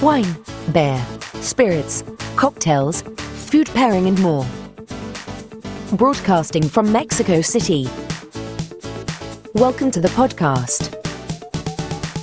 Wine, 0.00 0.36
beer, 0.72 1.04
spirits, 1.40 2.04
cocktails, 2.36 3.02
food 3.02 3.68
pairing, 3.68 4.06
and 4.06 4.20
more. 4.20 4.46
Broadcasting 5.92 6.68
from 6.68 6.90
Mexico 6.92 7.40
City. 7.40 7.88
Welcome 9.54 9.90
to 9.92 10.00
the 10.00 10.08
podcast. 10.08 10.94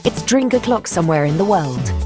It's 0.05 0.23
drink 0.23 0.53
o'clock 0.53 0.87
somewhere 0.87 1.25
in 1.25 1.37
the 1.37 1.45
world. 1.45 1.98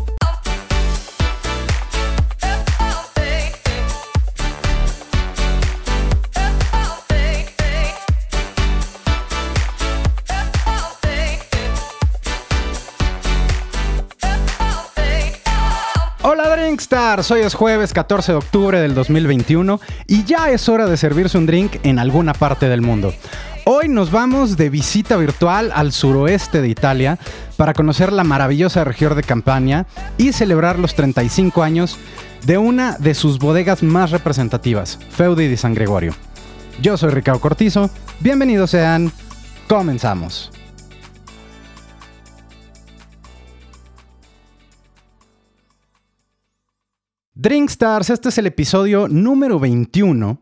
Hola 16.94 17.16
Drinkstars, 17.16 17.32
hoy 17.32 17.42
es 17.42 17.56
jueves 17.56 17.92
14 17.92 18.34
de 18.34 18.38
octubre 18.38 18.80
del 18.80 18.94
2021 18.94 19.80
y 20.06 20.26
ya 20.26 20.52
es 20.52 20.70
hora 20.70 20.86
de 20.86 20.96
servirse 20.96 21.40
un 21.40 21.48
drink 21.48 21.78
en 21.82 21.98
alguna 21.98 22.36
parte 22.36 22.70
del 22.70 22.82
mundo. 22.82 23.16
Hoy 23.66 23.90
nos 23.90 24.12
vamos 24.12 24.58
de 24.58 24.70
visita 24.70 25.18
virtual 25.18 25.72
al 25.74 25.92
suroeste 25.92 26.62
de 26.62 26.68
Italia 26.68 27.18
para 27.58 27.74
conocer 27.74 28.14
la 28.14 28.24
maravillosa 28.24 28.84
región 28.84 29.16
de 29.16 29.24
Campania 29.24 29.88
y 30.20 30.34
celebrar 30.34 30.78
los 30.78 30.94
35 30.94 31.64
años 31.64 31.98
de 32.46 32.60
una 32.60 32.96
de 33.00 33.16
sus 33.16 33.40
bodegas 33.40 33.82
más 33.82 34.12
representativas, 34.12 35.00
Feudi 35.10 35.48
di 35.48 35.58
San 35.58 35.74
Gregorio. 35.74 36.14
Yo 36.80 36.96
soy 36.96 37.10
Ricardo 37.10 37.42
Cortizo, 37.42 37.90
bienvenidos 38.20 38.70
sean, 38.70 39.12
comenzamos. 39.68 40.52
Drinkstars, 47.36 48.12
este 48.12 48.30
es 48.30 48.38
el 48.38 48.46
episodio 48.46 49.08
número 49.08 49.60
21. 49.60 50.40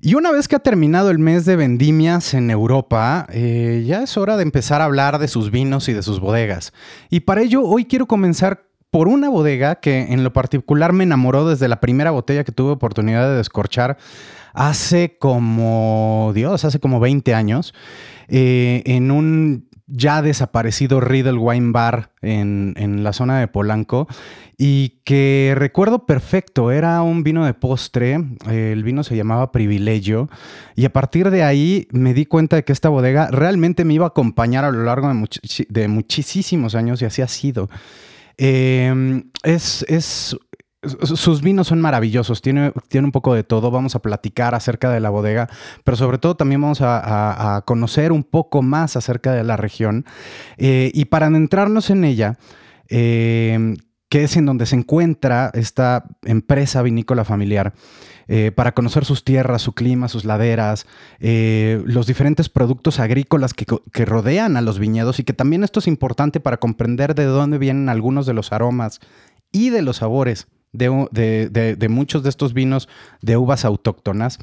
Y 0.00 0.14
una 0.14 0.30
vez 0.30 0.46
que 0.46 0.54
ha 0.54 0.60
terminado 0.60 1.10
el 1.10 1.18
mes 1.18 1.44
de 1.44 1.56
vendimias 1.56 2.34
en 2.34 2.50
Europa, 2.50 3.26
eh, 3.32 3.82
ya 3.84 4.04
es 4.04 4.16
hora 4.16 4.36
de 4.36 4.44
empezar 4.44 4.80
a 4.80 4.84
hablar 4.84 5.18
de 5.18 5.26
sus 5.26 5.50
vinos 5.50 5.88
y 5.88 5.92
de 5.92 6.04
sus 6.04 6.20
bodegas. 6.20 6.72
Y 7.10 7.20
para 7.20 7.42
ello 7.42 7.64
hoy 7.64 7.84
quiero 7.84 8.06
comenzar 8.06 8.64
por 8.92 9.08
una 9.08 9.28
bodega 9.28 9.80
que 9.80 10.12
en 10.12 10.22
lo 10.22 10.32
particular 10.32 10.92
me 10.92 11.02
enamoró 11.02 11.48
desde 11.48 11.66
la 11.66 11.80
primera 11.80 12.12
botella 12.12 12.44
que 12.44 12.52
tuve 12.52 12.70
oportunidad 12.70 13.28
de 13.28 13.36
descorchar 13.36 13.98
hace 14.54 15.16
como, 15.18 16.30
Dios, 16.32 16.64
hace 16.64 16.78
como 16.78 17.00
20 17.00 17.34
años, 17.34 17.74
eh, 18.28 18.82
en 18.86 19.10
un 19.10 19.68
ya 19.90 20.22
desaparecido 20.22 21.00
Riddle 21.00 21.38
Wine 21.38 21.72
Bar 21.72 22.10
en, 22.22 22.74
en, 22.76 23.02
la 23.04 23.12
zona 23.12 23.40
de 23.40 23.48
Polanco 23.48 24.08
y 24.56 25.00
que 25.04 25.54
recuerdo 25.56 26.06
perfecto, 26.06 26.70
era 26.70 27.02
un 27.02 27.22
vino 27.22 27.44
de 27.44 27.54
postre, 27.54 28.18
el 28.48 28.84
vino 28.84 29.02
se 29.02 29.16
llamaba 29.16 29.52
Privilegio 29.52 30.28
y 30.76 30.84
a 30.84 30.92
partir 30.92 31.30
de 31.30 31.42
ahí 31.42 31.88
me 31.90 32.14
di 32.14 32.26
cuenta 32.26 32.56
de 32.56 32.64
que 32.64 32.72
esta 32.72 32.88
bodega 32.88 33.28
realmente 33.30 33.84
me 33.84 33.94
iba 33.94 34.04
a 34.04 34.08
acompañar 34.08 34.64
a 34.64 34.70
lo 34.70 34.84
largo 34.84 35.08
de, 35.08 35.14
much 35.14 35.38
de 35.68 35.88
muchísimos 35.88 36.74
años 36.74 37.02
y 37.02 37.06
así 37.06 37.22
ha 37.22 37.28
sido. 37.28 37.68
Eh, 38.36 39.22
es, 39.42 39.84
es 39.88 40.36
sus 40.82 41.42
vinos 41.42 41.68
son 41.68 41.80
maravillosos, 41.80 42.40
tiene, 42.40 42.72
tiene, 42.88 43.06
un 43.06 43.12
poco 43.12 43.34
de 43.34 43.44
todo, 43.44 43.70
vamos 43.70 43.94
a 43.94 43.98
platicar 44.00 44.54
acerca 44.54 44.90
de 44.90 45.00
la 45.00 45.10
bodega, 45.10 45.48
pero 45.84 45.96
sobre 45.96 46.18
todo 46.18 46.36
también 46.36 46.60
vamos 46.62 46.80
a, 46.80 47.62
conocer 47.66 48.12
un 48.12 48.24
poco 48.24 48.62
más 48.62 48.96
acerca 48.96 49.32
de 49.32 49.44
la 49.44 49.56
región. 49.56 50.06
Eh, 50.56 50.90
y 50.94 51.06
para 51.06 51.26
adentrarnos 51.26 51.90
en 51.90 52.04
ella, 52.04 52.38
eh, 52.88 53.76
que 54.08 54.24
es 54.24 54.36
en 54.36 54.46
donde 54.46 54.66
se 54.66 54.76
encuentra 54.76 55.50
esta 55.52 56.04
empresa 56.22 56.82
vinícola 56.82 57.24
familiar, 57.24 57.74
eh, 58.26 58.52
para 58.52 58.72
conocer 58.72 59.04
sus 59.04 59.24
tierras, 59.24 59.60
su 59.60 59.74
clima, 59.74 60.08
sus 60.08 60.24
laderas, 60.24 60.86
los 61.20 62.06
diferentes 62.06 62.48
productos 62.48 63.00
agrícolas 63.00 63.52
que, 63.54 64.04
rodean 64.06 64.56
a 64.56 64.62
los 64.62 64.78
viñedos 64.78 65.18
y 65.18 65.24
que 65.24 65.32
también 65.32 65.62
esto 65.62 65.80
es 65.80 65.88
importante 65.88 66.40
para 66.40 66.56
comprender 66.56 67.14
de 67.14 67.24
dónde 67.24 67.58
vienen 67.58 67.88
algunos 67.88 68.26
de 68.26 68.32
los 68.32 68.52
aromas 68.52 69.00
y 69.52 69.70
de 69.70 69.82
los 69.82 69.98
sabores 69.98 70.46
de, 70.72 71.76
de, 71.76 71.88
muchos 71.88 72.22
de 72.22 72.28
estos 72.28 72.54
vinos 72.54 72.88
de 73.22 73.36
uvas 73.36 73.64
autóctonas. 73.64 74.38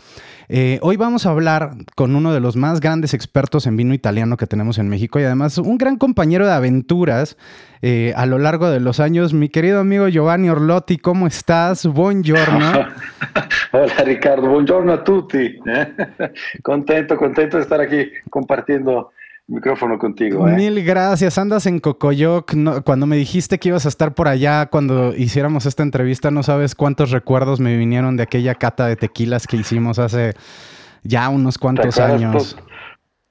Eh, 0.49 0.79
hoy 0.81 0.97
vamos 0.97 1.25
a 1.25 1.29
hablar 1.29 1.71
con 1.95 2.15
uno 2.15 2.33
de 2.33 2.39
los 2.39 2.55
más 2.55 2.79
grandes 2.79 3.13
expertos 3.13 3.65
en 3.65 3.77
vino 3.77 3.93
italiano 3.93 4.37
que 4.37 4.47
tenemos 4.47 4.77
en 4.77 4.89
México 4.89 5.19
y 5.19 5.23
además 5.23 5.57
un 5.57 5.77
gran 5.77 5.97
compañero 5.97 6.45
de 6.45 6.53
aventuras 6.53 7.37
eh, 7.81 8.13
a 8.15 8.25
lo 8.25 8.39
largo 8.39 8.69
de 8.69 8.79
los 8.79 8.99
años. 8.99 9.33
Mi 9.33 9.49
querido 9.49 9.79
amigo 9.79 10.07
Giovanni 10.09 10.49
Orlotti, 10.49 10.97
¿cómo 10.97 11.27
estás? 11.27 11.85
Buongiorno. 11.85 12.87
Hola 13.71 14.03
Ricardo, 14.05 14.47
buongiorno 14.47 14.93
a 14.93 15.03
tutti. 15.03 15.59
contento, 16.63 17.15
contento 17.17 17.57
de 17.57 17.63
estar 17.63 17.79
aquí 17.79 18.09
compartiendo 18.29 19.11
micrófono 19.47 19.97
contigo. 19.97 20.47
¿eh? 20.47 20.55
Mil 20.55 20.83
gracias. 20.83 21.37
Andas 21.37 21.65
en 21.65 21.79
Cocoyoc. 21.79 22.53
No, 22.53 22.83
cuando 22.83 23.05
me 23.05 23.15
dijiste 23.15 23.57
que 23.57 23.69
ibas 23.69 23.85
a 23.85 23.89
estar 23.89 24.13
por 24.13 24.27
allá 24.27 24.67
cuando 24.67 25.15
hiciéramos 25.15 25.65
esta 25.65 25.83
entrevista, 25.83 26.31
no 26.31 26.43
sabes 26.43 26.75
cuántos 26.75 27.11
recuerdos 27.11 27.59
me 27.59 27.77
vinieron 27.77 28.17
de 28.17 28.23
aquella 28.23 28.55
cata 28.55 28.87
de 28.87 28.95
tequilas 28.95 29.47
que 29.47 29.57
hicimos 29.57 29.99
hace 29.99 30.33
ya 31.03 31.29
unos 31.29 31.57
cuantos 31.57 31.97
años. 31.99 32.57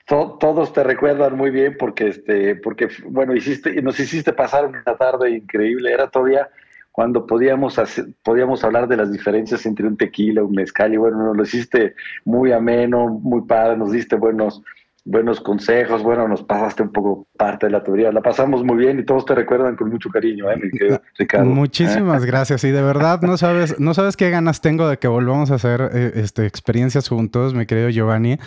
To 0.06 0.38
todos 0.38 0.72
te 0.72 0.84
recuerdan 0.84 1.36
muy 1.36 1.50
bien 1.50 1.76
porque, 1.78 2.08
este, 2.08 2.54
porque 2.54 2.88
bueno, 3.08 3.34
hiciste, 3.34 3.82
nos 3.82 3.98
hiciste 3.98 4.32
pasar 4.32 4.66
una 4.66 4.82
tarde 4.84 5.30
increíble. 5.30 5.92
Era 5.92 6.08
todavía 6.08 6.48
cuando 6.92 7.26
podíamos, 7.26 7.78
hacer, 7.78 8.06
podíamos 8.22 8.64
hablar 8.64 8.88
de 8.88 8.96
las 8.96 9.12
diferencias 9.12 9.66
entre 9.66 9.86
un 9.86 9.98
tequila, 9.98 10.44
un 10.44 10.54
mezcal, 10.54 10.94
y 10.94 10.96
bueno, 10.96 11.18
nos 11.18 11.36
lo 11.36 11.42
hiciste 11.42 11.94
muy 12.24 12.52
ameno, 12.52 13.08
muy 13.08 13.42
padre, 13.42 13.76
nos 13.76 13.92
diste 13.92 14.16
buenos 14.16 14.62
buenos 15.06 15.40
consejos, 15.40 16.02
bueno, 16.02 16.26
nos 16.26 16.42
pasaste 16.42 16.82
un 16.82 16.90
poco 16.90 17.28
parte 17.38 17.66
de 17.66 17.72
la 17.72 17.84
teoría, 17.84 18.10
la 18.10 18.20
pasamos 18.20 18.64
muy 18.64 18.76
bien 18.76 18.98
y 18.98 19.04
todos 19.04 19.24
te 19.24 19.36
recuerdan 19.36 19.76
con 19.76 19.88
mucho 19.88 20.10
cariño, 20.10 20.50
¿eh, 20.50 20.56
mi 20.56 20.68
Ricardo? 21.18 21.46
Muchísimas 21.46 22.24
¿Eh? 22.24 22.26
gracias. 22.26 22.64
Y 22.64 22.72
de 22.72 22.82
verdad 22.82 23.20
no 23.22 23.36
sabes, 23.36 23.78
no 23.78 23.94
sabes 23.94 24.16
qué 24.16 24.30
ganas 24.30 24.60
tengo 24.60 24.88
de 24.88 24.98
que 24.98 25.06
volvamos 25.06 25.52
a 25.52 25.54
hacer 25.54 25.90
eh, 25.94 26.12
este, 26.16 26.44
experiencias 26.44 27.08
juntos, 27.08 27.54
mi 27.54 27.66
querido 27.66 27.88
Giovanni, 27.88 28.38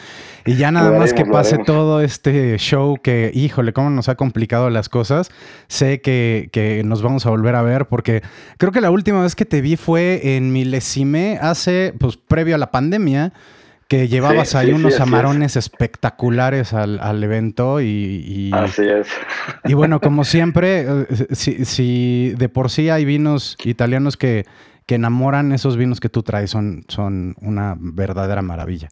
y 0.45 0.55
ya 0.55 0.71
nada 0.71 0.89
haremos, 0.89 1.05
más 1.05 1.13
que 1.13 1.25
pase 1.25 1.57
todo 1.59 2.01
este 2.01 2.57
show 2.57 2.97
que, 3.01 3.31
híjole, 3.33 3.71
cómo 3.71 3.89
nos 3.89 4.09
ha 4.09 4.15
complicado 4.15 4.69
las 4.69 4.89
cosas, 4.89 5.31
sé 5.67 6.01
que, 6.01 6.49
que 6.51 6.83
nos 6.83 7.01
vamos 7.01 7.25
a 7.25 7.29
volver 7.29 7.55
a 7.55 7.61
ver 7.61 7.85
porque 7.85 8.21
creo 8.57 8.73
que 8.73 8.81
la 8.81 8.91
última 8.91 9.21
vez 9.21 9.33
que 9.33 9.45
te 9.45 9.61
vi 9.61 9.77
fue 9.77 10.35
en 10.35 10.51
Milesime 10.51 11.39
hace, 11.41 11.93
pues 11.97 12.17
previo 12.17 12.55
a 12.55 12.57
la 12.57 12.69
pandemia, 12.69 13.31
que 13.89 14.07
llevabas 14.07 14.49
sí, 14.49 14.57
ahí 14.57 14.67
sí, 14.67 14.73
unos 14.73 14.93
sí, 14.93 15.01
amarones 15.01 15.57
es. 15.57 15.65
espectaculares 15.65 16.73
al, 16.73 16.99
al 16.99 17.21
evento 17.23 17.81
y, 17.81 17.85
y, 17.85 18.51
Así 18.53 18.83
es. 18.87 19.07
Y 19.65 19.73
bueno, 19.73 19.99
como 20.01 20.23
siempre, 20.23 20.85
eh, 20.87 21.05
si, 21.31 21.65
si, 21.65 22.33
de 22.37 22.47
por 22.47 22.69
sí 22.69 22.89
hay 22.89 23.03
vinos 23.03 23.57
italianos 23.65 24.15
que, 24.15 24.45
que 24.85 24.95
enamoran, 24.95 25.51
esos 25.51 25.75
vinos 25.75 25.99
que 25.99 26.07
tú 26.07 26.21
traes 26.21 26.51
son, 26.51 26.85
son 26.87 27.35
una 27.41 27.75
verdadera 27.79 28.43
maravilla. 28.43 28.89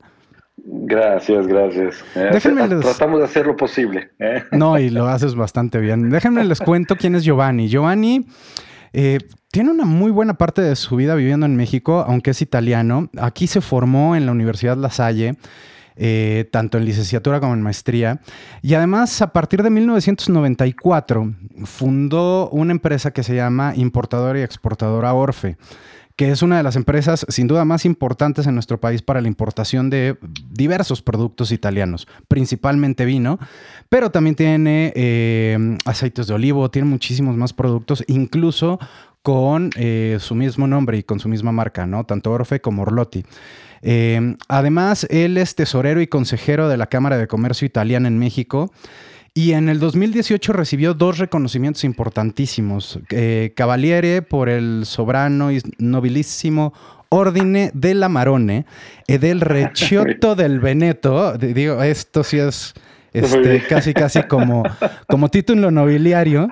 Gracias, 0.65 1.45
gracias. 1.45 2.03
Déjenme 2.15 2.67
les... 2.67 2.79
Tratamos 2.79 3.19
de 3.19 3.25
hacer 3.25 3.45
lo 3.45 3.55
posible. 3.55 4.09
¿eh? 4.19 4.43
No, 4.51 4.79
y 4.79 4.89
lo 4.89 5.05
haces 5.07 5.35
bastante 5.35 5.79
bien. 5.79 6.09
Déjenme 6.09 6.43
les 6.43 6.59
cuento 6.59 6.95
quién 6.95 7.13
es 7.13 7.23
Giovanni. 7.23 7.67
Giovanni 7.67 8.25
eh, 8.93 9.19
tiene 9.51 9.71
una 9.71 9.85
muy 9.85 10.11
buena 10.11 10.35
parte 10.35 10.61
de 10.61 10.75
su 10.75 10.95
vida 10.95 11.15
viviendo 11.15 11.45
en 11.45 11.55
México, 11.55 12.03
aunque 12.07 12.31
es 12.31 12.41
italiano. 12.41 13.09
Aquí 13.17 13.47
se 13.47 13.61
formó 13.61 14.15
en 14.15 14.25
la 14.25 14.31
Universidad 14.31 14.77
La 14.77 14.89
Salle. 14.89 15.37
Eh, 15.99 16.47
tanto 16.51 16.77
en 16.77 16.85
licenciatura 16.85 17.39
como 17.39 17.55
en 17.55 17.63
maestría. 17.63 18.21
Y 18.61 18.75
además, 18.75 19.19
a 19.23 19.33
partir 19.33 19.63
de 19.63 19.71
1994, 19.71 21.33
fundó 21.63 22.49
una 22.51 22.71
empresa 22.71 23.09
que 23.09 23.23
se 23.23 23.35
llama 23.35 23.73
Importadora 23.75 24.37
y 24.37 24.43
Exportadora 24.43 25.15
Orfe, 25.15 25.57
que 26.15 26.31
es 26.31 26.43
una 26.43 26.57
de 26.57 26.63
las 26.63 26.75
empresas 26.75 27.25
sin 27.29 27.47
duda 27.47 27.65
más 27.65 27.83
importantes 27.83 28.45
en 28.45 28.53
nuestro 28.53 28.79
país 28.79 29.01
para 29.01 29.21
la 29.21 29.27
importación 29.27 29.89
de 29.89 30.17
diversos 30.51 31.01
productos 31.01 31.51
italianos, 31.51 32.07
principalmente 32.27 33.03
vino, 33.05 33.39
pero 33.89 34.11
también 34.11 34.35
tiene 34.35 34.93
eh, 34.95 35.77
aceites 35.85 36.27
de 36.27 36.33
olivo, 36.35 36.69
tiene 36.69 36.87
muchísimos 36.87 37.35
más 37.37 37.53
productos, 37.53 38.03
incluso 38.07 38.79
con 39.27 39.71
eh, 39.75 40.19
su 40.21 40.35
mismo 40.35 40.67
nombre 40.67 40.99
y 40.99 41.03
con 41.03 41.19
su 41.19 41.27
misma 41.27 41.51
marca, 41.51 41.85
¿no? 41.85 42.05
Tanto 42.05 42.31
Orfe 42.31 42.61
como 42.61 42.83
Orlotti. 42.83 43.25
Eh, 43.81 44.37
además, 44.47 45.05
él 45.09 45.37
es 45.37 45.53
tesorero 45.53 45.99
y 45.99 46.07
consejero 46.07 46.69
de 46.69 46.77
la 46.77 46.87
Cámara 46.87 47.17
de 47.17 47.27
Comercio 47.27 47.65
Italiana 47.65 48.07
en 48.07 48.17
México. 48.17 48.71
Y 49.33 49.51
en 49.51 49.67
el 49.67 49.81
2018 49.81 50.53
recibió 50.53 50.93
dos 50.93 51.17
reconocimientos 51.17 51.83
importantísimos. 51.83 53.01
Eh, 53.09 53.51
Cavaliere 53.53 54.21
por 54.21 54.47
el 54.47 54.83
sobrano 54.85 55.51
y 55.51 55.61
nobilísimo 55.77 56.71
Ordine 57.09 57.71
della 57.73 58.07
Marone 58.07 58.65
e 59.07 59.19
del 59.19 59.41
Recioto 59.41 60.35
del 60.37 60.61
Veneto. 60.61 61.37
Digo, 61.37 61.83
esto 61.83 62.23
sí 62.23 62.37
es 62.37 62.73
este, 63.19 63.63
casi 63.67 63.93
casi 63.93 64.23
como, 64.23 64.63
como 65.07 65.29
título 65.29 65.71
nobiliario. 65.71 66.49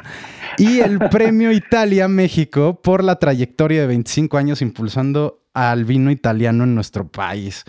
Y 0.57 0.79
el 0.79 1.00
premio 1.09 1.51
Italia 1.51 2.07
México 2.07 2.79
por 2.81 3.03
la 3.03 3.17
trayectoria 3.17 3.81
de 3.81 3.88
25 3.88 4.38
años 4.38 4.62
impulsando 4.62 5.41
al 5.53 5.85
vino 5.85 6.12
italiano 6.12 6.63
en 6.63 6.75
nuestro 6.75 7.07
país. 7.07 7.65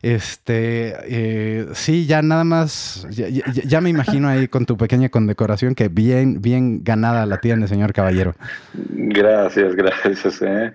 Este, 0.00 0.94
eh, 1.08 1.66
sí, 1.72 2.06
ya 2.06 2.22
nada 2.22 2.44
más, 2.44 3.06
ya, 3.10 3.80
me 3.80 3.90
imagino 3.90 4.28
ahí 4.28 4.46
con 4.46 4.64
tu 4.64 4.76
pequeña 4.76 5.08
condecoración 5.08 5.74
que 5.74 5.88
bien, 5.88 6.40
bien 6.40 6.84
ganada 6.84 7.26
la 7.26 7.38
tiene, 7.38 7.66
señor 7.66 7.92
caballero. 7.92 8.34
Gracias, 8.74 9.74
gracias. 9.74 10.40
¿eh? 10.42 10.72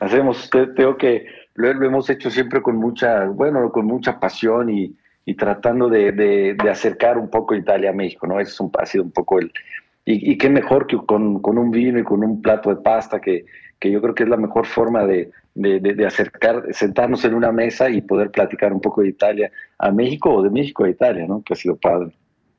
Hacemos, 0.00 0.50
tengo 0.50 0.96
que, 0.96 1.24
lo, 1.54 1.68
hemos 1.68 2.10
hecho 2.10 2.30
siempre 2.30 2.62
con 2.62 2.76
mucha, 2.76 3.26
bueno, 3.26 3.70
con 3.70 3.86
mucha 3.86 4.18
pasión 4.18 4.70
y, 4.70 4.96
tratando 5.32 5.88
de, 5.88 6.54
acercar 6.70 7.16
un 7.16 7.30
poco 7.30 7.54
Italia 7.54 7.90
a 7.90 7.94
México, 7.94 8.26
¿no? 8.26 8.38
Eso 8.38 8.70
ha 8.78 8.84
sido 8.84 9.04
un 9.04 9.10
poco 9.10 9.38
el, 9.38 9.50
y, 10.04 10.36
qué 10.36 10.50
mejor 10.50 10.86
que 10.86 10.98
con, 10.98 11.40
un 11.42 11.70
vino 11.70 11.98
y 11.98 12.04
con 12.04 12.22
un 12.22 12.42
plato 12.42 12.68
de 12.68 12.82
pasta, 12.82 13.20
que, 13.20 13.46
que 13.78 13.90
yo 13.90 14.02
creo 14.02 14.14
que 14.14 14.24
es 14.24 14.28
la 14.28 14.36
mejor 14.36 14.66
forma 14.66 15.06
de, 15.06 15.30
de, 15.54 16.06
acercar, 16.06 16.64
sentarnos 16.72 17.24
en 17.24 17.34
una 17.34 17.52
mesa 17.52 17.88
y 17.88 18.02
poder 18.02 18.30
platicar 18.30 18.72
un 18.72 18.80
poco 18.80 19.00
de 19.00 19.08
Italia 19.08 19.50
a 19.78 19.90
México 19.90 20.34
o 20.34 20.42
de 20.42 20.50
México 20.50 20.84
a 20.84 20.90
Italia, 20.90 21.24
¿no? 21.26 21.42
Que 21.42 21.54
ha 21.54 21.56
sido 21.56 21.76
padre. 21.76 22.12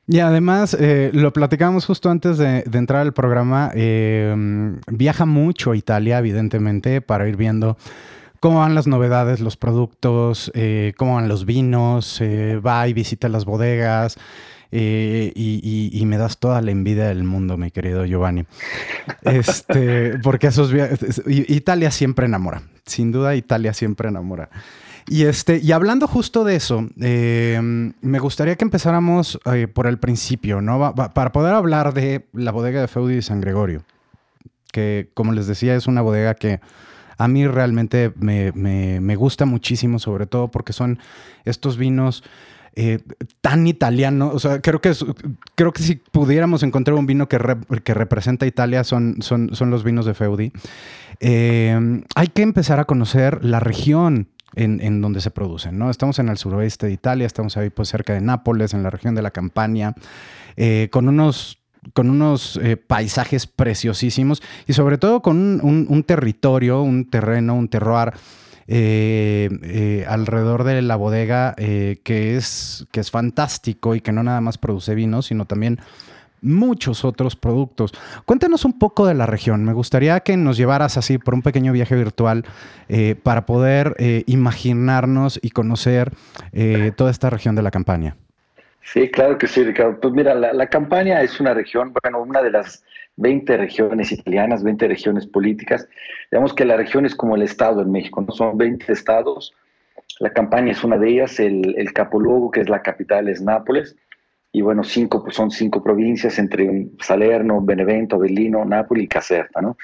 Y 0.08 0.20
además, 0.20 0.76
eh, 0.78 1.10
lo 1.12 1.32
platicamos 1.32 1.84
justo 1.84 2.10
antes 2.10 2.38
de, 2.38 2.64
entrar 2.72 3.02
al 3.02 3.12
programa, 3.12 3.70
eh, 3.74 4.34
viaja 4.90 5.26
mucho 5.26 5.72
a 5.72 5.76
Italia, 5.76 6.18
evidentemente, 6.18 7.00
para 7.00 7.28
ir 7.28 7.36
viendo 7.36 7.76
cómo 8.40 8.60
van 8.60 8.74
las 8.74 8.86
novedades, 8.86 9.40
los 9.40 9.56
productos, 9.56 10.50
eh, 10.54 10.92
cómo 10.96 11.14
van 11.16 11.28
los 11.28 11.44
vinos, 11.44 12.20
va 12.22 12.88
y 12.88 12.92
visita 12.92 13.28
las 13.28 13.44
bodegas. 13.44 14.18
Eh, 14.72 15.32
y, 15.34 16.04
me 16.06 16.18
das 16.18 16.38
toda 16.38 16.60
la 16.60 16.70
envidia 16.70 17.06
del 17.06 17.24
mundo, 17.24 17.56
mi 17.56 17.70
querido 17.70 18.04
Giovanni. 18.04 18.44
Este, 19.22 20.18
porque 20.22 20.48
esos 20.48 20.72
Italia 21.26 21.90
siempre 21.90 22.26
enamora. 22.26 22.62
Sin 22.84 23.12
duda, 23.12 23.34
Italia 23.36 23.72
siempre 23.72 24.08
enamora. 24.08 24.50
Y, 25.08 25.24
este, 25.24 25.58
y 25.58 25.70
hablando 25.70 26.08
justo 26.08 26.42
de 26.44 26.56
eso, 26.56 26.88
eh, 27.00 27.60
me 28.00 28.18
gustaría 28.18 28.56
que 28.56 28.64
empezáramos 28.64 29.38
eh, 29.46 29.68
por 29.68 29.86
el 29.86 29.98
principio, 29.98 30.60
¿no? 30.60 30.94
para 30.94 31.30
poder 31.30 31.54
hablar 31.54 31.94
de 31.94 32.26
la 32.32 32.50
bodega 32.50 32.80
de 32.80 32.88
Feudi 32.88 33.14
de 33.14 33.22
San 33.22 33.40
Gregorio, 33.40 33.84
que 34.72 35.10
como 35.14 35.32
les 35.32 35.46
decía 35.46 35.76
es 35.76 35.86
una 35.86 36.02
bodega 36.02 36.34
que 36.34 36.60
a 37.18 37.28
mí 37.28 37.46
realmente 37.46 38.12
me, 38.16 38.52
me 38.52 39.16
gusta 39.16 39.44
muchísimo, 39.44 39.98
sobre 39.98 40.26
todo 40.26 40.50
porque 40.50 40.72
son 40.72 40.98
estos 41.44 41.76
vinos 41.76 42.22
eh, 42.78 42.98
tan 43.40 43.66
italiano. 43.66 44.30
O 44.34 44.38
sea, 44.38 44.60
creo 44.60 44.82
que, 44.82 44.92
creo 45.54 45.72
que 45.72 45.82
si 45.82 45.96
pudiéramos 45.96 46.62
encontrar 46.62 46.94
un 46.98 47.06
vino 47.06 47.26
que, 47.26 47.38
que 47.82 47.94
representa 47.94 48.44
Italia 48.46 48.84
son, 48.84 49.16
son, 49.22 49.54
son, 49.54 49.70
los 49.70 49.82
vinos 49.82 50.04
de 50.04 50.12
Feudi. 50.12 50.52
Eh, 51.20 52.02
hay 52.14 52.26
que 52.26 52.42
empezar 52.42 52.78
a 52.78 52.84
conocer 52.84 53.42
la 53.42 53.60
región 53.60 54.28
en, 54.54 55.00
donde 55.00 55.22
se 55.22 55.30
producen, 55.30 55.78
¿no? 55.78 55.90
Estamos 55.90 56.18
en 56.18 56.28
el 56.28 56.36
suroeste 56.36 56.86
de 56.86 56.92
Italia, 56.92 57.26
estamos 57.26 57.56
ahí 57.56 57.70
pues 57.70 57.88
cerca 57.88 58.12
de 58.12 58.20
Nápoles, 58.20 58.74
en 58.74 58.82
la 58.82 58.90
región 58.90 59.14
de 59.14 59.22
la 59.22 59.30
Campania, 59.30 59.94
eh, 60.56 60.88
con 60.92 61.08
unos 61.08 61.58
con 61.92 62.10
unos 62.10 62.60
paisajes 62.86 63.46
preciosísimos 63.46 64.42
y 64.66 64.72
sobre 64.72 64.98
todo 64.98 65.22
con 65.22 65.60
un, 65.62 66.04
territorio, 66.04 66.82
un 66.82 67.08
terreno, 67.08 67.54
un 67.54 67.68
terroir 67.68 68.12
eh, 68.68 69.48
eh, 69.62 70.04
alrededor 70.08 70.64
de 70.64 70.82
la 70.82 70.96
bodega 70.96 71.54
eh, 71.56 72.00
que, 72.02 72.36
es, 72.36 72.84
que 72.90 72.98
es 72.98 73.12
fantástico 73.12 73.94
y 73.94 74.00
que 74.00 74.10
no 74.10 74.24
nada 74.24 74.40
más 74.40 74.58
produce 74.58 74.96
vino, 74.96 75.22
sino 75.22 75.44
también 75.44 75.78
muchos 76.42 77.04
otros 77.04 77.36
productos. 77.36 77.92
Cuéntanos 78.24 78.64
un 78.64 78.76
poco 78.76 79.06
de 79.06 79.14
la 79.14 79.26
región. 79.26 79.64
Me 79.64 79.72
gustaría 79.72 80.18
que 80.20 80.36
nos 80.36 80.56
llevaras 80.56 80.96
así 80.96 81.18
por 81.18 81.34
un 81.34 81.42
pequeño 81.42 81.72
viaje 81.72 81.94
virtual 81.94 82.44
para 83.22 83.46
poder 83.46 83.96
imaginarnos 84.26 85.40
y 85.42 85.50
conocer 85.50 86.12
toda 86.96 87.10
esta 87.10 87.30
región 87.30 87.56
de 87.56 87.62
la 87.62 87.70
campaña. 87.70 88.16
Sí, 88.92 89.10
claro 89.10 89.36
que 89.36 89.48
sí, 89.48 89.64
Ricardo. 89.64 89.98
Pues 90.00 90.14
mira, 90.14 90.32
la, 90.34 90.52
la 90.52 90.68
campaña 90.68 91.20
es 91.20 91.40
una 91.40 91.52
región, 91.54 91.92
bueno, 92.02 92.22
una 92.22 92.40
de 92.40 92.52
las 92.52 92.84
20 93.16 93.56
regiones 93.56 94.12
italianas, 94.12 94.62
20 94.62 94.86
regiones 94.86 95.26
políticas. 95.26 95.88
Digamos 96.30 96.54
que 96.54 96.64
la 96.64 96.76
región 96.76 97.04
es 97.04 97.16
como 97.16 97.34
el 97.34 97.42
Estado 97.42 97.82
en 97.82 97.90
México, 97.90 98.20
¿no? 98.20 98.32
Son 98.32 98.56
20 98.56 98.92
estados. 98.92 99.52
La 100.20 100.32
campaña 100.32 100.70
es 100.70 100.84
una 100.84 100.98
de 100.98 101.08
ellas, 101.10 101.40
el, 101.40 101.74
el 101.76 101.92
capoluogo, 101.92 102.52
que 102.52 102.60
es 102.60 102.68
la 102.68 102.80
capital, 102.80 103.28
es 103.28 103.42
Nápoles. 103.42 103.96
Y 104.52 104.62
bueno, 104.62 104.84
cinco, 104.84 105.24
pues 105.24 105.34
son 105.34 105.50
cinco 105.50 105.82
provincias 105.82 106.38
entre 106.38 106.86
Salerno, 107.00 107.60
Benevento, 107.60 108.20
Bellino, 108.20 108.64
Nápoles 108.64 109.04
y 109.04 109.08
Caserta, 109.08 109.60
¿no? 109.60 109.76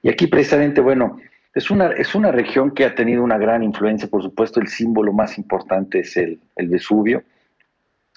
Y 0.00 0.08
aquí 0.08 0.28
precisamente, 0.28 0.80
bueno, 0.80 1.18
es 1.54 1.70
una, 1.70 1.88
es 1.92 2.14
una 2.14 2.32
región 2.32 2.70
que 2.70 2.86
ha 2.86 2.94
tenido 2.94 3.22
una 3.22 3.36
gran 3.36 3.62
influencia, 3.62 4.08
por 4.08 4.22
supuesto, 4.22 4.60
el 4.60 4.68
símbolo 4.68 5.12
más 5.12 5.36
importante 5.36 6.00
es 6.00 6.16
el, 6.16 6.40
el 6.56 6.68
Vesubio 6.68 7.22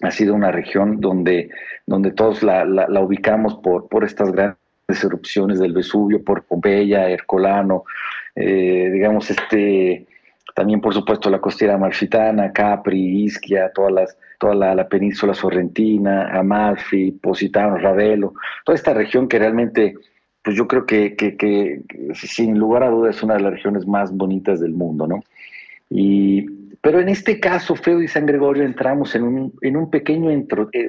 ha 0.01 0.11
sido 0.11 0.33
una 0.33 0.51
región 0.51 0.99
donde, 1.01 1.49
donde 1.85 2.11
todos 2.11 2.43
la, 2.43 2.65
la, 2.65 3.01
ubicamos 3.01 3.55
por, 3.55 3.87
por 3.89 4.03
estas 4.03 4.31
grandes 4.31 4.57
erupciones 5.03 5.59
del 5.59 5.73
Vesubio, 5.73 6.23
por 6.23 6.43
Pompeya, 6.43 7.09
Hercolano, 7.09 7.83
eh, 8.35 8.89
digamos, 8.93 9.29
este, 9.29 10.07
también 10.55 10.79
por 10.81 10.93
supuesto 10.93 11.29
la 11.29 11.41
costera 11.41 11.75
amalfitana, 11.75 12.53
Capri, 12.53 13.23
Ischia, 13.23 13.71
todas 13.73 13.91
las, 13.91 14.17
toda 14.39 14.55
la, 14.55 14.87
península 14.87 15.33
sorrentina, 15.33 16.29
Amalfi, 16.37 17.11
Positano, 17.11 17.77
Ravelo, 17.77 18.33
toda 18.65 18.75
esta 18.75 18.93
región 18.93 19.27
que 19.27 19.39
realmente, 19.39 19.95
pues 20.41 20.55
yo 20.55 20.67
creo 20.67 20.85
que, 20.85 21.15
que, 21.15 21.35
que, 21.35 21.81
sin 22.13 22.57
lugar 22.57 22.83
a 22.83 22.89
dudas 22.89 23.17
es 23.17 23.23
una 23.23 23.35
de 23.35 23.41
las 23.41 23.53
regiones 23.53 23.85
más 23.85 24.11
bonitas 24.15 24.61
del 24.61 24.71
mundo, 24.71 25.07
¿no? 25.07 25.21
Y, 25.89 26.58
pero 26.81 26.99
en 26.99 27.09
este 27.09 27.39
caso, 27.39 27.75
Feo 27.75 28.01
y 28.01 28.07
San 28.07 28.25
Gregorio, 28.25 28.63
entramos 28.63 29.15
en 29.15 29.23
un, 29.23 29.53
en 29.61 29.75
un 29.75 29.89
pequeño, 29.89 30.29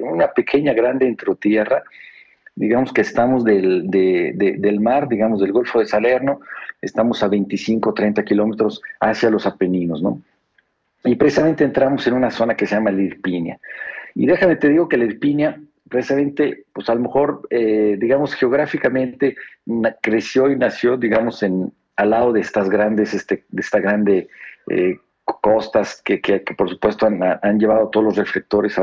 una 0.03 0.31
pequeña, 0.31 0.73
grande 0.73 1.07
entrotierra, 1.07 1.83
digamos 2.55 2.93
que 2.93 3.01
estamos 3.01 3.43
del, 3.43 3.89
del 3.89 4.79
mar, 4.79 5.07
digamos 5.07 5.41
del 5.41 5.51
Golfo 5.51 5.79
de 5.79 5.85
Salerno, 5.85 6.41
estamos 6.81 7.23
a 7.23 7.27
25, 7.27 7.93
30 7.93 8.23
kilómetros 8.23 8.81
hacia 8.99 9.29
los 9.29 9.45
Apeninos, 9.45 10.01
¿no? 10.01 10.21
Y 11.03 11.15
precisamente 11.15 11.63
entramos 11.63 12.05
en 12.07 12.13
una 12.13 12.29
zona 12.29 12.55
que 12.55 12.67
se 12.67 12.75
llama 12.75 12.91
la 12.91 13.01
Irpinia. 13.01 13.59
Y 14.13 14.27
déjame 14.27 14.55
te 14.55 14.69
digo 14.69 14.87
que 14.87 14.97
la 14.97 15.05
precisamente, 15.89 16.65
pues 16.73 16.89
a 16.89 16.95
lo 16.95 17.01
mejor, 17.01 17.41
eh, 17.49 17.97
digamos, 17.99 18.33
geográficamente 18.33 19.35
creció 20.01 20.49
y 20.49 20.55
nació, 20.55 20.95
digamos, 20.95 21.43
en, 21.43 21.73
al 21.97 22.11
lado 22.11 22.31
de 22.31 22.39
estas 22.39 22.69
grandes, 22.69 23.13
este, 23.13 23.43
de 23.49 23.61
esta 23.61 23.79
grande 23.79 24.29
eh, 24.69 24.97
costas 25.39 26.01
que, 26.03 26.19
que, 26.21 26.39
por 26.57 26.69
supuesto 26.69 27.05
han, 27.05 27.21
han, 27.23 27.59
llevado 27.59 27.89
todos 27.89 28.05
los 28.05 28.17
reflectores 28.17 28.75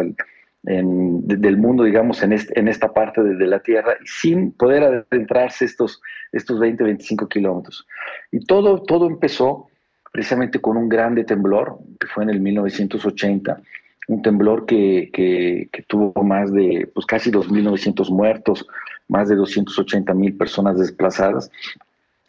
del 0.62 1.56
mundo, 1.56 1.84
digamos, 1.84 2.22
en, 2.22 2.32
en 2.32 2.68
esta 2.68 2.92
parte 2.92 3.22
de, 3.22 3.46
la 3.46 3.60
Tierra, 3.60 3.96
sin 4.04 4.52
poder 4.52 4.84
adentrarse 4.84 5.64
estos, 5.64 6.00
estos 6.32 6.58
20, 6.58 6.84
25 6.84 7.28
kilómetros. 7.28 7.86
Y 8.30 8.44
todo, 8.44 8.82
todo 8.82 9.06
empezó 9.06 9.68
precisamente 10.12 10.60
con 10.60 10.76
un 10.76 10.88
grande 10.88 11.24
temblor, 11.24 11.78
que 12.00 12.06
fue 12.06 12.24
en 12.24 12.30
el 12.30 12.40
1980, 12.40 13.60
un 14.08 14.22
temblor 14.22 14.64
que, 14.66 15.10
que, 15.12 15.82
tuvo 15.86 16.22
más 16.22 16.52
de 16.52 16.90
pues, 16.94 17.06
casi 17.06 17.30
2.900 17.30 18.10
muertos, 18.10 18.66
más 19.06 19.28
de 19.28 19.36
280.000 19.36 20.36
personas 20.36 20.78
desplazadas, 20.78 21.50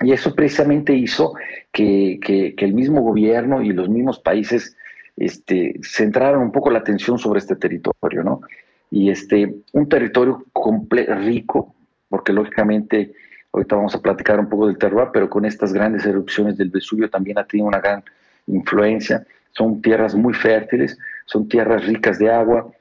y 0.01 0.13
eso 0.13 0.33
precisamente 0.33 0.93
hizo 0.93 1.33
que, 1.71 2.19
el 2.57 2.73
mismo 2.73 3.01
gobierno 3.01 3.61
y 3.61 3.73
los 3.73 3.89
mismos 3.89 4.19
países 4.19 4.77
este, 5.17 5.79
centraran 5.83 6.39
un 6.39 6.51
poco 6.51 6.69
la 6.69 6.79
atención 6.79 7.19
sobre 7.19 7.39
este 7.39 7.55
territorio, 7.55 8.23
¿no? 8.23 8.41
Y 8.91 9.09
este, 9.09 9.55
un 9.73 9.89
territorio 9.89 10.45
rico, 11.25 11.75
porque 12.07 12.31
lógicamente, 12.31 13.13
ahorita 13.51 13.75
vamos 13.75 13.93
a 13.93 14.01
platicar 14.01 14.39
un 14.39 14.49
poco 14.49 14.67
del 14.67 14.77
terroir, 14.77 15.09
pero 15.11 15.29
con 15.29 15.45
estas 15.45 15.73
grandes 15.73 16.05
erupciones 16.05 16.57
del 16.57 16.69
Vesubio 16.69 17.09
también 17.09 17.37
ha 17.37 17.45
tenido 17.45 17.67
una 17.67 17.79
gran 17.79 18.03
influencia. 18.47 19.25
Son 19.51 19.81
tierras 19.81 20.15
muy 20.15 20.33
fértiles, 20.33 20.97
son 21.25 21.47
tierras 21.49 21.85
ricas 21.85 22.17
de 22.17 22.31
agua, 22.31 22.71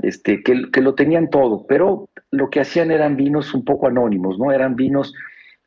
este, 0.00 0.42
que, 0.42 0.70
que 0.72 0.80
lo 0.80 0.94
tenían 0.94 1.30
todo, 1.30 1.64
pero 1.66 2.08
lo 2.30 2.50
que 2.50 2.60
hacían 2.60 2.90
eran 2.90 3.16
vinos 3.16 3.54
un 3.54 3.64
poco 3.64 3.86
anónimos, 3.86 4.38
¿no? 4.38 4.50
Eran 4.50 4.74
vinos 4.74 5.14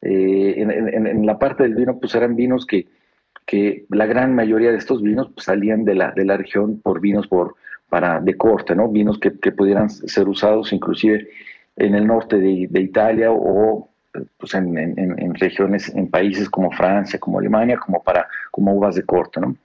eh, 0.01 0.56
en, 0.58 1.25
la 1.25 1.39
parte 1.39 1.63
del 1.63 1.75
vino, 1.75 2.00
pues 2.00 2.13
eran 2.16 2.36
vinos 2.36 2.66
que, 2.66 2.88
que 3.46 3.86
la 3.89 4.06
gran 4.06 4.36
mayoría 4.36 4.72
de 4.72 4.77
estos 4.77 5.01
vinos 5.01 5.30
pues, 5.34 5.46
salían 5.46 5.86
de 5.86 5.96
la, 5.96 6.12
de 6.12 6.25
la 6.25 6.38
región 6.38 6.80
por 6.82 7.00
vinos 7.01 7.27
por, 7.27 7.56
para, 7.89 8.20
de 8.20 8.36
corte, 8.36 8.75
¿no? 8.75 8.89
Vinos 8.89 9.20
que, 9.20 9.38
que 9.39 9.51
pudieran 9.51 9.89
ser 9.89 10.27
usados 10.27 10.74
inclusive 10.74 11.30
en 11.75 11.96
el 11.96 12.06
norte 12.06 12.38
de, 12.38 12.68
de 12.70 12.82
Italia 12.82 13.32
o 13.32 13.89
pues 14.38 14.54
en, 14.56 14.77
en, 14.77 14.98
en, 14.98 15.36
regiones, 15.36 15.94
en 15.96 16.10
países 16.10 16.50
como 16.50 16.72
Francia, 16.72 17.20
como 17.20 17.39
Alemania, 17.39 17.77
como 17.77 18.01
para, 18.01 18.27
como 18.51 18.74
uvas 18.74 18.96
de 18.96 19.04
corte, 19.04 19.39
¿no? 19.39 19.56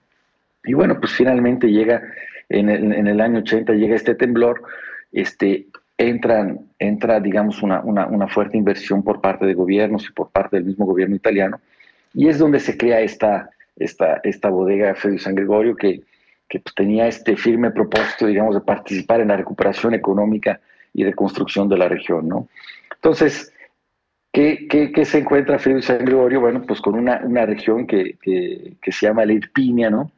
Y 0.65 0.75
bueno, 0.75 0.99
pues 1.01 1.13
finalmente 1.13 1.69
llega, 1.69 2.03
en 2.49 2.69
el, 2.69 2.93
en 2.93 3.07
el 3.07 3.21
año 3.21 3.39
80 3.39 3.73
llega 3.73 3.97
este 3.97 4.15
temblor, 4.15 4.63
este, 5.11 5.67
entran, 6.09 6.61
entra, 6.79 7.21
digamos, 7.21 7.63
una, 7.63 7.81
una, 7.81 8.29
fuerte 8.29 8.57
inversión 8.57 9.03
por 9.03 9.21
parte 9.21 9.47
de 9.47 9.55
gobiernos 9.55 10.09
y 10.09 10.13
por 10.13 10.31
parte 10.31 10.57
del 10.57 10.65
mismo 10.65 10.87
gobierno 10.87 11.17
italiano, 11.17 11.61
y 12.15 12.29
es 12.29 12.39
donde 12.39 12.61
se 12.61 12.77
crea 12.77 13.01
esta, 13.01 13.51
esta, 13.77 14.21
esta 14.25 14.49
bodega 14.49 14.95
Fede 14.95 15.19
San 15.19 15.35
Gregorio 15.35 15.77
que, 15.77 16.03
que 16.49 16.61
pues, 16.61 16.75
tenía 16.75 17.07
este 17.07 17.37
firme 17.37 17.71
propósito, 17.71 18.27
digamos, 18.27 18.55
de 18.55 18.61
participar 18.61 19.21
en 19.21 19.29
la 19.29 19.37
recuperación 19.37 19.95
económica 19.95 20.61
y 20.93 21.05
reconstrucción 21.05 21.69
de 21.69 21.79
la 21.79 21.89
región, 21.89 22.29
¿no? 22.29 22.49
Entonces, 22.95 23.53
¿qué, 24.33 24.69
qué, 24.69 25.05
se 25.05 25.19
encuentra 25.19 25.59
Fede 25.59 25.83
San 25.83 26.05
Gregorio? 26.05 26.41
Bueno, 26.41 26.63
pues 26.67 26.81
con 26.81 26.95
una, 26.95 27.21
una 27.25 27.47
región 27.47 27.87
que, 27.87 28.17
que, 28.23 28.75
que 28.81 28.93
se 28.93 29.07
llama 29.07 29.25
la 29.25 29.33
Irpinia, 29.33 29.91
¿no? 29.91 30.13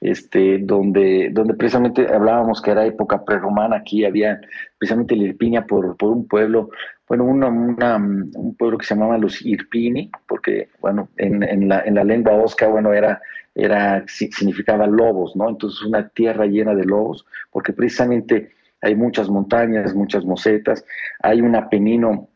Este, 0.00 0.58
donde, 0.58 1.30
donde 1.30 1.54
precisamente 1.54 2.06
hablábamos 2.12 2.62
que 2.62 2.70
era 2.70 2.86
época 2.86 3.24
prerromana, 3.24 3.76
aquí 3.76 4.04
había 4.04 4.40
precisamente 4.78 5.14
la 5.14 5.24
Irpinia 5.24 5.66
por, 5.66 5.96
por 5.96 6.10
un 6.10 6.26
pueblo, 6.26 6.70
bueno, 7.06 7.24
una, 7.24 7.48
un 7.48 8.54
pueblo 8.56 8.78
que 8.78 8.86
se 8.86 8.94
llamaba 8.94 9.18
los 9.18 9.44
Irpini, 9.44 10.10
porque, 10.26 10.68
bueno, 10.80 11.08
en, 11.16 11.42
en, 11.42 11.68
la, 11.68 11.80
en 11.80 11.96
la 11.96 12.04
lengua 12.04 12.34
osca, 12.34 12.68
bueno, 12.68 12.92
era, 12.92 13.20
era, 13.54 14.04
significaba 14.06 14.86
lobos, 14.86 15.36
¿no? 15.36 15.48
Entonces 15.48 15.82
una 15.82 16.08
tierra 16.08 16.46
llena 16.46 16.74
de 16.74 16.84
lobos, 16.84 17.26
porque 17.50 17.72
precisamente 17.72 18.52
hay 18.80 18.94
muchas 18.94 19.28
montañas, 19.28 19.94
muchas 19.94 20.24
mosetas, 20.24 20.84
hay 21.22 21.42
un 21.42 21.54
apenino 21.56 22.29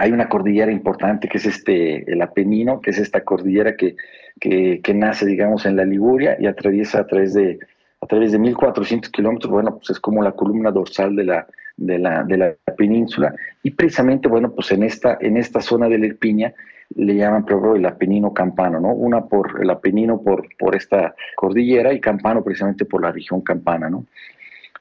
hay 0.00 0.12
una 0.12 0.28
cordillera 0.28 0.72
importante 0.72 1.28
que 1.28 1.38
es 1.38 1.46
este, 1.46 2.10
el 2.10 2.22
Apenino, 2.22 2.80
que 2.80 2.90
es 2.90 2.98
esta 2.98 3.22
cordillera 3.22 3.76
que, 3.76 3.96
que, 4.40 4.94
nace, 4.94 5.26
digamos, 5.26 5.66
en 5.66 5.76
la 5.76 5.84
Liguria 5.84 6.36
y 6.40 6.46
atraviesa 6.46 7.00
a 7.00 7.06
través 7.06 7.34
de, 7.34 7.58
a 8.00 8.06
través 8.06 8.32
de 8.32 8.38
1400 8.38 9.10
kilómetros, 9.10 9.52
bueno, 9.52 9.76
pues 9.76 9.90
es 9.90 10.00
como 10.00 10.22
la 10.22 10.32
columna 10.32 10.70
dorsal 10.70 11.14
de 11.16 11.24
la, 11.24 11.46
de 11.76 11.98
la, 11.98 12.24
de 12.24 12.36
la 12.38 12.54
península. 12.78 13.34
Y 13.62 13.72
precisamente, 13.72 14.26
bueno, 14.26 14.52
pues 14.52 14.72
en 14.72 14.84
esta, 14.84 15.18
en 15.20 15.36
esta 15.36 15.60
zona 15.60 15.86
de 15.88 15.98
la 15.98 16.06
Irpinia 16.06 16.54
le 16.96 17.14
llaman 17.14 17.44
pero 17.44 17.76
el 17.76 17.84
Apenino 17.84 18.32
Campano, 18.32 18.80
¿no? 18.80 18.92
Una 18.92 19.26
por 19.26 19.60
el 19.62 19.68
Apenino 19.68 20.22
por, 20.22 20.48
por 20.58 20.74
esta 20.74 21.14
cordillera 21.36 21.92
y 21.92 22.00
Campano 22.00 22.42
precisamente 22.42 22.84
por 22.86 23.02
la 23.02 23.12
región 23.12 23.42
Campana, 23.42 23.90
¿no? 23.90 24.06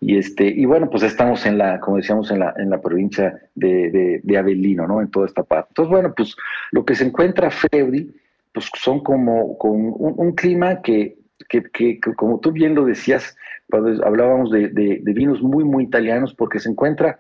Y, 0.01 0.17
este, 0.17 0.47
y 0.47 0.65
bueno, 0.65 0.89
pues 0.89 1.03
estamos 1.03 1.45
en 1.45 1.57
la, 1.57 1.79
como 1.79 1.97
decíamos, 1.97 2.31
en 2.31 2.39
la, 2.39 2.53
en 2.57 2.69
la 2.69 2.81
provincia 2.81 3.41
de, 3.55 3.91
de, 3.91 4.21
de 4.23 4.75
¿no? 4.87 5.01
En 5.01 5.11
toda 5.11 5.25
esta 5.25 5.43
parte. 5.43 5.69
Entonces, 5.71 5.91
bueno, 5.91 6.13
pues 6.15 6.35
lo 6.71 6.85
que 6.85 6.95
se 6.95 7.05
encuentra 7.05 7.51
Feudi, 7.51 8.09
pues 8.53 8.69
son 8.75 9.01
como 9.01 9.57
con 9.57 9.93
un, 9.97 10.31
clima 10.33 10.81
que, 10.81 11.17
que, 11.49 11.63
que, 11.63 11.99
como 12.15 12.39
tú 12.39 12.51
bien 12.51 12.75
lo 12.75 12.85
decías, 12.85 13.35
cuando 13.69 14.05
hablábamos 14.05 14.51
de, 14.51 14.69
de, 14.69 15.13
vinos 15.13 15.41
muy, 15.41 15.63
muy 15.63 15.83
italianos, 15.83 16.33
porque 16.33 16.59
se 16.59 16.69
encuentra 16.69 17.19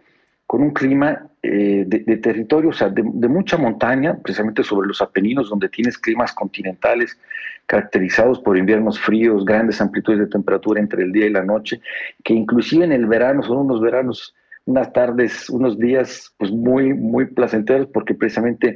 con 0.49 0.63
un 0.63 0.71
clima 0.71 1.27
eh, 1.43 1.83
de, 1.85 2.17
territorio, 2.17 2.71
o 2.71 2.73
sea, 2.73 2.89
de, 2.89 3.03
mucha 3.03 3.55
montaña, 3.55 4.17
precisamente 4.17 4.63
sobre 4.63 4.87
los 4.87 4.99
Apeninos, 4.99 5.47
donde 5.47 5.69
tienes 5.69 5.95
climas 5.95 6.33
continentales 6.33 7.19
caracterizados 7.67 8.39
por 8.39 8.57
inviernos 8.57 8.99
fríos, 8.99 9.45
grandes 9.45 9.79
amplitudes 9.79 10.21
de 10.21 10.25
temperatura 10.25 10.79
entre 10.79 11.03
el 11.03 11.11
día 11.11 11.27
y 11.27 11.29
la 11.29 11.45
noche, 11.45 11.79
que 12.23 12.33
inclusive 12.33 12.83
en 12.83 12.93
el 12.93 13.05
verano 13.05 13.43
son 13.43 13.57
unos 13.57 13.79
veranos, 13.79 14.33
unas 14.65 14.91
tardes, 14.91 15.51
unos 15.51 15.77
días, 15.77 16.33
pues 16.39 16.49
muy, 16.49 16.95
muy 16.95 17.27
placenteros, 17.27 17.85
porque 17.93 18.15
precisamente 18.15 18.75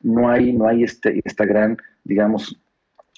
no 0.00 0.28
hay, 0.28 0.52
no 0.52 0.66
hay 0.66 0.82
este, 0.82 1.20
esta 1.24 1.44
gran, 1.44 1.76
digamos, 2.02 2.60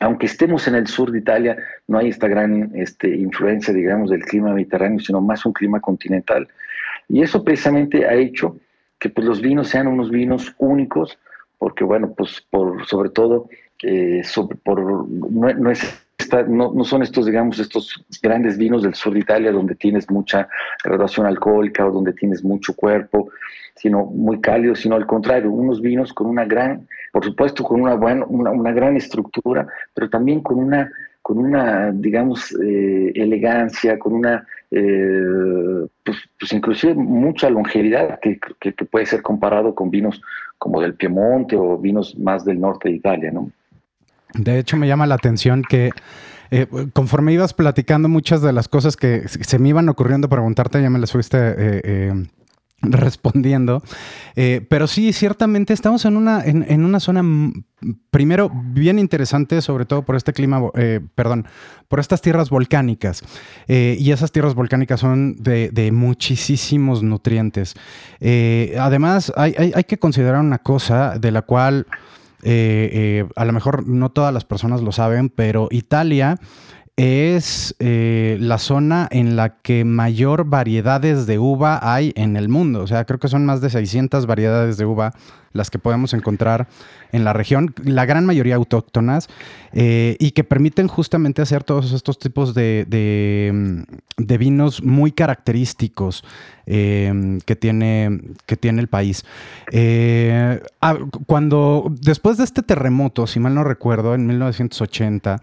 aunque 0.01 0.27
estemos 0.27 0.69
en 0.69 0.75
el 0.75 0.89
sur 0.89 1.11
de 1.11 1.21
Italia, 1.21 1.57
no 1.89 1.97
hay 1.97 2.11
esta 2.11 2.29
gran 2.29 2.71
este, 2.75 3.09
influencia, 3.17 3.73
digamos, 3.73 4.11
del 4.11 4.27
clima 4.27 4.53
mediterráneo, 4.53 4.99
sino 4.99 5.23
más 5.23 5.47
un 5.47 5.55
clima 5.55 5.81
continental. 5.81 6.47
Y 7.09 7.23
eso 7.23 7.45
precisamente 7.45 8.07
ha 8.07 8.15
hecho 8.15 8.57
que 8.99 9.11
pues, 9.11 9.27
los 9.27 9.41
vinos 9.41 9.69
sean 9.69 9.87
unos 9.87 10.11
vinos 10.11 10.55
únicos, 10.59 11.19
porque 11.59 11.85
bueno, 11.85 12.13
pues 12.17 12.45
por, 12.51 12.87
sobre 12.87 13.11
todo, 13.11 13.49
eh, 13.83 14.23
por, 14.65 15.09
no, 15.09 15.71
es 15.71 16.05
no, 16.49 16.85
son 16.85 17.03
estos, 17.03 17.27
digamos, 17.27 17.59
estos 17.59 18.05
grandes 18.23 18.57
vinos 18.57 18.83
del 18.83 18.95
sur 18.95 19.13
de 19.13 19.21
Italia 19.21 19.53
donde 19.53 19.75
tienes 19.75 20.11
mucha 20.11 20.49
graduación 20.83 21.27
alcohólica 21.27 21.87
o 21.87 21.93
donde 21.93 22.13
tienes 22.13 22.43
mucho 22.43 22.75
cuerpo, 22.75 23.31
sino 23.75 24.05
muy 24.05 24.41
cálidos, 24.41 24.81
sino 24.81 24.95
al 24.95 25.07
contrario, 25.07 25.51
unos 25.51 25.81
vinos 25.81 26.13
con 26.13 26.29
una 26.29 26.45
gran, 26.45 26.87
por 27.13 27.25
supuesto, 27.25 27.65
con 27.65 27.81
una, 27.81 27.95
buena, 27.95 28.25
una 28.27 28.73
gran 28.73 28.97
estructura, 28.97 29.67
pero 29.93 30.09
también 30.09 30.41
con 30.41 30.59
una 30.59 30.91
con 31.25 31.39
una, 31.39 31.91
digamos, 31.91 32.55
eh, 32.63 33.11
elegancia, 33.15 33.99
con 33.99 34.13
una, 34.13 34.47
eh, 34.77 35.87
pues, 36.03 36.19
pues, 36.39 36.53
inclusive 36.53 36.95
mucha 36.95 37.49
longevidad 37.49 38.19
que, 38.21 38.39
puede 38.91 39.07
ser 39.07 39.23
comparado 39.23 39.75
con 39.75 39.91
vinos 39.91 40.21
como 40.59 40.81
del 40.81 40.95
Piemonte 40.95 41.57
o 41.57 41.79
vinos 41.79 42.19
más 42.19 42.45
del 42.45 42.61
norte 42.61 42.89
de 42.89 42.97
Italia, 42.97 43.31
¿no? 43.31 43.51
De 44.35 44.59
hecho, 44.59 44.77
me 44.77 44.89
llama 44.89 45.07
la 45.07 45.15
atención 45.15 45.63
que 45.63 45.91
eh, 46.51 46.67
conforme 46.93 47.33
ibas 47.33 47.55
platicando 47.55 48.09
muchas 48.09 48.43
de 48.43 48.53
las 48.53 48.67
cosas 48.67 48.97
que 48.97 49.29
se 49.29 49.59
me 49.61 49.69
iban 49.69 49.89
ocurriendo 49.89 50.29
preguntarte, 50.29 50.83
ya 50.83 50.91
me 50.91 50.99
las 50.99 51.13
fuiste 51.13 51.39
respondiendo. 52.91 53.83
Eh, 54.37 54.67
pero 54.69 54.87
sí, 54.87 55.13
ciertamente 55.13 55.73
estamos 55.73 56.05
en 56.05 56.17
una, 56.17 56.43
en, 56.45 56.85
una 56.85 57.01
zona, 57.01 57.23
primero, 58.11 58.51
bien 58.53 58.99
interesante, 58.99 59.61
sobre 59.63 59.87
todo 59.87 60.03
por 60.03 60.17
este 60.17 60.33
clima, 60.33 60.63
eh, 60.75 61.01
perdón, 61.15 61.47
por 61.89 62.01
estas 62.01 62.21
tierras 62.21 62.51
volcánicas. 62.51 63.23
Eh, 63.69 63.97
y 63.99 64.11
esas 64.13 64.33
tierras 64.33 64.55
volcánicas 64.55 65.01
son 65.01 65.37
de, 65.37 65.91
muchísimos 65.93 67.03
nutrientes. 67.03 67.75
además, 68.79 69.33
hay, 69.37 69.55
hay, 69.57 69.85
que 69.85 69.99
considerar 69.99 70.41
una 70.41 70.59
cosa 70.59 71.19
de 71.19 71.31
la 71.31 71.43
cual 71.43 71.87
a 72.45 73.45
lo 73.45 73.53
mejor 73.53 73.87
no 73.87 74.11
todas 74.11 74.35
las 74.35 74.45
personas 74.45 74.83
lo 74.83 74.93
saben, 74.93 75.31
pero 75.31 75.69
Italia 75.71 76.39
es 76.97 77.75
eh, 77.81 78.37
la 78.41 78.59
zona 78.59 79.09
en 79.11 79.37
la 79.37 79.61
que 79.61 79.85
mayor 79.85 80.45
variedades 80.45 81.27
de 81.27 81.39
uva 81.39 81.81
hay 81.83 82.13
en 82.17 82.37
el 82.37 82.49
mundo. 82.49 82.83
O 82.83 82.87
sea, 82.87 83.05
creo 83.05 83.19
que 83.19 83.29
son 83.29 83.45
más 83.45 83.61
de 83.61 83.71
600 83.71 84.27
variedades 84.27 84.77
de 84.77 84.85
uva 84.85 85.13
las 85.55 85.71
que 85.71 85.79
podemos 85.79 86.13
encontrar 86.13 86.69
en 87.13 87.25
la 87.25 87.33
región, 87.33 87.75
la 87.83 88.05
gran 88.05 88.27
mayoría 88.27 88.57
autóctonas, 88.57 89.29
eh, 89.73 90.17
y 90.21 90.33
que 90.33 90.45
permiten 90.45 90.89
justamente 90.89 91.41
hacer 91.41 91.65
todos 91.65 91.93
estos 91.93 92.19
tipos 92.19 92.53
de, 92.53 92.85
de, 92.87 94.39
vinos 94.39 94.83
muy 94.83 95.13
característicos 95.13 96.25
eh, 96.67 97.39
que, 97.47 97.57
tiene, 97.57 98.21
que 98.45 98.57
tiene 98.57 98.83
el 98.83 98.89
país. 98.89 99.25
Ah, 100.81 100.99
cuando, 101.27 101.91
después 102.01 102.37
de 102.37 102.45
este 102.45 102.63
terremoto, 102.63 103.27
si 103.27 103.41
mal 103.41 103.55
no 103.55 103.65
recuerdo, 103.65 104.15
en 104.15 104.27
1980, 104.27 105.41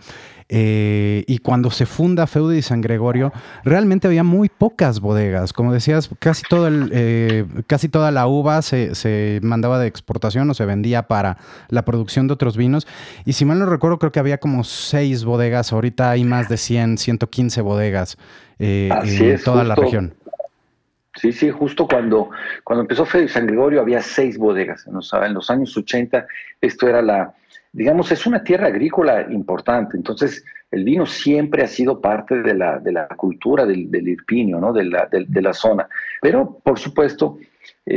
eh, 0.53 1.23
y 1.27 1.37
cuando 1.37 1.71
se 1.71 1.85
funda 1.85 2.27
Feudi 2.27 2.57
y 2.57 2.61
San 2.61 2.81
Gregorio, 2.81 3.31
realmente 3.63 4.07
había 4.07 4.25
muy 4.25 4.49
pocas 4.49 4.99
bodegas. 4.99 5.53
Como 5.53 5.71
decías, 5.71 6.09
casi, 6.19 6.43
todo 6.49 6.67
el, 6.67 6.89
eh, 6.93 7.45
casi 7.67 7.87
toda 7.87 8.11
la 8.11 8.27
uva 8.27 8.61
se, 8.61 9.39
mandaba 9.43 9.79
de 9.79 9.87
exportación 10.01 10.49
o 10.49 10.53
se 10.53 10.65
vendía 10.65 11.03
para 11.03 11.37
la 11.69 11.83
producción 11.85 12.27
de 12.27 12.33
otros 12.33 12.57
vinos. 12.57 12.87
Y 13.25 13.33
si 13.33 13.45
mal 13.45 13.59
no 13.59 13.65
recuerdo, 13.65 13.99
creo 13.99 14.11
que 14.11 14.19
había 14.19 14.39
como 14.39 14.63
seis 14.63 15.23
bodegas. 15.23 15.71
Ahorita 15.71 16.11
hay 16.11 16.23
más 16.23 16.49
de 16.49 16.57
100, 16.57 16.97
115 16.97 17.61
bodegas 17.61 18.17
eh, 18.59 18.89
en 19.03 19.43
toda 19.43 19.63
la 19.63 19.75
región. 19.75 20.13
Sí, 21.15 21.31
sí, 21.33 21.49
justo 21.49 21.87
cuando, 21.87 22.29
cuando 22.63 22.81
empezó 22.81 23.05
San 23.05 23.45
Gregorio 23.45 23.81
había 23.81 24.01
seis 24.01 24.37
bodegas. 24.37 24.87
En 24.87 24.93
los, 24.93 25.11
en 25.13 25.33
los 25.33 25.49
años 25.49 25.75
80 25.75 26.25
esto 26.61 26.87
era 26.87 27.01
la 27.01 27.33
digamos, 27.73 28.11
es 28.11 28.25
una 28.25 28.43
tierra 28.43 28.67
agrícola 28.67 29.27
importante, 29.31 29.95
entonces 29.95 30.43
el 30.71 30.83
vino 30.83 31.05
siempre 31.05 31.63
ha 31.63 31.67
sido 31.67 31.99
parte 31.99 32.41
de 32.41 32.53
la, 32.53 32.79
de 32.79 32.91
la 32.91 33.07
cultura 33.07 33.65
del, 33.65 33.91
del 33.91 34.07
irpinio, 34.07 34.59
¿no? 34.59 34.71
de, 34.71 34.85
la, 34.85 35.07
de, 35.07 35.41
la 35.41 35.53
zona. 35.53 35.87
Pero, 36.21 36.59
por 36.63 36.79
supuesto, 36.79 37.37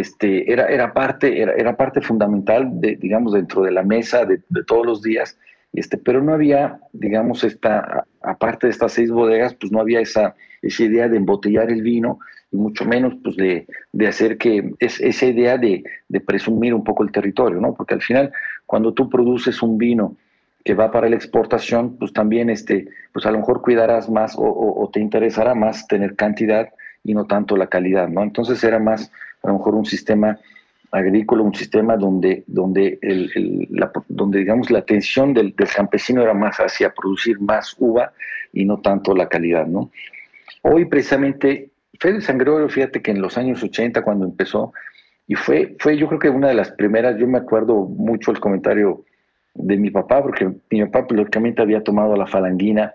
este, 0.01 0.53
era, 0.53 0.67
era, 0.67 0.93
parte, 0.93 1.41
era, 1.41 1.53
era, 1.55 1.77
parte 1.77 2.01
fundamental, 2.01 2.69
de, 2.81 2.97
digamos, 2.97 3.33
dentro 3.33 3.63
de 3.63 3.73
la 3.73 3.83
mesa 3.83 4.25
de, 4.25 4.41
todos 4.67 4.87
los 4.87 5.03
días, 5.03 5.39
este, 5.73 5.99
pero 5.99 6.23
no 6.23 6.33
había, 6.33 6.81
digamos, 6.93 7.45
esta, 7.45 8.07
aparte 8.23 8.67
de 8.67 8.73
estas 8.73 8.93
seis 8.93 9.11
bodegas, 9.11 9.55
pues 9.55 9.73
no 9.73 9.81
había 9.81 10.01
esa, 10.01 10.35
esa 10.63 10.85
idea 10.85 11.09
de 11.09 11.17
embotellar 11.17 11.71
el 11.71 11.83
vino 11.83 12.19
y 12.53 12.57
mucho 12.57 12.85
menos 12.85 13.15
pues 13.23 13.37
de, 13.37 13.67
de 13.93 14.07
hacer 14.07 14.39
que 14.39 14.73
es, 14.79 15.01
esa 15.01 15.27
idea 15.27 15.59
de, 15.59 15.83
de, 16.09 16.21
presumir 16.21 16.75
un 16.75 16.85
poco 16.85 17.03
el 17.03 17.11
territorio, 17.11 17.61
¿no? 17.61 17.75
Porque 17.75 17.95
al 17.95 18.03
final, 18.03 18.33
cuando 18.67 18.95
tú 18.95 19.09
produces 19.09 19.63
un 19.63 19.79
vino 19.79 20.17
que 20.65 20.75
va 20.75 20.91
para 20.91 21.09
la 21.09 21.17
exportación, 21.17 21.97
pues 21.99 22.13
también 22.13 22.49
este, 22.49 22.89
pues 23.13 23.27
a 23.27 23.31
lo 23.31 23.39
mejor 23.39 23.61
cuidarás 23.61 24.09
más 24.09 24.35
o, 24.37 24.91
te 24.93 25.01
interesará 25.01 25.55
más 25.55 25.87
tener 25.87 26.17
cantidad 26.17 26.69
y 27.05 27.15
no 27.15 27.27
tanto 27.27 27.57
la 27.57 27.69
calidad, 27.69 28.09
¿no? 28.09 28.23
Entonces 28.23 28.63
era 28.65 28.79
más 28.79 29.13
a 29.43 29.49
lo 29.49 29.55
mejor 29.55 29.75
un 29.75 29.85
sistema 29.85 30.39
agrícola, 30.91 31.43
un 31.43 31.55
sistema 31.55 31.97
donde, 31.97 32.45
donde, 32.47 32.99
el, 33.03 33.69
la, 33.71 33.93
donde 34.09 34.39
digamos 34.39 34.71
la 34.71 34.79
atención 34.81 35.35
del, 35.35 35.55
del, 35.55 35.69
campesino 35.69 36.23
era 36.23 36.35
más 36.35 36.57
hacia 36.59 36.95
producir 36.95 37.41
más 37.41 37.75
uva 37.79 38.13
y 38.53 38.65
no 38.65 38.81
tanto 38.81 39.15
la 39.15 39.29
calidad, 39.29 39.67
¿no? 39.67 39.91
Hoy 40.63 40.87
precisamente 40.87 41.71
Fede 42.01 42.21
Sangreorio, 42.21 42.69
fíjate 42.69 43.03
que 43.03 43.11
en 43.11 43.21
los 43.21 43.39
años 43.39 43.63
80 43.63 44.03
cuando 44.03 44.25
empezó, 44.25 44.73
y 45.27 45.35
fue, 45.35 45.77
fue 45.79 45.97
yo 45.97 46.07
creo 46.09 46.19
que 46.19 46.29
una 46.29 46.49
de 46.49 46.55
las 46.55 46.71
primeras, 46.73 47.19
yo 47.19 47.27
me 47.27 47.39
acuerdo 47.39 47.87
mucho 47.87 48.31
el 48.31 48.41
comentario 48.41 49.05
de 49.55 49.77
mi 49.77 49.91
papá, 49.91 50.23
porque 50.23 50.53
mi 50.71 50.85
papá 50.85 51.07
lógicamente 51.15 51.63
había 51.63 51.83
tomado 51.83 52.17
la 52.17 52.27
falangina, 52.27 52.95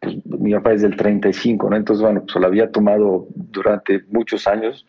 pues, 0.00 0.16
mi 0.26 0.52
papá 0.54 0.72
es 0.72 0.82
del 0.82 0.96
35, 0.96 1.70
¿no? 1.70 1.76
Entonces, 1.76 2.02
bueno, 2.02 2.22
pues 2.22 2.34
lo 2.34 2.46
había 2.46 2.70
tomado 2.70 3.28
durante 3.34 4.02
muchos 4.10 4.46
años 4.46 4.86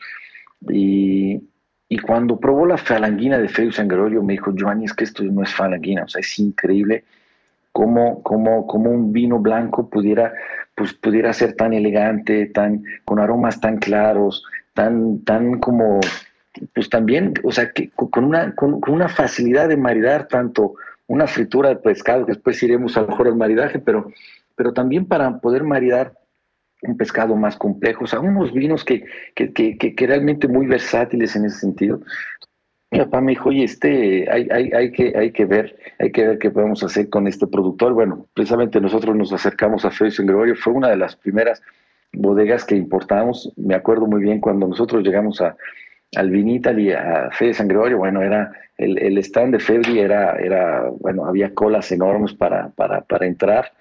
y, 0.69 1.41
y 1.89 1.97
cuando 1.99 2.39
probó 2.39 2.65
la 2.65 2.77
falanguina 2.77 3.37
de 3.37 3.49
Fede 3.49 3.71
Sangreorio 3.71 4.23
me 4.23 4.33
dijo, 4.33 4.53
Giovanni, 4.55 4.85
es 4.85 4.93
que 4.93 5.03
esto 5.03 5.23
no 5.23 5.43
es 5.43 5.53
falanguina, 5.53 6.03
o 6.03 6.07
sea, 6.07 6.21
es 6.21 6.39
increíble 6.39 7.03
cómo, 7.71 8.21
cómo, 8.23 8.67
cómo 8.67 8.89
un 8.89 9.11
vino 9.11 9.39
blanco 9.39 9.89
pudiera, 9.89 10.33
pues, 10.75 10.93
pudiera 10.93 11.33
ser 11.33 11.53
tan 11.53 11.73
elegante, 11.73 12.47
tan, 12.47 12.83
con 13.05 13.19
aromas 13.19 13.59
tan 13.59 13.77
claros, 13.77 14.43
tan, 14.73 15.23
tan 15.23 15.59
como, 15.59 15.99
pues 16.73 16.89
también, 16.89 17.33
o 17.43 17.51
sea, 17.51 17.71
que 17.71 17.89
con 17.89 18.23
una, 18.25 18.55
con, 18.55 18.81
una 18.87 19.09
facilidad 19.09 19.69
de 19.69 19.77
maridar 19.77 20.27
tanto 20.27 20.75
una 21.07 21.27
fritura 21.27 21.69
de 21.69 21.75
pescado, 21.75 22.25
que 22.25 22.33
después 22.33 22.61
iremos 22.63 22.95
a 22.95 23.01
lo 23.01 23.07
mejor 23.07 23.27
al 23.27 23.35
maridaje, 23.35 23.79
pero, 23.79 24.11
pero 24.61 24.73
también 24.73 25.07
para 25.07 25.39
poder 25.39 25.63
maridar 25.63 26.13
un 26.83 26.95
pescado 26.95 27.35
más 27.35 27.57
complejo, 27.57 28.03
o 28.03 28.07
sea, 28.07 28.19
unos 28.19 28.53
vinos 28.53 28.85
que, 28.85 29.03
que, 29.33 29.51
que, 29.53 29.75
que, 29.75 30.05
realmente 30.05 30.47
muy 30.47 30.67
versátiles 30.67 31.35
en 31.35 31.45
ese 31.45 31.61
sentido. 31.61 31.99
Mi 32.91 32.99
papá 32.99 33.21
me 33.21 33.31
dijo, 33.31 33.49
oye, 33.49 33.63
este, 33.63 34.29
hay, 34.29 34.47
hay, 34.51 34.69
hay, 34.71 34.91
que, 34.91 35.17
hay 35.17 35.31
que 35.31 35.45
ver, 35.45 35.75
hay 35.97 36.11
que 36.11 36.27
ver 36.27 36.37
qué 36.37 36.51
podemos 36.51 36.83
hacer 36.83 37.09
con 37.09 37.25
este 37.25 37.47
productor. 37.47 37.93
Bueno, 37.93 38.27
precisamente 38.35 38.79
nosotros 38.79 39.15
nos 39.15 39.33
acercamos 39.33 39.83
a 39.83 39.89
Félix 39.89 40.19
en 40.19 40.27
Gregorio, 40.27 40.55
fue 40.55 40.73
una 40.73 40.89
de 40.89 40.97
las 40.97 41.15
primeras 41.15 41.59
bodegas 42.13 42.63
que 42.63 42.75
importamos. 42.75 43.51
Me 43.57 43.73
acuerdo 43.73 44.05
muy 44.05 44.21
bien 44.21 44.39
cuando 44.39 44.67
nosotros 44.67 45.03
llegamos 45.03 45.41
a, 45.41 45.55
al 46.17 46.29
Vinital 46.29 46.79
y 46.79 46.91
a 46.91 47.31
Fede 47.31 47.55
San 47.55 47.67
Gregorio, 47.67 47.97
bueno, 47.97 48.21
era 48.21 48.51
el, 48.77 48.99
el 48.99 49.17
stand 49.17 49.53
de 49.53 49.59
Febri 49.59 49.97
era, 49.97 50.35
era, 50.35 50.87
bueno, 50.99 51.25
había 51.25 51.51
colas 51.55 51.91
enormes 51.91 52.35
para, 52.35 52.69
para, 52.69 53.01
para 53.01 53.25
entrar 53.25 53.71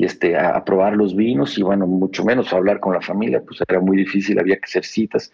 y 0.00 0.06
este, 0.06 0.34
a, 0.34 0.56
a, 0.56 0.64
probar 0.64 0.96
los 0.96 1.14
vinos 1.14 1.58
y 1.58 1.62
bueno, 1.62 1.86
mucho 1.86 2.24
menos 2.24 2.54
hablar 2.54 2.80
con 2.80 2.94
la 2.94 3.02
familia, 3.02 3.42
pues 3.46 3.60
era 3.68 3.80
muy 3.80 3.98
difícil, 3.98 4.38
había 4.38 4.56
que 4.56 4.64
hacer 4.64 4.82
citas. 4.82 5.30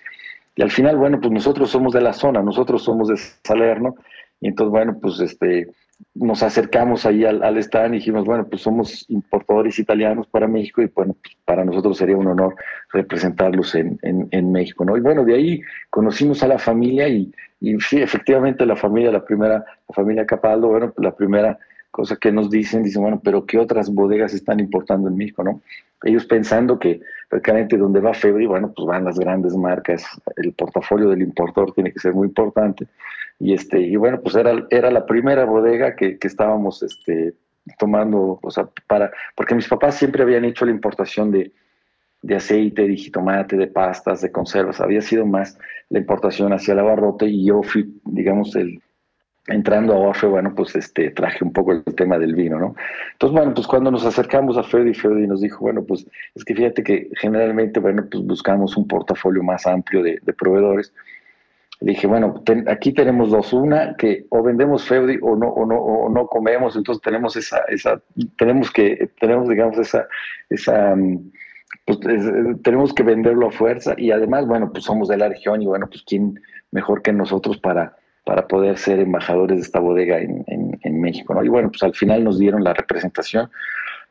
Y 0.57 0.63
al 0.63 0.73
final, 0.73 0.97
bueno, 0.97 1.21
pues 1.21 1.31
nosotros 1.31 1.71
somos 1.71 1.93
de 1.93 2.01
la 2.01 2.13
zona, 2.13 2.43
nosotros 2.43 2.83
somos 2.83 3.07
de 3.07 3.17
Salerno, 3.45 3.95
y 4.41 4.49
entonces, 4.49 4.73
bueno, 4.73 4.99
pues 5.01 5.21
este, 5.21 5.69
nos 6.15 6.43
acercamos 6.43 7.07
ahí 7.07 7.25
al, 7.25 7.45
al 7.45 7.59
stand 7.59 7.95
y 7.95 7.99
dijimos, 7.99 8.25
bueno, 8.25 8.45
pues 8.49 8.63
somos 8.63 9.09
importadores 9.09 9.79
italianos 9.79 10.27
para 10.27 10.49
México 10.49 10.83
y 10.83 10.91
bueno, 10.93 11.15
pues 11.23 11.37
para 11.45 11.65
nosotros 11.65 11.97
sería 11.97 12.17
un 12.17 12.27
honor 12.27 12.57
representarlos 12.93 13.73
en, 13.77 14.01
en, 14.03 14.27
en, 14.33 14.51
México, 14.51 14.85
¿no? 14.85 14.97
Y 14.97 15.01
bueno, 15.01 15.25
de 15.25 15.35
ahí 15.35 15.61
conocimos 15.91 16.43
a 16.43 16.49
la 16.49 16.59
familia 16.59 17.07
y, 17.07 17.33
y 17.61 17.79
sí, 17.79 18.03
efectivamente 18.03 18.67
la 18.67 18.75
familia, 18.75 19.13
la 19.13 19.25
primera, 19.25 19.65
la 19.89 19.95
familia 19.95 20.27
Capaldo, 20.27 20.67
bueno, 20.67 20.91
pues 20.91 21.05
la 21.05 21.15
primera 21.15 21.57
cosa 21.97 22.17
que 22.17 22.31
nos 22.31 22.51
dicen, 22.51 22.83
dicen, 22.83 23.01
bueno, 23.01 23.23
pero 23.25 23.47
¿qué 23.47 23.59
otras 23.59 23.89
bodegas 23.89 24.35
están 24.35 24.61
importando 24.61 25.09
en 25.09 25.17
México, 25.17 25.43
no? 25.43 25.63
Ellos 26.03 26.27
pensando 26.27 26.79
que 26.79 27.01
prácticamente 27.31 27.79
donde 27.79 28.01
va 28.01 28.13
Febri, 28.13 28.45
bueno, 28.45 28.71
pues 28.77 28.87
van 28.87 29.07
las 29.07 29.19
grandes 29.19 29.57
marcas, 29.57 30.05
el 30.37 30.53
portafolio 30.53 31.09
del 31.09 31.23
importador 31.23 31.73
tiene 31.73 31.91
que 31.91 31.99
ser 31.99 32.13
muy 32.13 32.29
importante, 32.29 32.87
y 33.39 33.55
este, 33.55 33.81
y 33.81 33.97
bueno, 33.97 34.21
pues 34.21 34.35
era, 34.35 34.67
era 34.69 34.91
la 34.91 35.07
primera 35.07 35.47
bodega 35.47 35.97
que, 35.97 36.19
que 36.19 36.29
estábamos 36.29 36.83
este, 36.83 37.33
tomando, 37.79 38.41
o 38.43 38.51
sea, 38.51 38.69
para, 38.87 39.11
porque 39.35 39.55
mis 39.55 39.67
papás 39.67 39.95
siempre 39.95 40.23
habían 40.23 40.45
hecho 40.45 40.67
la 40.67 40.73
importación 40.73 41.31
de, 41.31 41.51
de 42.21 42.37
aceite, 42.37 42.87
de 42.87 42.95
jitomate, 42.95 43.57
de 43.57 43.69
pastas, 43.69 44.21
de 44.21 44.31
conservas, 44.31 44.83
había 44.83 45.01
sido 45.01 45.25
más 45.25 45.59
la 45.89 45.99
importación 45.99 46.53
hacia 46.53 46.75
la 46.75 46.83
barrote 46.83 47.27
y 47.27 47.47
yo 47.47 47.63
fui, 47.63 47.99
digamos, 48.05 48.55
el, 48.55 48.83
entrando 49.49 49.93
a 49.95 49.99
Orfe, 49.99 50.27
bueno, 50.27 50.55
pues 50.55 50.75
este, 50.75 51.11
traje 51.11 51.45
un 51.45 51.53
poco 51.53 51.73
el 51.73 51.85
tema 51.95 52.19
del 52.19 52.35
vino, 52.35 52.59
¿no? 52.59 52.75
Entonces, 53.13 53.37
bueno, 53.37 53.55
pues 53.55 53.67
cuando 53.67 53.91
nos 53.91 54.05
acercamos 54.05 54.57
a 54.57 54.63
Freddy, 54.63 54.93
Freddy 54.93 55.27
nos 55.27 55.41
dijo, 55.41 55.61
bueno, 55.61 55.85
pues 55.85 56.07
es 56.35 56.45
que 56.45 56.55
fíjate 56.55 56.83
que 56.83 57.11
generalmente, 57.21 57.79
bueno, 57.79 58.05
pues 58.11 58.25
buscamos 58.25 58.77
un 58.77 58.89
portafolio 58.89 59.43
más 59.43 59.67
amplio 59.67 60.03
de, 60.03 60.21
proveedores. 60.37 60.93
Le 61.81 61.93
dije, 61.93 62.07
bueno, 62.07 62.43
aquí 62.69 62.93
tenemos 62.93 63.31
dos, 63.31 63.53
una 63.53 63.97
que 63.97 64.27
o 64.31 64.43
vendemos 64.43 64.85
Freddy 64.85 65.19
o 65.21 65.37
no, 65.37 65.49
o 65.49 65.67
no, 65.67 65.77
o 65.77 66.09
no 66.09 66.27
comemos, 66.27 66.75
entonces 66.75 67.03
tenemos 67.03 67.37
esa, 67.37 67.59
esa, 67.69 68.01
tenemos 68.39 68.71
que, 68.71 69.11
tenemos, 69.21 69.49
digamos, 69.49 69.79
esa, 69.79 70.09
esa, 70.49 70.97
pues 71.85 72.01
tenemos 72.63 72.95
que 72.95 73.03
venderlo 73.03 73.49
a 73.49 73.53
fuerza 73.53 73.95
y 73.97 74.11
además, 74.11 74.47
bueno, 74.47 74.73
pues 74.73 74.85
somos 74.85 75.09
de 75.09 75.19
la 75.19 75.29
región 75.29 75.63
y 75.63 75.67
bueno, 75.67 75.87
pues 75.87 76.03
quién 76.07 76.41
mejor 76.73 77.03
que 77.03 77.13
nosotros 77.13 77.59
para 77.59 77.95
para 78.27 78.49
poder 78.49 78.77
ser 78.77 78.99
embajadores 78.99 79.59
de 79.59 79.63
esta 79.63 79.79
bodega 79.79 80.19
en, 80.19 80.43
en, 80.49 80.77
en, 80.83 81.01
México. 81.01 81.33
¿no? 81.33 81.45
Y 81.45 81.49
bueno, 81.49 81.71
pues 81.71 81.85
al 81.85 81.95
final 81.95 82.25
nos 82.25 82.41
dieron 82.41 82.65
la 82.65 82.75
representación 82.75 83.49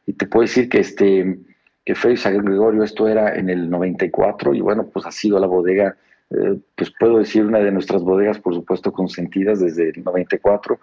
y 0.08 0.14
te 0.14 0.26
puedo 0.26 0.44
decir 0.44 0.70
que 0.70 0.80
este 0.80 1.38
que 1.84 1.96
Félix 1.96 2.26
Gregorio, 2.26 2.82
esto 2.82 3.10
era 3.10 3.36
en 3.36 3.50
el 3.50 3.70
94 3.70 4.56
y 4.56 4.62
bueno, 4.62 4.88
pues 4.88 5.06
ha 5.06 5.12
sido 5.12 5.38
la 5.38 5.48
bodega, 5.48 5.98
eh, 6.32 6.58
pues 6.76 6.94
puedo 6.98 7.20
decir 7.20 7.46
una 7.46 7.60
de 7.60 7.72
nuestras 7.72 8.04
bodegas, 8.04 8.40
por 8.40 8.56
supuesto, 8.56 8.94
consentidas 8.94 9.60
desde 9.60 9.90
el 9.90 10.04
94. 10.04 10.80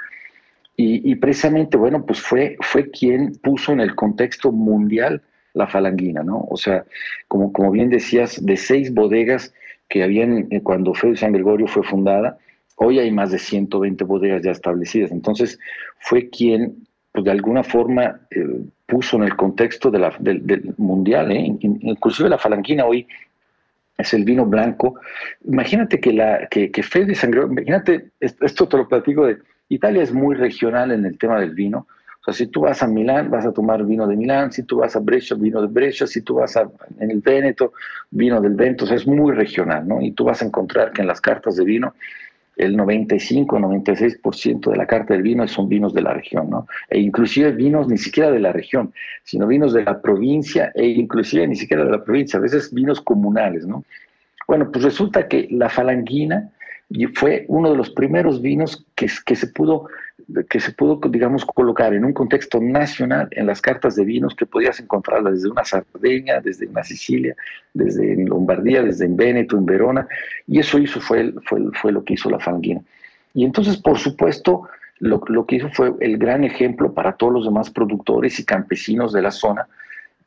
Y, 0.76 1.10
y 1.10 1.14
precisamente, 1.16 1.78
bueno, 1.78 2.04
pues 2.04 2.20
fue, 2.20 2.56
fue 2.60 2.90
quien 2.90 3.32
puso 3.42 3.72
en 3.72 3.80
el 3.80 3.94
contexto 3.94 4.52
mundial 4.52 5.22
la 5.54 5.66
falanguina, 5.66 6.22
¿no? 6.22 6.46
O 6.50 6.56
sea, 6.58 6.84
como, 7.28 7.50
como 7.50 7.70
bien 7.70 7.88
decías, 7.88 8.44
de 8.44 8.58
seis 8.58 8.92
bodegas 8.92 9.54
que 9.88 10.02
habían, 10.02 10.48
eh, 10.50 10.62
cuando 10.62 10.94
Félix 10.94 11.20
San 11.20 11.32
Gregorio 11.32 11.66
fue 11.66 11.82
fundada, 11.82 12.38
Hoy 12.76 12.98
hay 12.98 13.10
más 13.10 13.30
de 13.30 13.38
120 13.38 14.04
bodegas 14.04 14.42
ya 14.42 14.50
establecidas. 14.50 15.10
Entonces, 15.10 15.58
fue 15.98 16.28
quien, 16.30 16.86
pues, 17.12 17.24
de 17.24 17.30
alguna 17.30 17.62
forma, 17.62 18.20
eh, 18.30 18.60
puso 18.86 19.16
en 19.16 19.24
el 19.24 19.36
contexto 19.36 19.90
de 19.90 19.98
la, 19.98 20.14
del, 20.18 20.46
del 20.46 20.74
mundial, 20.76 21.32
¿eh? 21.32 21.56
inclusive 21.60 22.28
la 22.28 22.38
falanquina 22.38 22.84
hoy 22.84 23.06
es 23.96 24.12
el 24.12 24.24
vino 24.24 24.44
blanco. 24.44 25.00
Imagínate 25.44 25.98
que, 25.98 26.12
la, 26.12 26.46
que, 26.50 26.70
que 26.70 26.82
Fede 26.82 27.14
Sangre, 27.14 27.44
imagínate, 27.44 28.10
esto 28.20 28.68
te 28.68 28.76
lo 28.76 28.88
platico 28.88 29.26
de, 29.26 29.38
Italia 29.72 30.02
es 30.02 30.12
muy 30.12 30.34
regional 30.34 30.92
en 30.92 31.06
el 31.06 31.16
tema 31.16 31.40
del 31.40 31.54
vino. 31.54 31.86
O 32.20 32.24
sea, 32.24 32.34
si 32.34 32.46
tú 32.46 32.60
vas 32.60 32.82
a 32.82 32.86
Milán, 32.86 33.30
vas 33.30 33.46
a 33.46 33.52
tomar 33.52 33.84
vino 33.84 34.06
de 34.06 34.16
Milán, 34.16 34.52
si 34.52 34.62
tú 34.62 34.78
vas 34.78 34.94
a 34.94 35.00
Brescia, 35.00 35.36
vino 35.36 35.60
de 35.60 35.66
Brescia, 35.66 36.06
si 36.06 36.20
tú 36.20 36.34
vas 36.34 36.56
a, 36.56 36.70
en 37.00 37.10
el 37.10 37.20
Véneto, 37.20 37.72
vino 38.10 38.40
del 38.40 38.54
Véneto, 38.54 38.84
o 38.84 38.86
sea, 38.86 38.96
es 38.96 39.06
muy 39.06 39.32
regional, 39.32 39.88
¿no? 39.88 40.00
Y 40.00 40.12
tú 40.12 40.24
vas 40.24 40.42
a 40.42 40.44
encontrar 40.44 40.92
que 40.92 41.00
en 41.00 41.08
las 41.08 41.20
cartas 41.20 41.56
de 41.56 41.64
vino 41.64 41.94
el 42.56 42.76
95-96% 42.76 44.70
de 44.70 44.76
la 44.76 44.86
carta 44.86 45.14
del 45.14 45.22
vino 45.22 45.46
son 45.48 45.68
vinos 45.68 45.94
de 45.94 46.02
la 46.02 46.12
región, 46.12 46.50
¿no? 46.50 46.66
E 46.90 47.00
inclusive 47.00 47.52
vinos 47.52 47.88
ni 47.88 47.96
siquiera 47.96 48.30
de 48.30 48.40
la 48.40 48.52
región, 48.52 48.92
sino 49.24 49.46
vinos 49.46 49.72
de 49.72 49.84
la 49.84 50.00
provincia 50.00 50.70
e 50.74 50.86
inclusive 50.86 51.46
ni 51.46 51.56
siquiera 51.56 51.84
de 51.84 51.90
la 51.90 52.04
provincia, 52.04 52.38
a 52.38 52.42
veces 52.42 52.72
vinos 52.72 53.00
comunales, 53.00 53.66
¿no? 53.66 53.84
Bueno, 54.46 54.70
pues 54.70 54.84
resulta 54.84 55.28
que 55.28 55.48
la 55.50 55.68
falanguina 55.68 56.50
fue 57.14 57.46
uno 57.48 57.70
de 57.70 57.76
los 57.76 57.90
primeros 57.90 58.42
vinos 58.42 58.84
que, 58.94 59.06
que 59.24 59.36
se 59.36 59.46
pudo 59.46 59.86
que 60.48 60.60
se 60.60 60.72
pudo, 60.72 61.00
digamos, 61.08 61.44
colocar 61.44 61.94
en 61.94 62.04
un 62.04 62.12
contexto 62.12 62.60
nacional 62.60 63.28
en 63.32 63.46
las 63.46 63.60
cartas 63.60 63.96
de 63.96 64.04
vinos 64.04 64.34
que 64.34 64.46
podías 64.46 64.80
encontrar 64.80 65.22
desde 65.22 65.50
una 65.50 65.64
Sardeña, 65.64 66.40
desde 66.40 66.66
una 66.66 66.84
Sicilia, 66.84 67.36
desde 67.74 68.16
Lombardía, 68.24 68.82
desde 68.82 69.06
en 69.06 69.16
Véneto, 69.16 69.56
en 69.56 69.66
Verona, 69.66 70.06
y 70.46 70.58
eso 70.58 70.78
hizo 70.78 71.00
fue, 71.00 71.32
fue, 71.44 71.60
fue 71.80 71.92
lo 71.92 72.04
que 72.04 72.14
hizo 72.14 72.30
la 72.30 72.38
Fanguina. 72.38 72.80
Y 73.34 73.44
entonces, 73.44 73.76
por 73.76 73.98
supuesto, 73.98 74.68
lo, 74.98 75.22
lo, 75.28 75.46
que 75.46 75.56
hizo 75.56 75.68
fue 75.70 75.92
el 76.00 76.18
gran 76.18 76.44
ejemplo 76.44 76.92
para 76.92 77.12
todos 77.12 77.32
los 77.32 77.44
demás 77.44 77.70
productores 77.70 78.38
y 78.38 78.44
campesinos 78.44 79.12
de 79.12 79.22
la 79.22 79.30
zona, 79.30 79.66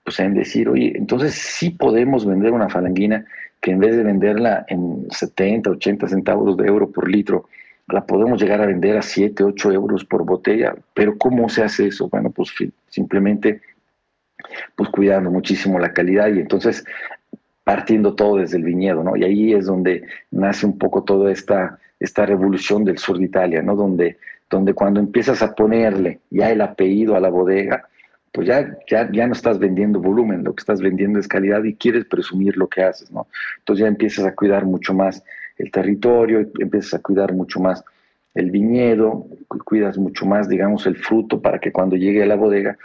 pues 0.03 0.19
en 0.19 0.33
decir, 0.33 0.69
oye, 0.69 0.93
entonces 0.95 1.33
sí 1.33 1.71
podemos 1.71 2.25
vender 2.25 2.51
una 2.51 2.69
falanguina 2.69 3.25
que 3.61 3.71
en 3.71 3.79
vez 3.79 3.95
de 3.95 4.03
venderla 4.03 4.65
en 4.67 5.07
70, 5.09 5.71
80 5.71 6.07
centavos 6.07 6.55
de 6.57 6.67
euro 6.67 6.91
por 6.91 7.09
litro, 7.09 7.47
la 7.87 8.05
podemos 8.05 8.41
llegar 8.41 8.61
a 8.61 8.65
vender 8.65 8.97
a 8.97 9.01
7, 9.01 9.43
8 9.43 9.71
euros 9.71 10.05
por 10.05 10.25
botella, 10.25 10.75
pero 10.93 11.17
¿cómo 11.17 11.49
se 11.49 11.63
hace 11.63 11.87
eso? 11.87 12.09
Bueno, 12.09 12.31
pues 12.31 12.51
simplemente 12.89 13.61
pues 14.75 14.89
cuidando 14.89 15.31
muchísimo 15.31 15.79
la 15.79 15.93
calidad 15.93 16.27
y 16.27 16.39
entonces 16.39 16.83
partiendo 17.63 18.13
todo 18.15 18.37
desde 18.37 18.57
el 18.57 18.63
viñedo, 18.63 19.03
¿no? 19.03 19.15
Y 19.15 19.23
ahí 19.23 19.53
es 19.53 19.65
donde 19.65 20.03
nace 20.31 20.65
un 20.65 20.77
poco 20.77 21.03
toda 21.03 21.31
esta, 21.31 21.79
esta 21.99 22.25
revolución 22.25 22.83
del 22.83 22.99
sur 22.99 23.17
de 23.17 23.25
Italia, 23.25 23.61
¿no? 23.61 23.75
Donde, 23.75 24.17
donde 24.49 24.73
cuando 24.73 24.99
empiezas 24.99 25.41
a 25.41 25.55
ponerle 25.55 26.19
ya 26.29 26.51
el 26.51 26.61
apellido 26.61 27.15
a 27.15 27.19
la 27.19 27.29
bodega, 27.29 27.87
pues 28.31 28.47
ya, 28.47 28.77
ya, 28.87 29.09
ya 29.11 29.25
no 29.25 29.33
estás 29.33 29.57
vendiendo 29.57 29.99
volumen, 29.99 30.43
lo 30.43 30.53
que 30.53 30.61
estás 30.61 30.81
vendiendo 30.81 31.19
es 31.19 31.27
calidad 31.27 31.63
y 31.63 31.73
quieres 31.73 32.05
presumir 32.05 32.55
lo 32.55 32.67
que 32.67 32.83
haces, 32.83 33.09
¿no? 33.11 33.27
Entonces 33.59 33.81
ya 33.83 33.87
empiezas 33.87 34.25
a 34.25 34.35
cuidar 34.35 34.65
mucho 34.65 34.93
más 34.93 35.23
el 35.57 35.71
territorio, 35.71 36.39
empiezas 36.59 36.95
a 36.95 37.01
cuidar 37.01 37.33
mucho 37.33 37.59
más 37.59 37.83
el 38.33 38.51
viñedo, 38.51 39.25
cuidas 39.63 39.97
mucho 39.97 40.25
más, 40.25 40.49
digamos, 40.49 40.85
el 40.85 40.97
fruto 40.97 41.41
para 41.41 41.59
que 41.59 41.71
cuando 41.71 41.95
llegue 41.95 42.21
a 42.21 42.25
la 42.25 42.35
bodega, 42.35 42.77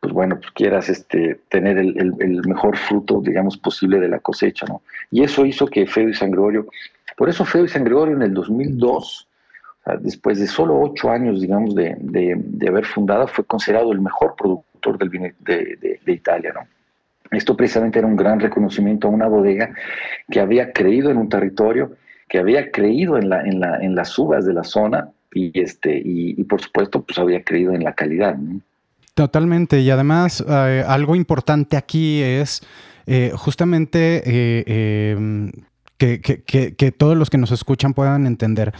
pues 0.00 0.12
bueno, 0.12 0.36
pues 0.38 0.50
quieras 0.50 0.88
este, 0.88 1.40
tener 1.48 1.78
el, 1.78 2.42
mejor 2.46 2.76
fruto, 2.76 3.20
digamos, 3.22 3.56
posible 3.56 4.00
de 4.00 4.08
la 4.08 4.18
cosecha, 4.18 4.66
¿no? 4.66 4.82
Y 5.10 5.22
eso 5.22 5.46
hizo 5.46 5.66
que 5.66 5.86
Feo 5.86 6.08
y 6.08 6.14
San 6.14 6.32
Gregorio, 6.32 6.66
por 7.16 7.28
eso 7.28 7.44
Feo 7.44 7.64
y 7.64 7.68
San 7.68 7.84
Gregorio 7.84 8.16
en 8.16 8.22
el 8.22 8.34
2002, 8.34 9.28
después 10.00 10.40
de 10.40 10.48
solo 10.48 10.80
ocho 10.80 11.10
años, 11.10 11.40
digamos, 11.40 11.74
de, 11.76 11.96
de, 12.00 12.68
haber 12.68 12.84
fundado, 12.84 13.28
fue 13.28 13.44
considerado 13.44 13.92
el 13.92 14.00
mejor 14.00 14.34
productor 14.36 14.98
del 14.98 15.08
vino 15.08 15.28
de, 15.38 16.00
de 16.04 16.12
Italia, 16.12 16.52
¿no? 16.52 16.60
Esto 17.30 17.56
precisamente 17.56 17.98
era 17.98 18.06
un 18.06 18.16
gran 18.16 18.38
reconocimiento 18.40 19.08
a 19.08 19.10
una 19.10 19.26
bodega 19.26 19.74
que 20.30 20.40
había 20.40 20.72
creído 20.72 21.10
en 21.10 21.16
un 21.16 21.28
territorio, 21.28 21.96
que 22.28 22.38
había 22.38 22.70
creído 22.70 23.18
en, 23.18 23.28
la, 23.28 23.42
en, 23.42 23.60
la, 23.60 23.78
en 23.78 23.94
las 23.94 24.18
uvas 24.18 24.44
de 24.44 24.52
la 24.52 24.64
zona 24.64 25.10
y, 25.32 25.58
este, 25.60 26.00
y, 26.04 26.42
por 26.44 26.60
supuesto 26.60 27.02
pues 27.02 27.18
había 27.18 27.42
creído 27.42 27.72
en 27.72 27.84
la 27.84 27.92
calidad. 27.94 28.36
Totalmente, 29.14 29.80
y 29.80 29.90
además 29.90 30.44
eh, 30.46 30.84
algo 30.86 31.16
importante 31.16 31.76
aquí 31.76 32.22
es 32.22 32.62
eh, 33.06 33.32
justamente 33.34 34.22
eh, 34.26 35.12
em, 35.12 35.52
que, 35.98 36.20
que, 36.20 36.92
todos 36.92 37.16
los 37.16 37.30
que 37.30 37.38
nos 37.38 37.52
escuchan 37.52 37.94
puedan 37.94 38.26
entender 38.26 38.74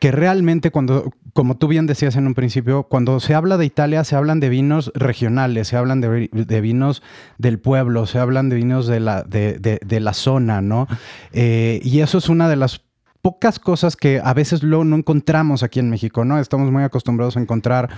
que 0.00 0.10
realmente 0.10 0.72
cuando, 0.72 1.12
como 1.32 1.56
tú 1.56 1.68
bien 1.68 1.86
decías 1.86 2.16
en 2.16 2.26
un 2.26 2.34
principio, 2.34 2.84
cuando 2.84 3.20
se 3.20 3.34
habla 3.34 3.56
de 3.56 3.66
Italia 3.66 4.02
se 4.02 4.16
hablan 4.16 4.40
de 4.40 4.48
vinos 4.48 4.90
regionales, 4.94 5.68
se 5.68 5.76
hablan 5.76 6.00
de, 6.00 6.60
vinos 6.60 7.02
del 7.38 7.60
pueblo, 7.60 8.06
se 8.06 8.18
hablan 8.18 8.48
de 8.48 8.56
vinos 8.56 8.88
de 8.88 8.98
la, 8.98 9.22
de, 9.22 9.58
de, 9.58 10.00
la 10.00 10.12
zona, 10.12 10.60
¿no? 10.60 10.88
y 11.32 12.00
eso 12.00 12.18
es 12.18 12.28
una 12.28 12.48
de 12.48 12.56
las 12.56 12.85
pocas 13.26 13.58
cosas 13.58 13.96
que 13.96 14.20
a 14.22 14.32
veces 14.34 14.62
lo, 14.62 14.84
no 14.84 14.94
encontramos 14.94 15.64
aquí 15.64 15.80
en 15.80 15.90
México, 15.90 16.24
¿no? 16.24 16.38
Estamos 16.38 16.70
muy 16.70 16.84
acostumbrados 16.84 17.36
a 17.36 17.40
encontrar 17.40 17.88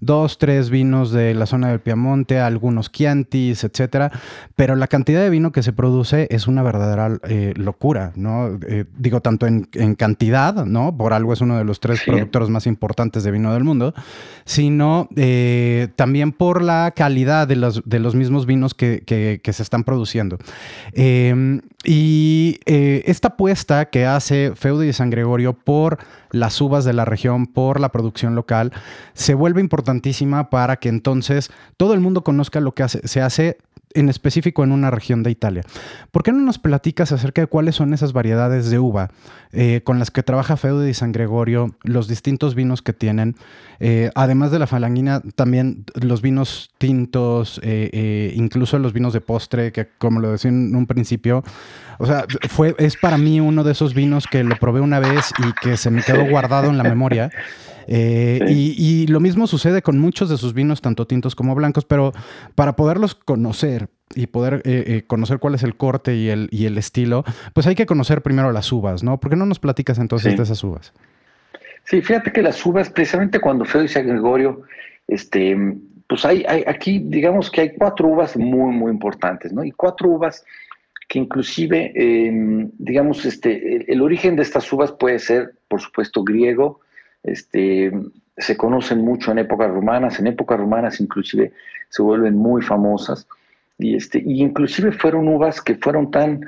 dos, 0.00 0.38
tres 0.38 0.70
vinos 0.70 1.10
de 1.10 1.34
la 1.34 1.46
zona 1.46 1.70
del 1.70 1.80
Piamonte, 1.80 2.38
algunos 2.38 2.92
Chiantis, 2.92 3.64
etcétera, 3.64 4.12
pero 4.54 4.76
la 4.76 4.86
cantidad 4.86 5.20
de 5.20 5.30
vino 5.30 5.50
que 5.50 5.64
se 5.64 5.72
produce 5.72 6.28
es 6.30 6.46
una 6.46 6.62
verdadera 6.62 7.18
eh, 7.28 7.52
locura, 7.56 8.12
¿no? 8.14 8.60
Eh, 8.68 8.84
digo, 8.96 9.20
tanto 9.20 9.48
en, 9.48 9.64
cantidad, 9.96 10.64
¿no? 10.66 10.96
Por 10.96 11.12
algo 11.12 11.32
es 11.32 11.40
uno 11.40 11.58
de 11.58 11.64
los 11.64 11.80
tres 11.80 12.02
productores 12.06 12.48
más 12.48 12.68
importantes 12.68 13.24
de 13.24 13.32
vino 13.32 13.52
del 13.52 13.64
mundo, 13.64 13.92
sino 14.44 15.08
eh, 15.16 15.88
también 15.96 16.30
por 16.30 16.62
la 16.62 16.92
calidad 16.94 17.48
de 17.48 17.56
los, 17.56 17.82
de 17.84 17.98
los 17.98 18.14
mismos 18.14 18.46
vinos 18.46 18.74
que, 18.74 19.02
que 19.04 19.52
se 19.52 19.62
están 19.64 19.82
produciendo. 19.82 20.38
Em, 20.92 21.60
y 21.84 22.58
esta 22.66 23.28
apuesta 23.28 23.86
que 23.86 24.06
hace 24.06 24.52
Y 24.84 24.92
San 24.92 25.10
Gregorio 25.10 25.52
por 25.52 25.98
las 26.30 26.60
uvas 26.60 26.84
de 26.84 26.92
la 26.92 27.04
región, 27.04 27.46
por 27.46 27.80
la 27.80 27.90
producción 27.90 28.34
local, 28.34 28.72
se 29.14 29.34
vuelve 29.34 29.60
importantísima 29.60 30.50
para 30.50 30.76
que 30.76 30.88
entonces 30.88 31.50
todo 31.76 31.94
el 31.94 32.00
mundo 32.00 32.22
conozca 32.22 32.60
lo 32.60 32.74
que 32.74 32.88
se 32.88 33.20
hace 33.20 33.58
en 33.94 34.08
específico 34.08 34.62
en 34.64 34.72
una 34.72 34.90
región 34.90 35.22
de 35.22 35.30
Italia. 35.30 35.62
¿Por 36.10 36.22
qué 36.22 36.32
no 36.32 36.40
nos 36.40 36.58
platicas 36.58 37.12
acerca 37.12 37.42
de 37.42 37.46
cuáles 37.46 37.76
son 37.76 37.94
esas 37.94 38.12
variedades 38.12 38.70
de 38.70 38.78
uva 38.78 39.10
eh, 39.52 39.80
con 39.84 39.98
las 39.98 40.10
que 40.10 40.22
trabaja 40.22 40.56
Feudo 40.56 40.86
y 40.86 40.94
San 40.94 41.12
Gregorio, 41.12 41.76
los 41.82 42.08
distintos 42.08 42.54
vinos 42.54 42.82
que 42.82 42.92
tienen? 42.92 43.36
Eh, 43.80 44.10
además 44.14 44.50
de 44.50 44.58
la 44.58 44.66
falanguina, 44.66 45.22
también 45.34 45.84
los 45.94 46.22
vinos 46.22 46.70
tintos, 46.78 47.60
eh, 47.62 48.32
incluso 48.36 48.78
los 48.78 48.92
vinos 48.92 49.12
de 49.12 49.20
postre, 49.20 49.72
que 49.72 49.88
como 49.98 50.20
lo 50.20 50.32
decía 50.32 50.50
en 50.50 50.74
un 50.74 50.86
principio, 50.86 51.42
o 51.98 52.06
sea, 52.06 52.26
fue, 52.48 52.74
es 52.78 52.96
para 52.96 53.16
mí 53.18 53.40
uno 53.40 53.64
de 53.64 53.72
esos 53.72 53.94
vinos 53.94 54.26
que 54.26 54.44
lo 54.44 54.56
probé 54.56 54.80
una 54.80 55.00
vez 55.00 55.32
y 55.38 55.52
que 55.62 55.76
se 55.76 55.90
me 55.90 56.02
quedó 56.02 56.26
guardado 56.28 56.68
en 56.68 56.78
la 56.78 56.84
memoria. 56.84 57.30
Eh, 57.88 58.40
y, 58.48 59.06
lo 59.06 59.20
mismo 59.20 59.46
sucede 59.46 59.82
con 59.82 59.98
muchos 59.98 60.28
de 60.28 60.36
sus 60.36 60.54
vinos, 60.54 60.80
tanto 60.80 61.06
tintos 61.06 61.34
como 61.34 61.54
blancos, 61.54 61.84
pero 61.84 62.12
para 62.54 62.74
poderlos 62.74 63.14
conocer 63.14 63.75
y 64.14 64.26
poder 64.28 64.62
eh, 64.64 64.84
eh, 64.86 65.04
conocer 65.06 65.38
cuál 65.38 65.54
es 65.54 65.62
el 65.62 65.76
corte 65.76 66.14
y 66.14 66.28
el, 66.28 66.48
y 66.50 66.66
el 66.66 66.78
estilo, 66.78 67.24
pues 67.54 67.66
hay 67.66 67.74
que 67.74 67.86
conocer 67.86 68.22
primero 68.22 68.52
las 68.52 68.70
uvas, 68.72 69.02
¿no? 69.02 69.18
¿Por 69.18 69.30
qué 69.30 69.36
no 69.36 69.46
nos 69.46 69.58
platicas 69.58 69.98
entonces 69.98 70.36
de 70.36 70.42
esas 70.42 70.62
uvas? 70.62 70.92
Sí, 71.84 72.02
fíjate 72.02 72.32
que 72.32 72.42
las 72.42 72.64
uvas, 72.64 72.90
precisamente 72.90 73.40
cuando 73.40 73.64
Feo 73.64 73.82
y 73.82 73.88
San 73.88 74.06
Gregorio, 74.06 74.62
este, 75.06 75.56
pues 76.08 76.24
hay, 76.24 76.44
hay, 76.48 76.64
aquí 76.66 77.00
digamos 77.04 77.50
que 77.50 77.60
hay 77.62 77.74
cuatro 77.74 78.08
uvas 78.08 78.36
muy, 78.36 78.74
muy 78.74 78.90
importantes, 78.90 79.52
¿no? 79.52 79.64
Y 79.64 79.72
cuatro 79.72 80.08
uvas 80.10 80.44
que 81.08 81.18
inclusive, 81.18 81.92
em, 81.94 82.70
digamos, 82.78 83.24
este, 83.24 83.90
el, 83.92 84.02
origen 84.02 84.36
de 84.36 84.42
estas 84.42 84.72
uvas 84.72 84.92
puede 84.92 85.18
ser, 85.18 85.54
por 85.68 85.80
supuesto, 85.80 86.24
griego, 86.24 86.80
este, 87.22 87.92
se 88.36 88.56
conocen 88.56 89.02
mucho 89.02 89.30
en 89.30 89.38
épocas 89.38 89.70
romanas, 89.70 90.18
en 90.18 90.26
épocas 90.26 90.58
romanas 90.58 91.00
inclusive 91.00 91.52
se 91.88 92.02
vuelven 92.02 92.36
muy 92.36 92.62
famosas, 92.62 93.26
y, 93.78 93.96
este, 93.96 94.22
y 94.24 94.42
inclusive 94.42 94.92
fueron 94.92 95.28
uvas 95.28 95.60
que 95.60 95.74
fueron 95.74 96.10
tan, 96.10 96.40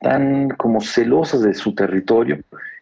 tan 0.00 0.50
como 0.50 0.80
celosas 0.80 1.42
de 1.42 1.54
su 1.54 1.74
territorio, 1.74 2.38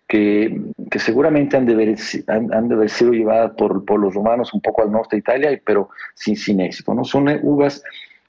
que, 0.06 0.60
que 0.90 0.98
seguramente 0.98 1.56
han 1.56 1.66
de, 1.66 1.72
haber, 1.72 1.96
han, 2.28 2.68
de 2.68 2.74
haber 2.74 2.90
sido 2.90 3.12
llevadas 3.12 3.52
por, 3.56 3.84
por, 3.84 3.98
los 3.98 4.14
romanos 4.14 4.52
un 4.52 4.60
poco 4.60 4.82
al 4.82 4.92
norte 4.92 5.16
de 5.16 5.20
Italia, 5.20 5.60
pero 5.64 5.88
sin, 6.14 6.36
sin 6.36 6.60
éxito. 6.60 6.92
¿no? 6.92 7.04
Son 7.04 7.28
uvas 7.42 7.82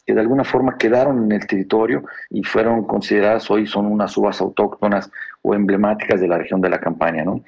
que 0.06 0.14
de 0.14 0.22
alguna 0.22 0.44
forma 0.44 0.78
quedaron 0.78 1.26
en 1.26 1.32
el 1.32 1.48
territorio 1.48 2.06
y 2.30 2.44
fueron 2.44 2.86
consideradas 2.86 3.50
hoy 3.50 3.66
son 3.66 3.88
unas 3.88 4.16
uvas 4.16 4.40
autóctonas 4.40 5.10
o 5.42 5.56
emblemáticas 5.56 6.22
de 6.22 6.28
la 6.28 6.38
región 6.38 6.62
de 6.62 6.70
la 6.70 6.80
Campaña, 6.80 7.24
¿no? 7.24 7.42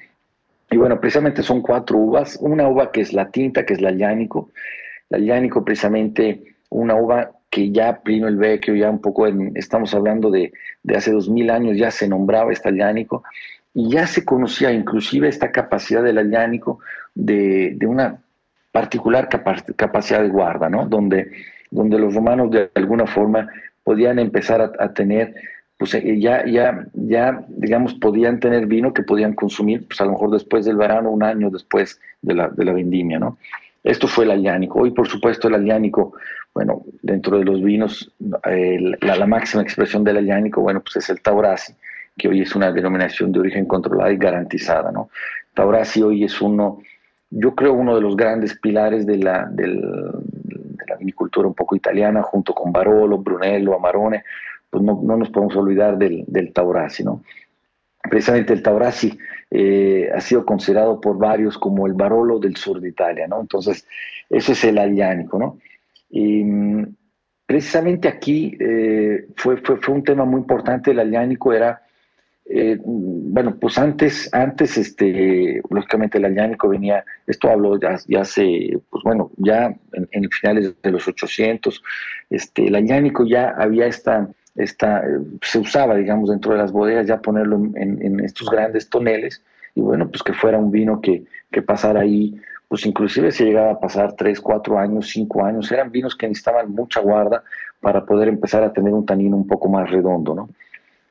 Y 0.70 0.76
bueno, 0.76 1.00
precisamente 1.00 1.42
son 1.42 1.62
cuatro 1.62 1.96
uvas. 1.96 2.36
Una 2.40 2.68
uva 2.68 2.92
que 2.92 3.00
es 3.00 3.12
la 3.12 3.30
tinta, 3.30 3.64
que 3.64 3.72
es 3.72 3.80
la 3.80 3.92
llánico. 3.92 4.50
La 5.08 5.18
llánico, 5.18 5.64
precisamente, 5.64 6.56
una 6.68 6.94
uva 6.94 7.30
que 7.50 7.70
ya 7.70 8.00
Plino 8.00 8.28
el 8.28 8.36
Vecchio, 8.36 8.74
ya 8.74 8.90
un 8.90 9.00
poco, 9.00 9.26
en, 9.26 9.52
estamos 9.56 9.94
hablando 9.94 10.30
de, 10.30 10.52
de 10.82 10.96
hace 10.96 11.12
dos 11.12 11.28
mil 11.28 11.50
años, 11.50 11.76
ya 11.76 11.90
se 11.90 12.08
nombraba 12.08 12.52
esta 12.52 12.70
llánico 12.70 13.24
y 13.74 13.90
ya 13.90 14.06
se 14.06 14.24
conocía 14.24 14.72
inclusive 14.72 15.28
esta 15.28 15.50
capacidad 15.52 16.02
del 16.02 16.30
llánico 16.30 16.80
de, 17.14 17.74
de 17.76 17.86
una 17.86 18.18
particular 18.72 19.28
capacidad 19.28 20.22
de 20.22 20.28
guarda, 20.28 20.68
¿no? 20.68 20.86
Donde, 20.86 21.30
donde 21.70 21.98
los 21.98 22.14
romanos 22.14 22.50
de 22.50 22.70
alguna 22.74 23.06
forma 23.06 23.48
podían 23.82 24.18
empezar 24.18 24.60
a, 24.60 24.72
a 24.84 24.92
tener 24.92 25.34
pues 25.78 25.94
eh, 25.94 26.18
ya, 26.18 26.44
ya, 26.44 26.86
ya, 26.92 27.44
digamos, 27.48 27.94
podían 27.94 28.40
tener 28.40 28.66
vino 28.66 28.92
que 28.92 29.04
podían 29.04 29.34
consumir, 29.34 29.86
pues 29.86 30.00
a 30.00 30.04
lo 30.04 30.12
mejor 30.12 30.32
después 30.32 30.66
del 30.66 30.76
verano, 30.76 31.10
un 31.10 31.22
año 31.22 31.50
después 31.50 32.00
de 32.20 32.34
la, 32.34 32.48
de 32.48 32.64
la 32.64 32.72
vendimia, 32.72 33.18
¿no? 33.18 33.38
Esto 33.84 34.08
fue 34.08 34.24
el 34.24 34.32
aliánico. 34.32 34.80
Hoy, 34.80 34.90
por 34.90 35.06
supuesto, 35.06 35.46
el 35.46 35.54
aliánico, 35.54 36.14
bueno, 36.58 36.82
dentro 37.02 37.38
de 37.38 37.44
los 37.44 37.62
vinos, 37.62 38.12
la, 38.18 39.26
máxima 39.26 39.62
expresión 39.62 40.02
del 40.02 40.16
aliánico, 40.16 40.60
bueno, 40.60 40.80
pues 40.80 40.96
es 40.96 41.08
el 41.08 41.22
Taurasi, 41.22 41.72
que 42.16 42.26
hoy 42.26 42.40
es 42.40 42.56
una 42.56 42.72
denominación 42.72 43.30
de 43.30 43.38
origen 43.38 43.64
controlada 43.64 44.10
y 44.10 44.16
garantizada, 44.16 44.90
¿no? 44.90 45.08
Taurasi 45.54 46.02
hoy 46.02 46.24
es 46.24 46.42
uno, 46.42 46.80
yo 47.30 47.54
creo, 47.54 47.74
uno 47.74 47.94
de 47.94 48.00
los 48.00 48.16
grandes 48.16 48.58
pilares 48.58 49.06
de 49.06 49.18
la, 49.18 49.46
de 49.48 49.68
la 49.68 50.96
vinicultura 50.98 51.46
un 51.46 51.54
poco 51.54 51.76
italiana, 51.76 52.22
junto 52.24 52.52
con 52.52 52.72
Barolo, 52.72 53.18
Brunello, 53.18 53.76
Amarone, 53.76 54.24
pues 54.68 54.82
no, 54.82 55.00
nos 55.00 55.30
podemos 55.30 55.54
olvidar 55.54 55.96
del, 55.96 56.24
del 56.26 56.52
Taurasi, 56.52 57.04
¿no? 57.04 57.22
Precisamente 58.02 58.52
el 58.52 58.64
Taurasi 58.64 59.16
eh, 59.52 60.10
ha 60.12 60.20
sido 60.20 60.44
considerado 60.44 61.00
por 61.00 61.18
varios 61.18 61.56
como 61.56 61.86
el 61.86 61.92
Barolo 61.92 62.40
del 62.40 62.56
sur 62.56 62.80
de 62.80 62.88
Italia, 62.88 63.28
¿no? 63.28 63.40
Entonces, 63.40 63.86
eso 64.28 64.50
es 64.50 64.64
el 64.64 64.78
aliánico, 64.78 65.38
¿no? 65.38 65.58
Y 66.10 66.44
mm, 66.44 66.94
precisamente 67.46 68.08
aquí 68.08 68.56
eh, 68.60 69.26
fue, 69.36 69.56
fue, 69.58 69.76
fue, 69.78 69.94
un 69.94 70.04
tema 70.04 70.24
muy 70.24 70.40
importante, 70.40 70.90
el 70.90 71.00
aliánico 71.00 71.52
era, 71.52 71.82
eh, 72.46 72.78
bueno, 72.82 73.56
pues 73.60 73.78
antes, 73.78 74.28
antes 74.32 74.78
este, 74.78 75.60
lógicamente 75.70 76.18
el 76.18 76.24
aliánico 76.24 76.68
venía, 76.68 77.04
esto 77.26 77.50
habló 77.50 77.78
ya, 77.78 77.98
hace, 78.20 78.78
pues 78.90 79.04
bueno, 79.04 79.30
ya 79.36 79.66
en, 79.92 80.08
en 80.10 80.30
finales 80.30 80.74
de 80.82 80.90
los 80.90 81.06
800, 81.06 81.82
este, 82.30 82.66
el 82.66 82.74
aliánico 82.74 83.26
ya 83.26 83.50
había 83.50 83.86
esta 83.86 84.28
esta, 84.58 85.04
se 85.42 85.58
usaba, 85.60 85.94
digamos, 85.94 86.30
dentro 86.30 86.52
de 86.52 86.58
las 86.58 86.72
bodegas 86.72 87.06
ya 87.06 87.22
ponerlo 87.22 87.56
en, 87.76 88.20
estos 88.20 88.50
grandes 88.50 88.90
toneles 88.90 89.42
y 89.74 89.80
bueno, 89.80 90.08
pues 90.10 90.22
que 90.22 90.32
fuera 90.32 90.58
un 90.58 90.72
vino 90.72 91.00
que, 91.00 91.22
que 91.52 91.62
pasara 91.62 92.00
ahí, 92.00 92.36
pues 92.68 92.84
inclusive 92.86 93.32
se 93.32 93.44
llegaba 93.44 93.72
a 93.72 93.80
pasar 93.80 94.14
tres, 94.14 94.40
cuatro 94.40 94.78
años, 94.78 95.08
cinco 95.08 95.44
años, 95.44 95.72
eran 95.72 95.90
vinos 95.90 96.14
que 96.14 96.28
necesitaban 96.28 96.70
mucha 96.70 97.00
guarda 97.00 97.42
para 97.80 98.04
poder 98.04 98.28
empezar 98.28 98.62
a 98.62 98.72
tener 98.72 98.92
un 98.92 99.06
tanino 99.06 99.36
un 99.36 99.46
poco 99.46 99.68
más 99.68 99.90
redondo, 99.90 100.34
¿no? 100.34 100.50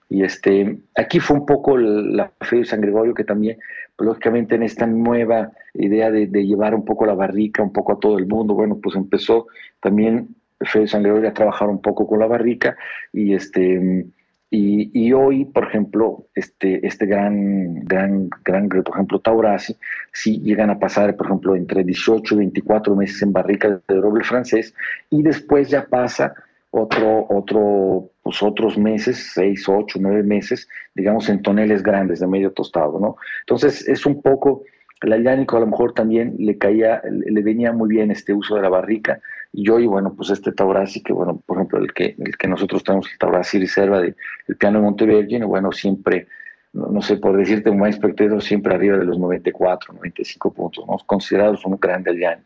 Y 0.10 0.24
este, 0.24 0.78
aquí 0.96 1.20
fue 1.20 1.36
un 1.36 1.46
poco 1.46 1.78
la 1.78 2.32
fe 2.42 2.58
de 2.58 2.66
San 2.66 2.80
Gregorio 2.80 3.14
que 3.14 3.26
también, 3.26 3.58
pues, 3.96 4.08
lógicamente 4.08 4.56
en 4.56 4.64
esta 4.64 4.86
nueva 4.86 5.52
idea 5.74 6.12
de, 6.12 6.28
de, 6.28 6.46
llevar 6.46 6.74
un 6.74 6.86
poco 6.86 7.06
la 7.06 7.14
barrica, 7.14 7.62
un 7.62 7.74
poco 7.74 7.94
a 7.94 8.00
todo 8.00 8.18
el 8.18 8.26
mundo, 8.26 8.54
bueno, 8.54 8.80
pues 8.82 8.96
empezó 8.96 9.48
también 9.82 10.30
Fede 10.62 10.88
San 10.88 11.04
Gregorio 11.04 11.30
a 11.30 11.34
trabajar 11.34 11.70
un 11.70 11.82
poco 11.82 12.08
con 12.08 12.20
la 12.20 12.28
barrica 12.28 12.76
y 13.14 13.34
este 13.34 14.06
Y, 14.50 15.12
hoy, 15.12 15.44
por 15.44 15.66
ejemplo, 15.66 16.28
este, 16.34 16.86
este 16.88 17.06
gran, 17.06 17.82
gran, 17.84 18.30
gran, 18.46 18.70
por 18.70 18.94
ejemplo, 18.94 19.20
Taurasi, 19.20 19.76
sí 20.14 20.40
llegan 20.40 20.70
a 20.70 20.80
pasar, 20.80 21.18
por 21.18 21.26
ejemplo, 21.26 21.56
entre 21.56 21.84
18 21.84 22.36
y 22.36 22.38
24 22.38 22.96
meses 22.96 23.22
en 23.22 23.34
barrica 23.34 23.82
de 23.86 24.02
roble 24.02 24.24
francés 24.24 24.74
y 25.10 25.22
después 25.22 25.70
ya 25.70 25.86
pasa 25.86 26.34
otro, 26.72 27.28
otro, 27.30 28.10
pues 28.24 28.42
otros 28.42 28.78
meses, 28.78 29.32
6, 29.34 29.68
8, 29.68 30.00
9 30.02 30.24
meses, 30.24 30.70
digamos, 30.96 31.28
en 31.28 31.42
toneles 31.42 31.84
grandes 31.84 32.22
de 32.22 32.28
medio 32.28 32.52
tostado, 32.52 33.00
¿no? 33.02 33.18
Entonces 33.42 33.86
es 33.88 34.06
un 34.06 34.22
poco, 34.22 34.64
el 35.02 35.12
ayánico 35.12 35.58
a 35.58 35.62
lo 35.62 35.68
mejor 35.68 35.94
también 35.94 36.36
le 36.40 36.58
caía, 36.58 37.02
le 37.04 37.42
venía 37.42 37.74
muy 37.74 37.90
bien 37.90 38.12
este 38.12 38.34
uso 38.34 38.56
de 38.56 38.62
la 38.62 38.70
barrica, 38.70 39.20
y 39.54 39.70
hoy, 39.70 39.88
bueno, 39.88 40.14
pues 40.16 40.30
este 40.30 40.52
Taurasi, 40.52 41.02
que 41.02 41.14
bueno, 41.14 41.42
por 41.46 41.58
ejemplo, 41.58 41.80
el 41.80 41.94
que, 41.94 42.16
el 42.18 42.38
que 42.38 42.48
nosotros 42.48 42.84
tenemos, 42.84 43.12
el 43.12 43.18
Taurasi 43.18 43.60
Reserva 43.60 44.02
del 44.02 44.16
piano 44.58 44.80
de 44.80 44.86
Montevergine, 44.86 45.46
bueno, 45.46 45.72
siempre, 45.72 46.28
no, 46.74 47.02
sé, 47.02 47.18
por 47.18 47.36
decirte 47.38 47.70
un 47.70 47.80
más 47.80 47.98
perfecto, 47.98 48.40
siempre 48.42 48.76
arriba 48.76 48.98
de 48.98 49.06
los 49.06 49.18
94, 49.18 49.94
95 49.94 50.54
puntos, 50.54 50.86
¿no? 50.88 50.98
considerados 51.06 51.66
un 51.66 51.78
grande 51.80 52.12
aliano. 52.12 52.44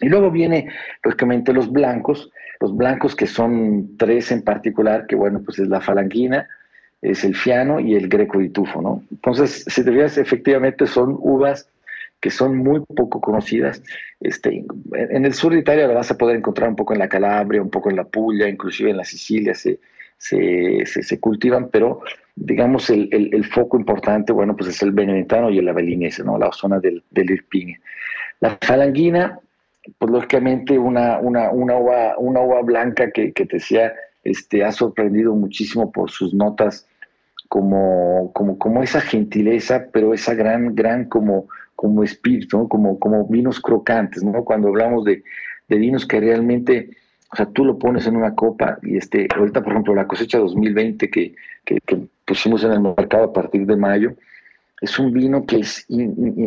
Y 0.00 0.08
luego 0.08 0.30
viene, 0.30 0.68
lógicamente, 1.04 1.52
los 1.52 1.70
blancos, 1.70 2.30
los 2.58 2.74
blancos 2.74 3.14
que 3.14 3.26
son 3.26 3.96
tres 3.98 4.32
en 4.32 4.42
particular, 4.42 5.06
que 5.06 5.14
bueno, 5.14 5.42
pues 5.44 5.58
es 5.58 5.68
la 5.68 5.80
falanguina, 5.80 6.48
es 7.02 7.24
el 7.24 7.34
fiano 7.34 7.80
y 7.80 7.94
el 7.94 8.08
greco 8.08 8.40
y 8.40 8.48
tufo, 8.48 8.82
¿no? 8.82 9.02
Entonces, 9.10 9.64
si 9.66 9.84
te 9.84 9.92
fijas, 9.92 10.18
efectivamente 10.18 10.86
son 10.86 11.16
uvas 11.20 11.68
que 12.20 12.30
son 12.30 12.56
muy 12.56 12.80
poco 12.80 13.20
conocidas. 13.20 13.82
Este, 14.20 14.64
en 14.92 15.24
el 15.24 15.34
sur 15.34 15.52
de 15.52 15.60
Italia 15.60 15.86
la 15.86 15.94
vas 15.94 16.10
a 16.10 16.18
poder 16.18 16.36
encontrar 16.36 16.68
un 16.68 16.76
poco 16.76 16.92
en 16.92 16.98
la 16.98 17.08
Calabria, 17.08 17.62
un 17.62 17.70
poco 17.70 17.90
en 17.90 17.96
la 17.96 18.04
Puglia, 18.04 18.48
inclusive 18.48 18.90
en 18.90 18.98
la 18.98 19.04
Sicilia 19.04 19.54
se, 19.54 19.80
se, 20.18 20.84
se, 20.84 21.18
cultivan, 21.18 21.70
pero 21.70 22.02
digamos 22.36 22.90
el, 22.90 23.08
el, 23.10 23.44
foco 23.46 23.78
importante, 23.78 24.32
bueno, 24.32 24.54
pues 24.54 24.68
es 24.68 24.82
el 24.82 24.92
beneventano 24.92 25.50
y 25.50 25.58
el 25.58 25.68
abelinese, 25.68 26.22
¿no? 26.22 26.38
la 26.38 26.52
zona 26.52 26.78
del, 26.78 27.02
del 27.10 27.30
Irpinia. 27.30 27.80
La 28.40 28.58
falanguina, 28.60 29.40
pues 29.98 30.10
lógicamente 30.10 30.78
una, 30.78 31.18
una, 31.18 31.50
una, 31.50 31.76
uva, 31.76 32.18
una 32.18 32.40
uva 32.40 32.60
blanca 32.60 33.10
que, 33.10 33.32
que 33.32 33.46
te 33.46 33.56
decía, 33.56 33.94
este, 34.24 34.62
ha 34.62 34.72
sorprendido 34.72 35.34
muchísimo 35.34 35.90
por 35.90 36.10
sus 36.10 36.34
notas 36.34 36.86
como, 37.48 38.30
como, 38.32 38.58
como 38.58 38.82
esa 38.82 39.00
gentileza, 39.00 39.86
pero 39.92 40.14
esa 40.14 40.34
gran, 40.34 40.74
gran 40.74 41.06
como 41.06 41.48
como 41.80 42.04
espíritu, 42.04 42.68
como, 42.68 43.00
como 43.00 43.26
vinos 43.26 43.58
crocantes, 43.58 44.22
¿no? 44.22 44.44
Cuando 44.44 44.68
hablamos 44.68 45.02
de, 45.06 45.22
vinos 45.66 46.04
que 46.04 46.20
realmente, 46.20 46.90
o 47.32 47.36
sea, 47.36 47.46
tú 47.46 47.64
lo 47.64 47.78
pones 47.78 48.06
en 48.06 48.16
una 48.16 48.34
copa 48.34 48.78
y 48.82 48.98
este, 48.98 49.26
ahorita, 49.34 49.62
por 49.62 49.72
ejemplo, 49.72 49.94
la 49.94 50.06
cosecha 50.06 50.36
2020 50.36 51.08
que, 51.08 51.34
que, 51.64 51.78
pusimos 52.26 52.64
en 52.64 52.72
el 52.72 52.80
mercado 52.80 53.24
a 53.24 53.32
partir 53.32 53.64
de 53.64 53.76
mayo, 53.76 54.12
es 54.82 54.98
un 54.98 55.10
vino 55.10 55.46
que 55.46 55.60
es, 55.60 55.86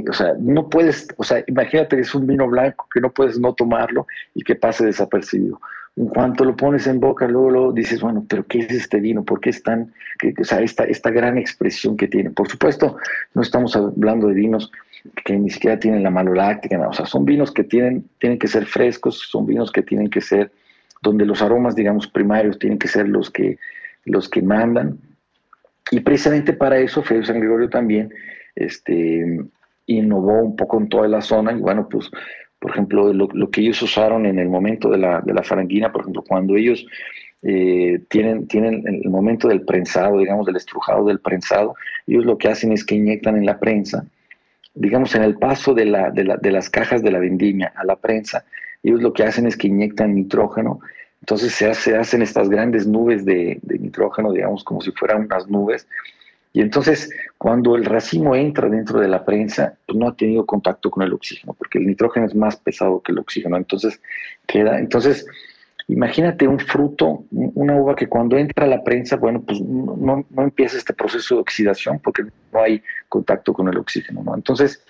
o 0.07 0.13
sea, 0.13 0.35
no 0.39 0.69
puedes, 0.69 1.07
o 1.17 1.23
sea, 1.23 1.43
imagínate 1.47 1.95
que 1.95 2.03
es 2.03 2.13
un 2.13 2.27
vino 2.27 2.47
blanco 2.47 2.87
que 2.93 3.01
no 3.01 3.11
puedes 3.11 3.39
no 3.39 3.55
tomarlo 3.55 4.05
y 4.35 4.43
que 4.43 4.53
pase 4.53 4.85
desapercibido. 4.85 5.59
En 5.95 6.09
cuanto 6.09 6.45
lo 6.45 6.55
pones 6.55 6.85
en 6.85 6.99
boca, 6.99 7.27
luego, 7.27 7.71
dices, 7.71 8.01
bueno, 8.01 8.23
pero 8.29 8.45
¿qué 8.45 8.59
es 8.59 8.69
este 8.69 8.99
vino? 8.99 9.23
¿Por 9.23 9.39
qué 9.39 9.49
es 9.49 9.63
tan, 9.63 9.91
o 10.39 10.43
sea, 10.43 10.61
esta, 10.61 10.83
esta 10.83 11.09
gran 11.09 11.39
expresión 11.39 11.97
que 11.97 12.07
tiene? 12.07 12.29
Por 12.29 12.47
supuesto, 12.47 12.97
no 13.33 13.41
estamos 13.41 13.75
hablando 13.75 14.27
de 14.27 14.35
vinos 14.35 14.71
que 15.25 15.37
ni 15.37 15.49
siquiera 15.49 15.79
tienen 15.79 16.03
la 16.03 16.09
maloláctica, 16.09 16.79
o 16.87 16.93
sea, 16.93 17.05
son 17.05 17.25
vinos 17.25 17.51
que 17.51 17.63
tienen, 17.63 18.05
tienen 18.19 18.39
que 18.39 18.47
ser 18.47 18.65
frescos, 18.65 19.19
son 19.29 19.45
vinos 19.45 19.71
que 19.71 19.81
tienen 19.81 20.09
que 20.09 20.21
ser, 20.21 20.51
donde 21.01 21.25
los 21.25 21.41
aromas, 21.41 21.75
digamos, 21.75 22.07
primarios 22.07 22.57
tienen 22.57 22.79
que 22.79 22.87
ser 22.87 23.09
los 23.09 23.29
que, 23.29 23.57
los 24.05 24.29
que 24.29 24.41
mandan. 24.41 24.97
Y 25.91 25.99
precisamente 25.99 26.53
para 26.53 26.79
eso 26.79 27.03
Federico 27.03 27.27
San 27.27 27.39
Gregorio 27.39 27.69
también 27.69 28.13
este, 28.55 29.41
innovó 29.87 30.41
un 30.41 30.55
poco 30.55 30.79
en 30.79 30.87
toda 30.87 31.07
la 31.07 31.21
zona 31.21 31.51
y 31.51 31.59
bueno, 31.59 31.87
pues, 31.89 32.09
por 32.59 32.71
ejemplo, 32.71 33.11
lo, 33.11 33.51
que 33.51 33.59
ellos 33.59 33.81
usaron 33.81 34.25
en 34.25 34.39
el 34.39 34.47
momento 34.47 34.89
de 34.89 34.97
la, 34.97 35.19
de 35.19 35.33
la 35.33 35.43
faranguina, 35.43 35.91
por 35.91 36.01
ejemplo, 36.01 36.23
cuando 36.25 36.55
ellos 36.55 36.85
eh, 37.41 38.01
tienen, 38.09 38.47
tienen 38.47 38.87
el 38.87 39.09
momento 39.09 39.49
del 39.49 39.63
prensado, 39.63 40.17
digamos, 40.17 40.45
del 40.45 40.55
estrujado 40.55 41.05
del 41.05 41.19
prensado, 41.19 41.75
ellos 42.07 42.23
lo 42.23 42.37
que 42.37 42.47
hacen 42.47 42.71
es 42.71 42.85
que 42.85 42.95
inyectan 42.95 43.35
en 43.35 43.45
la 43.45 43.59
prensa 43.59 44.05
digamos, 44.75 45.13
en 45.15 45.23
el 45.23 45.35
paso 45.35 45.73
de, 45.73 45.85
la, 45.85 46.09
de, 46.09 46.23
la, 46.23 46.37
de, 46.37 46.51
las 46.51 46.69
cajas 46.69 47.03
de 47.03 47.11
la 47.11 47.19
vendimia 47.19 47.73
a 47.75 47.83
la 47.85 47.95
prensa, 47.95 48.45
ellos 48.81 49.01
lo 49.01 49.13
que 49.13 49.23
hacen 49.23 49.47
es 49.47 49.55
que 49.55 49.67
inyectan 49.67 50.15
nitrógeno, 50.15 50.79
entonces 51.21 51.53
se, 51.53 51.69
hace, 51.69 51.95
hacen 51.95 52.21
estas 52.21 52.49
grandes 52.49 52.85
nubes 52.85 53.23
de, 53.23 53.59
nitrógeno, 53.63 54.31
digamos, 54.31 54.63
como 54.63 54.81
si 54.81 54.91
fueran 54.91 55.23
unas 55.23 55.47
nubes, 55.47 55.87
y 56.51 56.61
entonces 56.61 57.09
cuando 57.37 57.75
el 57.75 57.85
racimo 57.85 58.35
entra 58.35 58.69
dentro 58.69 58.99
de 58.99 59.07
la 59.07 59.23
prensa, 59.23 59.75
pues 59.85 59.97
no 59.97 60.07
ha 60.07 60.15
tenido 60.15 60.45
contacto 60.45 60.91
con 60.91 61.03
el 61.03 61.13
oxígeno, 61.13 61.53
porque 61.53 61.79
el 61.79 61.87
nitrógeno 61.87 62.25
es 62.25 62.35
más 62.35 62.57
pesado 62.57 63.01
que 63.01 63.11
el 63.11 63.19
oxígeno, 63.19 63.57
entonces 63.57 64.01
queda, 64.45 64.79
entonces 64.79 65.25
Imagínate 65.87 66.47
un 66.47 66.59
fruto, 66.59 67.25
una 67.31 67.75
uva 67.75 67.95
que 67.95 68.07
cuando 68.07 68.37
entra 68.37 68.65
a 68.65 68.69
la 68.69 68.83
prensa, 68.83 69.17
bueno, 69.17 69.41
pues 69.41 69.59
no, 69.61 70.25
no, 70.29 70.43
empieza 70.43 70.77
este 70.77 70.93
proceso 70.93 71.35
de 71.35 71.41
oxidación 71.41 71.99
porque 71.99 72.23
no 72.23 72.61
hay 72.61 72.81
contacto 73.09 73.53
con 73.53 73.67
el 73.67 73.77
oxígeno, 73.77 74.23
¿no? 74.23 74.33
Entonces, 74.33 74.83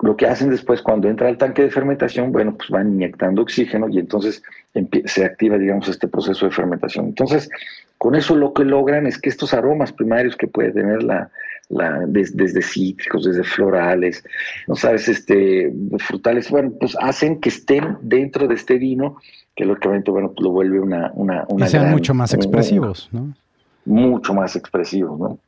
lo 0.00 0.16
que 0.16 0.26
hacen 0.26 0.50
después 0.50 0.82
cuando 0.82 1.08
entra 1.08 1.28
al 1.28 1.38
tanque 1.38 1.62
de 1.62 1.70
fermentación, 1.70 2.32
bueno, 2.32 2.54
pues 2.56 2.68
van 2.68 2.92
inyectando 2.94 3.42
oxígeno 3.42 3.88
y 3.88 3.98
entonces 3.98 4.42
se 5.06 5.24
activa, 5.24 5.56
digamos, 5.56 5.88
este 5.88 6.08
proceso 6.08 6.46
de 6.46 6.52
fermentación. 6.52 7.06
Entonces, 7.06 7.48
con 7.96 8.14
eso 8.14 8.36
lo 8.36 8.52
que 8.52 8.64
logran 8.64 9.06
es 9.06 9.18
que 9.18 9.30
estos 9.30 9.54
aromas 9.54 9.92
primarios 9.92 10.36
que 10.36 10.48
puede 10.48 10.72
tener 10.72 11.02
la, 11.02 11.30
la 11.68 12.04
desde, 12.06 12.60
cítricos, 12.60 13.24
desde 13.24 13.44
florales, 13.44 14.24
no 14.66 14.74
sabes, 14.74 15.08
este, 15.08 15.72
frutales, 15.98 16.50
bueno, 16.50 16.72
pues 16.78 16.96
hacen 17.00 17.40
que 17.40 17.48
estén 17.48 17.96
dentro 18.02 18.46
de 18.46 18.54
este 18.56 18.76
vino 18.78 19.16
que 19.54 19.64
lógicamente, 19.64 20.10
bueno, 20.10 20.28
pues 20.28 20.40
lo 20.40 20.50
vuelve 20.50 20.80
una... 20.80 21.12
una, 21.14 21.46
y 21.58 21.68
sean 21.68 21.90
mucho 21.90 22.14
más 22.14 22.34
expresivos, 22.34 23.08
¿no? 23.12 23.34
Mucho 23.84 24.34
más 24.34 24.56
expresivos, 24.56 25.18
¿no? 25.18 25.38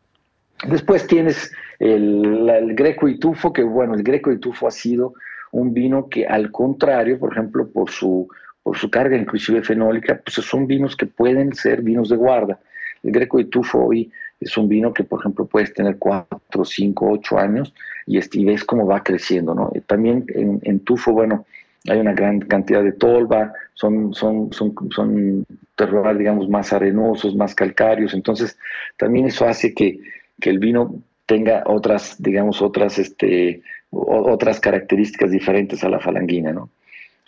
Después 0.69 1.07
tienes 1.07 1.53
el, 1.79 2.75
Greco 2.75 3.09
y 3.09 3.19
Tufo, 3.19 3.53
que 3.53 3.63
bueno, 3.63 3.95
el 3.95 4.03
Greco 4.03 4.33
y 4.33 4.39
Tufo 4.39 4.69
ha 4.69 4.71
sido 4.71 5.15
un 5.53 5.75
vino 5.75 6.09
que 6.09 6.27
al 6.27 6.51
contrario, 6.51 7.19
por 7.19 7.33
ejemplo, 7.33 7.69
por 7.69 7.91
su, 7.91 8.29
por 8.63 8.77
su 8.77 8.91
carga 8.91 9.17
inclusive 9.17 9.63
fenólica, 9.63 10.21
pues 10.25 10.35
son 10.47 10.67
vinos 10.67 10.97
que 10.97 11.07
pueden 11.07 11.55
ser 11.55 11.83
vinos 11.83 12.09
de 12.09 12.17
guarda. 12.17 12.59
El 13.03 13.13
Greco 13.13 13.39
y 13.39 13.45
Tufo 13.47 13.85
hoy 13.85 14.11
es 14.41 14.57
un 14.57 14.69
vino 14.69 14.93
que, 14.93 15.05
por 15.05 15.21
ejemplo, 15.21 15.47
puedes 15.47 15.73
tener 15.75 15.99
4, 15.99 16.65
5, 16.65 17.11
8 17.11 17.39
años 17.39 17.75
y, 18.07 18.19
y 18.19 18.45
ves 18.45 18.65
cómo 18.65 18.87
va 18.87 19.03
creciendo, 19.03 19.55
¿no? 19.55 19.71
También 19.87 20.25
en, 20.29 20.61
en 20.63 20.81
Tufo, 20.81 21.13
bueno, 21.13 21.45
hay 21.89 21.99
una 21.99 22.13
gran 22.13 22.41
cantidad 22.41 22.83
de 22.83 22.93
tolva, 22.93 23.53
son, 23.75 24.15
son, 24.15 24.53
son, 24.53 24.75
son 24.91 25.47
terroir, 25.75 26.17
digamos, 26.17 26.49
más 26.49 26.73
arenosos, 26.73 27.37
más 27.37 27.55
calcáreos, 27.55 28.15
entonces 28.15 28.59
también 28.97 29.27
eso 29.27 29.47
hace 29.47 29.75
que, 29.75 30.01
que 30.41 30.51
el 30.51 30.59
vino 30.59 30.95
tenga 31.27 31.65
otras, 31.67 32.17
digamos, 32.21 32.63
otras, 32.63 32.99
este, 32.99 33.63
otras 33.91 34.61
características 34.61 35.31
diferentes 35.31 35.83
a 35.85 35.89
la 35.89 36.01
falanguina, 36.01 36.53
¿no? 36.53 36.71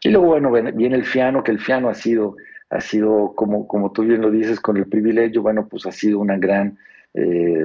Y 0.02 0.10
luego, 0.10 0.28
bueno, 0.28 0.52
viene 0.52 0.96
el 0.96 1.04
fiano, 1.04 1.42
que 1.42 1.50
el 1.50 1.58
fiano 1.58 1.88
ha 1.88 1.94
sido, 1.94 2.36
ha 2.70 2.80
sido 2.80 3.32
como, 3.34 3.66
como 3.66 3.90
tú 3.90 4.02
bien 4.02 4.20
lo 4.20 4.30
dices, 4.30 4.60
con 4.60 4.76
el 4.76 4.86
privilegio, 4.86 5.42
bueno, 5.42 5.66
pues 5.66 5.86
ha 5.86 5.92
sido 5.92 6.20
una 6.20 6.38
gran, 6.38 6.78
eh, 7.14 7.64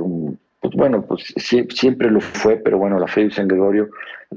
pues 0.63 0.75
bueno, 0.75 1.05
pues 1.05 1.33
siempre 1.69 2.09
lo 2.09 2.21
fue, 2.21 2.55
pero 2.55 2.77
bueno, 2.77 2.97
la 2.97 3.07
fe 3.07 3.25
de 3.25 3.31
San 3.31 3.49
Gregorio 3.49 3.89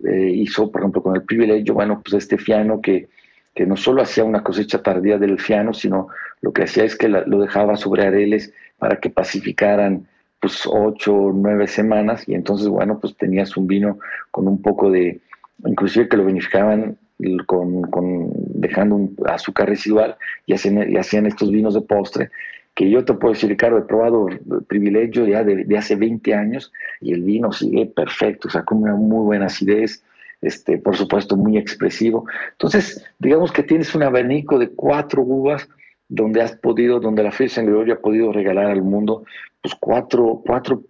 eh, 0.05 0.33
hizo, 0.35 0.73
por 0.73 0.81
ejemplo, 0.81 1.01
con 1.01 1.15
el 1.15 1.23
privilegio, 1.23 1.73
bueno, 1.73 2.03
pues 2.05 2.15
este 2.15 2.37
fiano 2.37 2.81
que, 2.81 3.09
que 3.55 3.65
no 3.65 3.77
solo 3.77 4.03
hacía 4.03 4.25
una 4.25 4.43
cosecha 4.43 4.83
tardía 4.83 5.19
del 5.19 5.39
fiano, 5.39 5.73
sino 5.73 6.09
lo 6.41 6.53
que 6.53 6.65
hacía 6.65 6.83
es 6.83 6.97
que 6.97 7.09
lo 7.09 7.39
dejaba 7.39 7.77
sobre 7.77 8.05
areles 8.05 8.53
para 8.77 8.97
que 8.97 9.09
pacificaran 9.09 10.09
pues 10.41 10.67
ocho 10.67 11.15
o 11.15 11.33
nueve 11.33 11.69
semanas 11.69 12.29
y 12.29 12.35
entonces, 12.35 12.67
bueno, 12.67 12.99
pues 12.99 13.17
tenías 13.17 13.57
un 13.57 13.69
vino 13.69 14.01
con 14.33 14.49
un 14.49 14.61
poco 14.61 14.91
de, 14.91 15.21
inclusive 15.65 16.09
que 16.09 16.17
lo 16.17 16.25
vinificaban 16.25 16.99
con, 17.47 17.83
con 17.83 18.33
dejando 18.35 18.97
un 18.97 19.17
azúcar 19.27 19.69
residual 19.69 20.17
y 20.45 20.55
hacían, 20.55 20.91
y 20.91 20.97
hacían 20.97 21.27
estos 21.27 21.53
vinos 21.53 21.75
de 21.75 21.83
postre 21.83 22.31
que 22.77 22.91
yo 22.91 23.05
te 23.07 23.15
puedo 23.15 23.33
decir, 23.33 23.57
claro, 23.57 23.79
he 23.79 23.83
probado 23.83 24.29
privilegio 24.69 25.27
ya 25.27 25.43
de, 25.43 25.77
hace 25.79 25.97
20 25.97 26.35
años 26.35 26.71
y 27.01 27.15
el 27.15 27.23
vino 27.23 27.51
sigue 27.51 27.87
perfecto, 27.87 28.49
o 28.49 28.51
sea, 28.51 28.65
con 28.65 28.83
una 28.83 28.95
muy 28.95 29.25
buena 29.25 29.47
acidez, 29.47 30.05
este, 30.43 30.77
por 30.77 30.95
supuesto, 30.95 31.39
muy 31.39 31.57
expresivo. 31.57 32.27
Entonces, 32.53 33.03
digamos 33.19 33.51
que 33.51 33.63
tienes 33.63 33.95
un 33.95 34.03
abanico 34.03 34.59
de 34.59 34.69
cuatro 34.69 35.23
uvas 35.23 35.67
donde 36.09 36.43
has 36.43 36.53
podido, 36.53 37.01
donde 37.01 37.23
la 37.23 37.33
Fe 37.33 37.49
San 37.49 37.65
Gregorio 37.65 37.95
ha 37.95 38.01
podido 38.01 38.31
regalar 38.31 38.67
al 38.67 38.83
mundo, 38.83 39.25
pues 39.63 39.75
cuatro, 39.81 40.43
cuatro 40.47 40.83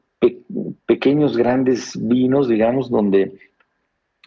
pequeños, 0.87 1.37
grandes 1.37 1.97
vinos, 2.03 2.49
digamos, 2.49 2.91
donde 2.91 3.33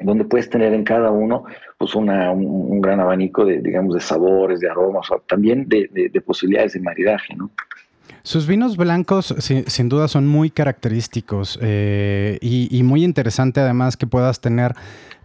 donde 0.02 0.26
puedes 0.26 0.50
tener 0.50 0.74
en 0.74 0.84
cada 0.84 1.12
uno 1.12 1.46
pues 1.78 1.96
una, 1.96 2.32
un, 2.32 2.82
gran 2.82 3.00
abanico 3.00 3.46
de, 3.46 3.62
digamos, 3.62 3.96
de 3.96 4.02
sabores, 4.02 4.60
de 4.60 4.70
aromas, 4.70 5.08
también 5.28 5.68
de, 5.68 5.90
de, 5.92 6.22
posibilidades 6.22 6.74
de 6.74 6.82
maridaje, 6.82 7.36
¿no? 7.36 7.50
Sus 8.24 8.48
vinos 8.48 8.76
blancos 8.76 9.34
sin 9.40 9.90
duda 9.90 10.08
son 10.10 10.28
muy 10.28 10.50
característicos 10.50 11.58
eh, 11.62 12.38
y, 12.42 12.84
muy 12.84 13.04
interesante 13.04 13.62
además 13.62 13.96
que 13.96 14.08
puedas 14.08 14.42
tener 14.42 14.74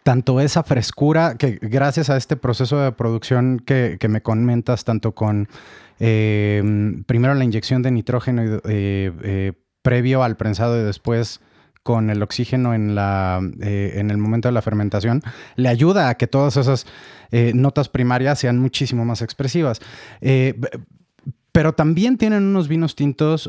tanto 0.04 0.40
esa 0.40 0.62
frescura 0.62 1.34
que 1.36 1.58
gracias 1.60 2.08
a 2.08 2.16
este 2.16 2.36
proceso 2.36 2.78
de 2.78 2.92
producción 2.92 3.58
que, 3.58 3.98
me 4.08 4.22
comentas, 4.22 4.84
tanto 4.84 5.12
con 5.12 5.48
eh, 5.98 6.62
primero 7.06 7.34
la 7.34 7.44
inyección 7.44 7.82
de 7.82 7.90
nitrógeno 7.90 8.60
eh, 8.64 9.52
previo 9.82 10.22
al 10.22 10.36
prensado 10.36 10.80
y 10.80 10.84
después 10.84 11.40
con 11.84 12.10
el 12.10 12.20
oxígeno 12.24 12.74
en, 12.74 12.96
la, 12.96 13.38
en 13.60 14.10
el 14.10 14.18
momento 14.18 14.48
de 14.48 14.52
la 14.52 14.62
fermentación, 14.62 15.22
le 15.54 15.68
ayuda 15.68 16.08
a 16.08 16.16
que 16.16 16.26
todas 16.26 16.56
esas 16.56 16.86
notas 17.54 17.88
primarias 17.88 18.40
sean 18.40 18.58
muchísimo 18.58 19.04
más 19.04 19.22
expresivas. 19.22 19.80
Pero 21.54 21.72
también 21.72 22.18
tienen 22.18 22.42
unos 22.42 22.66
vinos 22.66 22.96
tintos 22.96 23.48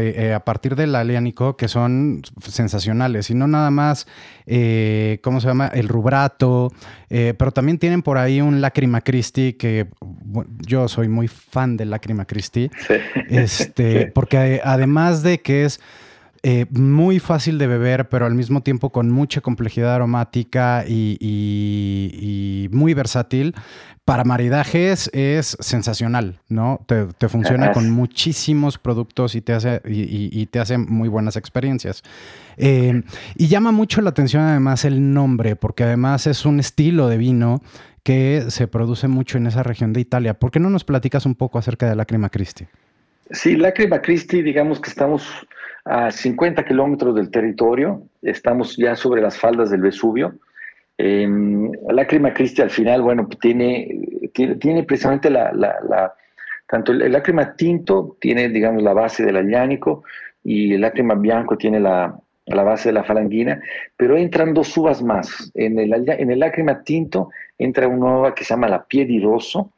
eh, 0.00 0.32
a, 0.34 0.40
partir 0.40 0.74
del 0.74 0.92
aliánico 0.96 1.56
que 1.56 1.68
son 1.68 2.22
sensacionales. 2.40 3.30
Y 3.30 3.34
no 3.36 3.46
nada 3.46 3.70
más, 3.70 4.08
eh, 4.44 5.20
¿cómo 5.22 5.40
se 5.40 5.46
llama? 5.46 5.68
El 5.68 5.86
rubrato. 5.86 6.72
Eh, 7.08 7.32
pero 7.38 7.52
también 7.52 7.78
tienen 7.78 8.02
por 8.02 8.18
ahí 8.18 8.40
un 8.40 8.60
Lacrima 8.60 9.02
Christi, 9.02 9.52
que 9.52 9.86
yo 10.66 10.88
soy 10.88 11.06
muy 11.06 11.28
fan 11.28 11.76
del 11.76 11.90
Lacrima 11.90 12.24
Christi. 12.24 12.72
Este, 13.28 14.08
porque 14.08 14.60
además 14.64 15.22
de 15.22 15.40
que 15.40 15.64
es 15.64 15.80
muy 16.70 17.18
fácil 17.18 17.58
de 17.58 17.66
beber, 17.66 18.08
pero 18.08 18.26
al 18.26 18.34
mismo 18.34 18.62
tiempo 18.62 18.90
con 18.90 19.10
mucha 19.10 19.40
complejidad 19.40 19.94
aromática 19.94 20.84
y 20.86 22.68
muy 22.72 22.94
versátil, 22.94 23.54
para 24.06 24.22
maridajes 24.22 25.10
es 25.12 25.56
sensacional, 25.58 26.38
¿no? 26.48 26.80
Te, 26.86 27.28
funciona 27.28 27.72
con 27.72 27.90
muchísimos 27.90 28.78
productos 28.78 29.34
y 29.34 29.40
te 29.40 29.52
hace, 29.52 29.82
y, 29.84 30.46
te 30.46 30.60
hace 30.60 30.78
muy 30.78 31.08
buenas 31.08 31.36
experiencias. 31.36 32.04
Eh, 32.56 33.02
y 33.34 33.48
llama 33.48 33.72
mucho 33.72 34.00
la 34.02 34.10
atención 34.10 34.44
además 34.44 34.84
el 34.84 35.12
nombre, 35.12 35.56
porque 35.56 35.82
además 35.82 36.28
es 36.28 36.46
un 36.46 36.60
estilo 36.60 37.08
de 37.08 37.16
vino 37.16 37.62
que 38.04 38.44
se 38.50 38.68
produce 38.68 39.08
mucho 39.08 39.38
en 39.38 39.48
esa 39.48 39.64
región 39.64 39.92
de 39.92 40.02
Italia. 40.02 40.34
¿Por 40.34 40.52
qué 40.52 40.60
no 40.60 40.70
nos 40.70 40.84
platicas 40.84 41.26
un 41.26 41.34
poco 41.34 41.58
acerca 41.58 41.88
de 41.88 41.96
Lacrima 41.96 42.28
Christi? 42.28 42.64
Sí, 43.32 43.56
Lacrima 43.56 44.00
Christi, 44.00 44.40
digamos 44.40 44.78
que 44.78 44.88
estamos 44.88 45.24
a 45.86 46.10
50 46.10 46.64
kilómetros 46.64 47.14
del 47.14 47.30
territorio, 47.30 48.02
estamos 48.20 48.76
ya 48.76 48.96
sobre 48.96 49.22
las 49.22 49.38
faldas 49.38 49.70
del 49.70 49.82
Vesubio. 49.82 50.34
Eh, 50.98 51.28
Lágrima 51.90 52.34
Cristi 52.34 52.60
al 52.60 52.70
final, 52.70 53.02
bueno, 53.02 53.28
tiene, 53.40 53.88
tiene, 54.32 54.82
precisamente 54.82 55.30
la, 55.30 55.52
la, 55.52 56.12
tanto 56.66 56.90
el, 56.90 57.12
lágrima 57.12 57.54
tinto 57.54 58.16
tiene, 58.20 58.48
digamos, 58.48 58.82
la 58.82 58.94
base 58.94 59.24
del 59.24 59.36
allánico 59.36 60.02
y 60.42 60.74
el 60.74 60.80
lágrima 60.80 61.14
bianco 61.14 61.56
tiene 61.56 61.78
la, 61.78 62.18
la, 62.46 62.62
base 62.64 62.88
de 62.88 62.94
la 62.94 63.04
falangina, 63.04 63.60
pero 63.96 64.16
entran 64.16 64.54
dos 64.54 64.76
uvas 64.76 65.02
más. 65.02 65.52
En 65.54 65.78
el, 65.78 65.92
en 66.08 66.30
el 66.32 66.40
lágrima 66.40 66.82
tinto 66.82 67.30
entra 67.58 67.86
una 67.86 68.18
uva 68.18 68.34
que 68.34 68.42
se 68.42 68.54
llama 68.54 68.68
la 68.68 68.84
piediroso, 68.84 69.70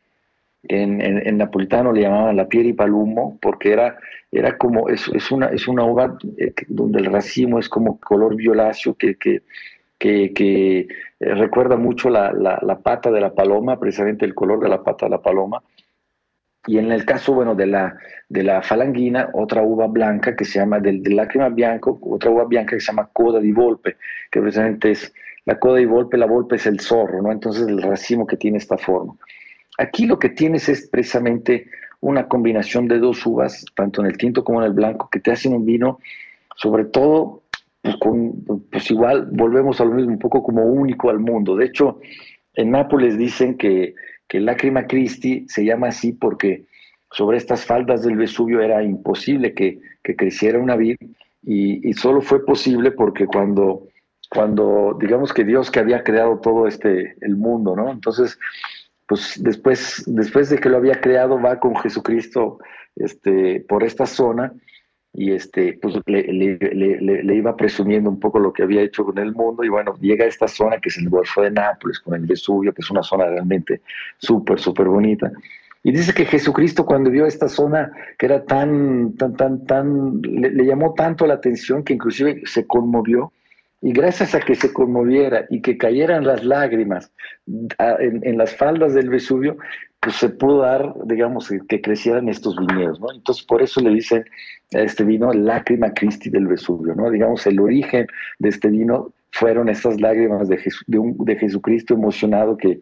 en, 0.65 1.01
en, 1.01 1.39
napolitano 1.39 1.93
le 1.93 2.03
llamaban 2.03 2.37
la 2.37 2.49
piedi 2.49 2.73
palumo, 2.73 3.39
porque 3.41 3.73
era, 3.73 3.99
era 4.33 4.59
como, 4.59 4.89
es, 4.89 5.09
es, 5.15 5.31
una, 5.31 5.47
es 5.47 5.69
una 5.69 5.85
uva 5.85 6.19
eh, 6.37 6.53
donde 6.69 7.01
el 7.01 7.07
racimo 7.07 7.59
es 7.59 7.69
como 7.69 7.99
color 8.01 8.35
violáceo 8.37 8.95
que, 8.95 9.17
que 9.17 9.43
que, 9.99 10.89
eh, 11.21 11.35
recuerda 11.35 11.77
mucho 11.77 12.09
la, 12.09 12.33
pata 12.83 13.11
de 13.11 13.21
la 13.21 13.35
paloma, 13.35 13.79
precisamente 13.79 14.25
el 14.25 14.35
color 14.35 14.61
de 14.61 14.69
la 14.69 14.83
pata 14.83 15.07
de 15.07 15.11
la 15.11 15.23
paloma. 15.23 15.63
Y 16.67 16.79
en 16.79 16.93
el 16.93 17.05
caso, 17.05 17.33
bueno, 17.33 17.55
de 17.55 17.67
la, 17.67 17.97
de 18.29 18.43
la 18.43 18.63
falanguina, 18.63 19.31
otra 19.33 19.63
uva 19.63 19.87
blanca 19.87 20.37
que 20.37 20.45
se 20.45 20.59
llama, 20.59 20.81
del, 20.81 21.03
del 21.03 21.17
lágrima 21.17 21.49
bianco, 21.49 21.99
otra 22.03 22.31
uva 22.31 22.45
blanca 22.45 22.77
que 22.77 22.81
se 22.81 22.93
llama 22.93 23.09
coda 23.13 23.41
di 23.41 23.53
volpe, 23.53 23.97
que 24.31 24.41
precisamente 24.41 24.91
es 24.91 25.13
la 25.47 25.59
coda 25.59 25.79
di 25.79 25.87
volpe, 25.87 26.19
la 26.19 26.27
volpe 26.27 26.57
es 26.57 26.67
el 26.67 26.81
zorro, 26.81 27.23
¿no? 27.23 27.33
Entonces 27.33 27.67
el 27.67 27.81
racimo 27.81 28.27
que 28.27 28.37
tiene 28.37 28.59
esta 28.59 28.77
forma. 28.77 29.15
Aquí 29.79 30.07
lo 30.07 30.19
que 30.19 30.29
tienes 30.29 30.69
es 30.69 30.89
precisamente 30.89 31.71
una 32.01 32.29
combinación 32.29 32.87
de 32.87 32.99
dos 32.99 33.25
uvas, 33.27 33.65
tanto 33.75 34.03
en 34.03 34.09
el 34.09 34.19
tinto 34.19 34.45
como 34.45 34.61
en 34.61 34.67
el 34.67 34.73
blanco, 34.73 35.09
que 35.11 35.21
te 35.21 35.33
hacen 35.33 35.55
un 35.55 35.65
vino, 35.65 35.99
sobre 36.57 36.85
todo 36.85 37.43
pues, 37.83 37.97
pues 38.71 38.91
igual 38.91 39.29
volvemos 39.33 39.81
a 39.81 39.85
lo 39.85 39.93
mismo, 39.93 40.13
un 40.13 40.19
poco 40.19 40.43
como 40.43 40.65
único 40.65 41.11
al 41.11 41.21
mundo. 41.21 41.57
De 41.57 41.67
hecho, 41.67 42.01
en 42.55 42.73
Nápoles 42.73 43.17
dicen 43.17 43.57
que, 43.57 43.95
que 44.27 44.41
Lágrima 44.41 44.87
Christi 44.87 45.47
se 45.49 45.65
llama 45.65 45.89
así 45.89 46.13
porque 46.13 46.67
sobre 47.11 47.39
estas 47.39 47.65
faldas 47.65 48.03
del 48.03 48.17
Vesubio 48.17 48.61
era 48.61 48.83
imposible 48.83 49.55
que, 49.55 49.81
creciera 50.17 50.59
una 50.59 50.75
vid 50.75 50.97
y, 51.43 51.93
solo 51.93 52.23
fue 52.23 52.43
posible 52.43 52.93
porque 52.93 53.27
cuando, 53.27 53.89
cuando, 54.31 54.97
digamos 54.99 55.35
que 55.35 55.45
Dios 55.45 55.71
que 55.71 55.81
había 55.81 56.03
creado 56.03 56.39
todo 56.39 56.67
este, 56.67 57.15
el 57.21 57.37
mundo, 57.37 57.77
¿no? 57.77 57.93
Entonces, 57.93 58.39
pues 59.09 59.43
después, 59.43 60.05
después 60.07 60.51
de 60.51 60.59
que 60.59 60.69
lo 60.69 60.77
había 60.77 61.01
creado, 61.01 61.41
va 61.41 61.59
con 61.59 61.75
Jesucristo 61.77 62.59
este, 62.95 63.65
por 63.67 63.83
esta 63.83 64.05
zona 64.05 64.53
y 65.15 65.33
este, 65.33 65.79
pues 65.81 65.95
le, 66.05 67.35
iba 67.35 67.57
presumiendo 67.57 68.11
un 68.11 68.21
poco 68.21 68.39
lo 68.39 68.53
que 68.53 68.63
había 68.63 68.83
hecho 68.83 69.07
con 69.07 69.17
el 69.19 69.33
mundo 69.33 69.65
y 69.65 69.71
bueno, 69.71 69.95
llega 69.99 70.27
a 70.27 70.29
esta 70.29 70.47
zona 70.47 70.79
que 70.79 70.91
es 70.91 70.99
el 70.99 71.09
Golfo 71.09 71.41
de 71.41 71.51
Nápoles, 71.51 72.01
con 72.01 72.15
el 72.15 72.27
Vesubio, 72.27 72.75
que 72.75 72.83
es 72.83 72.91
una 72.91 73.03
zona 73.03 73.25
realmente 73.27 73.81
súper, 74.19 74.61
súper 74.61 74.87
bonita. 74.87 75.33
Y 75.83 75.91
dice 75.91 76.13
que 76.13 76.27
Jesucristo 76.27 76.85
cuando 76.85 77.11
vio 77.11 77.25
esta 77.25 77.49
zona 77.49 77.91
que 78.19 78.27
era 78.27 78.45
tan, 78.45 79.15
tan, 79.17 79.35
tan, 79.37 79.65
tan, 79.65 80.21
le, 80.21 80.67
llamó 80.67 80.93
tanto 80.93 81.27
la 81.27 81.35
atención 81.35 81.83
que 81.83 81.95
inclusive 81.95 82.43
se 82.45 82.67
conmovió 82.67 83.33
y 83.81 83.93
gracias 83.93 84.35
a 84.35 84.41
que 84.41 84.55
se 84.55 84.73
conmoviera 84.73 85.47
y 85.51 85.63
que 85.63 85.79
cayeran 85.79 86.27
las 86.27 86.45
lágrimas 86.45 87.13
en, 87.47 88.21
en 88.23 88.39
las 88.39 88.57
faldas 88.57 88.95
del 88.95 89.09
Vesubio, 89.09 89.57
pues 90.01 90.17
se 90.17 90.29
pudo 90.29 90.59
dar, 90.59 90.95
digamos, 91.07 91.53
que 91.69 91.81
crecieran 91.81 92.29
estos 92.29 92.57
viñedos, 92.57 93.01
¿no? 93.01 93.13
Entonces 93.13 93.45
por 93.45 93.63
eso 93.63 93.81
le 93.81 93.91
dicen 93.91 94.25
a 94.75 94.81
este 94.81 95.05
vino 95.05 95.33
lágrima 95.33 95.93
Christi 95.93 96.31
del 96.31 96.47
Vesubio, 96.47 96.95
¿no? 96.95 97.11
Digamos, 97.11 97.47
el 97.47 97.61
origen 97.61 98.07
de 98.39 98.49
este 98.49 98.69
vino 98.69 99.13
fueron 99.33 99.69
estas 99.69 100.01
lágrimas 100.01 100.49
de, 100.49 100.63
de, 100.87 101.37
Jesucristo 101.37 101.95
emocionado 101.95 102.57
que, 102.57 102.81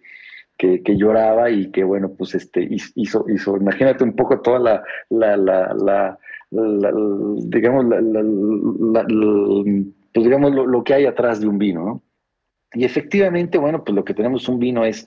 que, 0.59 0.97
lloraba 0.97 1.51
y 1.51 1.71
que, 1.71 1.85
bueno, 1.85 2.11
pues 2.17 2.35
este, 2.35 2.67
hizo, 2.71 3.25
hizo, 3.29 3.57
imagínate 3.57 4.05
un 4.05 4.15
poco 4.15 4.41
toda 4.41 4.59
la, 4.59 4.83
la, 5.11 5.37
la, 5.37 6.19
digamos, 6.51 7.87
pues 10.17 10.25
digamos 10.25 10.51
lo, 10.55 10.83
que 10.83 10.95
hay 10.95 11.05
atrás 11.05 11.43
de 11.43 11.47
un 11.47 11.59
vino, 11.59 11.85
¿no? 11.85 12.03
Y 12.73 12.87
efectivamente, 12.87 13.59
bueno, 13.59 13.85
pues 13.85 13.95
lo 13.95 14.03
que 14.03 14.15
tenemos 14.15 14.49
un 14.49 14.59
vino 14.59 14.83
es, 14.83 15.07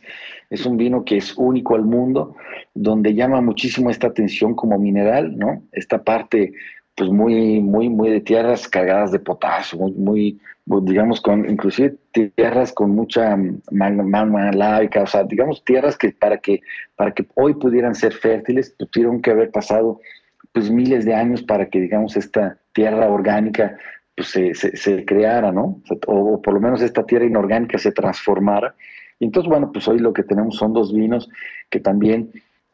es 0.52 0.67
un 0.67 0.78
vino 0.78 1.04
que 1.04 1.17
es 1.17 1.36
único 1.36 1.74
al 1.74 1.84
mundo, 1.84 2.36
donde 2.76 3.15
llama 3.15 3.41
muchísimo 3.41 3.89
esta 3.89 4.06
atención 4.06 4.54
como 4.54 4.78
mineral, 4.78 5.36
¿no? 5.36 5.63
Esta 5.72 6.04
parte, 6.04 6.54
pues 6.93 7.10
muy, 7.10 7.60
muy, 7.60 7.89
muy 7.89 8.12
de 8.12 8.22
tierras 8.22 8.67
cargadas 8.67 9.12
de 9.12 9.17
potasio, 9.17 9.80
muy, 9.80 10.39
digamos, 10.84 11.22
con 11.22 11.50
inclusive 11.50 11.95
tierras 12.36 12.72
con 12.72 12.91
mucha 12.91 13.36
magma 13.72 14.52
lávica, 14.52 15.02
o 15.02 15.08
sea, 15.08 15.24
digamos, 15.24 15.63
tierras 15.65 15.98
que 15.98 16.12
para 16.12 16.38
que, 16.38 16.62
para 16.95 17.15
que 17.15 17.26
hoy 17.34 17.56
pudieran 17.56 17.95
ser 17.95 18.13
fértiles, 18.13 18.76
pues, 18.78 18.91
tuvieron 18.91 19.24
que 19.24 19.32
haber 19.32 19.50
pasado 19.50 20.00
pues 20.52 20.69
miles 20.69 21.04
de 21.06 21.15
años 21.15 21.41
para 21.41 21.67
que, 21.67 21.80
digamos, 21.82 22.15
esta 22.15 22.60
tierra 22.74 23.10
orgánica 23.10 23.76
pues, 24.19 24.32
se, 24.32 24.53
se, 24.53 25.05
creara, 25.05 25.49
¿no? 25.49 25.82
O, 26.08 26.41
por 26.41 26.53
lo 26.53 26.60
menos 26.60 26.82
esta 26.82 27.05
tierra 27.05 27.23
inorgánica 27.23 27.77
se 27.77 27.93
transformara. 27.93 28.75
Y 29.17 29.23
entonces, 29.23 29.49
bueno, 29.49 29.71
pues 29.71 29.88
hoy 29.88 29.99
lo 29.99 30.12
que 30.12 30.23
tenemos 30.23 30.58
son 30.58 30.73
dos 30.73 30.93
vinos 30.93 31.29
que 31.69 31.79
también, 31.79 32.29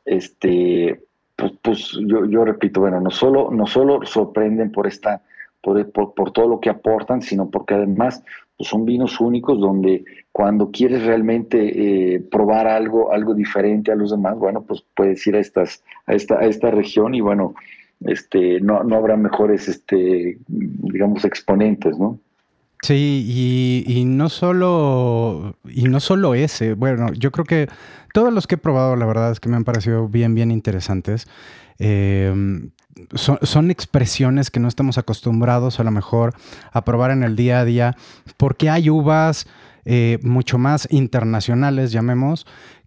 este, 0.06 1.04
pues, 1.36 1.52
pues 1.62 2.00
yo, 2.08 2.26
yo, 2.26 2.46
repito, 2.46 2.80
bueno, 2.80 3.00
no 3.00 3.12
solo, 3.12 3.52
no 3.52 3.68
solo 3.68 4.04
sorprenden 4.08 4.72
por 4.72 4.88
esta, 4.88 5.22
por, 5.62 5.92
por, 5.92 6.32
todo 6.32 6.48
lo 6.48 6.60
que 6.60 6.72
aportan, 6.72 7.22
sino 7.22 7.48
porque 7.52 7.76
además 7.76 8.24
pues 8.58 8.68
son 8.68 8.84
vinos 8.84 9.20
únicos 9.22 9.60
donde 9.60 10.04
cuando 10.32 10.72
quieres 10.72 11.06
realmente 11.06 12.16
eh, 12.16 12.22
probar 12.22 12.66
algo, 12.68 13.14
algo 13.14 13.36
diferente 13.36 13.92
a 13.92 13.96
los 13.96 14.10
demás, 14.10 14.36
bueno, 14.36 14.64
pues 14.64 14.84
puedes 14.96 15.28
ir 15.28 15.36
a 15.36 15.40
estas, 15.40 15.84
a 16.08 16.16
esta, 16.16 16.40
a 16.40 16.46
esta 16.46 16.72
región 16.72 17.14
y 17.14 17.22
bueno, 17.22 17.54
este, 18.02 18.60
no, 18.62 18.84
no 18.84 18.96
habrá 18.96 19.18
mejores, 19.18 19.68
este, 19.68 20.38
digamos, 20.48 21.26
exponentes, 21.26 21.98
¿no? 21.98 22.20
Sí, 22.82 23.84
y, 23.88 24.06
no 24.06 24.30
solo, 24.30 25.58
y 25.68 25.84
no 25.86 26.00
solo 26.00 26.36
ese, 26.36 26.76
bueno, 26.76 27.12
yo 27.14 27.32
creo 27.32 27.46
que 27.46 27.68
todos 28.14 28.32
los 28.32 28.46
que 28.46 28.56
he 28.56 28.58
probado, 28.60 28.96
la 28.96 29.08
verdad 29.08 29.32
es 29.32 29.40
que 29.40 29.50
me 29.50 29.56
han 29.56 29.64
parecido 29.64 30.08
bien, 30.08 30.36
bien 30.36 30.52
interesantes. 30.52 31.28
Em, 31.80 32.70
son, 33.16 33.72
expresiones 33.72 34.52
que 34.52 34.60
no 34.60 34.68
estamos 34.68 34.98
acostumbrados 34.98 35.80
a 35.80 35.84
lo 35.84 35.92
mejor 35.92 36.34
a 36.72 36.86
probar 36.86 37.12
en 37.12 37.24
el 37.24 37.36
día 37.36 37.60
a 37.60 37.66
día, 37.66 37.96
porque 38.38 38.70
hay 38.70 38.90
uvas 38.90 39.48
eh, 39.86 40.20
mucho 40.22 40.58
más 40.58 40.88
internacionales, 40.92 41.92
llamemos, 41.92 42.46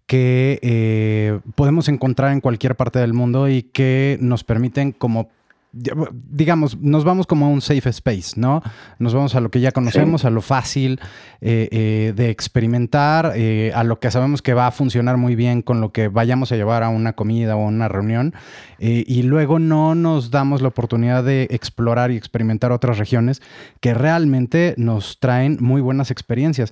que 0.09 0.57
eh, 0.63 1.39
podemos 1.53 1.87
encontrar 1.87 2.33
en 2.33 2.41
cualquier 2.41 2.75
parte 2.75 2.97
del 2.97 3.13
mundo 3.13 3.47
y 3.47 3.61
que 3.61 4.17
nos 4.19 4.43
permiten 4.43 4.91
como 4.91 5.29
digamos, 5.71 6.79
nos 6.79 7.03
vamos 7.03 7.27
como 7.27 7.45
a 7.45 7.49
un 7.49 7.61
safe 7.61 7.89
space, 7.89 8.39
¿no? 8.39 8.63
Nos 8.97 9.13
vamos 9.13 9.35
a 9.35 9.39
lo 9.39 9.51
que 9.51 9.59
ya 9.59 9.71
conocemos, 9.71 10.25
a 10.25 10.31
lo 10.31 10.41
fácil 10.41 10.99
eh, 11.41 11.69
eh, 11.71 12.13
de 12.15 12.31
experimentar, 12.31 13.33
eh, 13.35 13.71
a 13.75 13.83
lo 13.83 13.99
que 13.99 14.09
sabemos 14.09 14.41
que 14.41 14.55
va 14.55 14.65
a 14.65 14.71
funcionar 14.71 15.17
muy 15.17 15.35
bien 15.35 15.61
con 15.61 15.79
lo 15.79 15.91
que 15.91 16.07
vayamos 16.07 16.51
a 16.51 16.55
llevar 16.55 16.81
a 16.81 16.89
una 16.89 17.13
comida 17.13 17.55
o 17.55 17.59
una 17.59 17.87
reunión, 17.87 18.33
y 18.81 19.23
luego 19.23 19.59
no 19.59 19.93
nos 19.93 20.31
damos 20.31 20.61
la 20.61 20.69
oportunidad 20.69 21.25
de 21.25 21.47
explorar 21.51 22.11
y 22.11 22.15
experimentar 22.15 22.71
otras 22.71 22.97
regiones 22.97 23.41
que 23.81 23.93
realmente 23.93 24.73
nos 24.77 25.19
traen 25.19 25.57
muy 25.59 25.81
buenas 25.81 26.11
experiencias. 26.11 26.71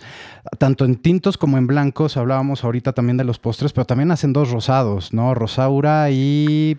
Tanto 0.57 0.85
en 0.85 0.95
tintos 0.95 1.37
como 1.37 1.57
en 1.57 1.67
blancos, 1.67 2.15
hablábamos 2.15 2.63
ahorita 2.63 2.93
también 2.93 3.17
de 3.17 3.25
los 3.25 3.39
postres, 3.39 3.73
pero 3.73 3.85
también 3.85 4.11
hacen 4.11 4.31
dos 4.31 4.51
rosados, 4.51 5.13
¿no? 5.13 5.33
Rosaura 5.33 6.09
y... 6.09 6.77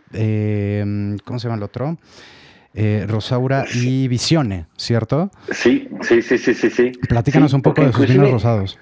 ¿Cómo 1.25 1.39
se 1.39 1.49
llama 1.49 1.59
el 1.59 1.63
otro? 1.63 1.99
Eh, 2.75 3.07
Rosaura 3.09 3.65
y 3.75 4.09
Visione, 4.09 4.67
¿cierto? 4.77 5.31
Sí, 5.51 5.89
sí, 6.03 6.23
sí, 6.23 6.39
sí, 6.39 6.55
sí. 6.55 6.71
sí. 6.71 6.93
Platícanos 7.09 7.53
un 7.53 7.63
poco 7.63 7.83
de 7.83 7.93
sus 7.93 8.09
vinos 8.09 8.31
rosados. 8.31 8.79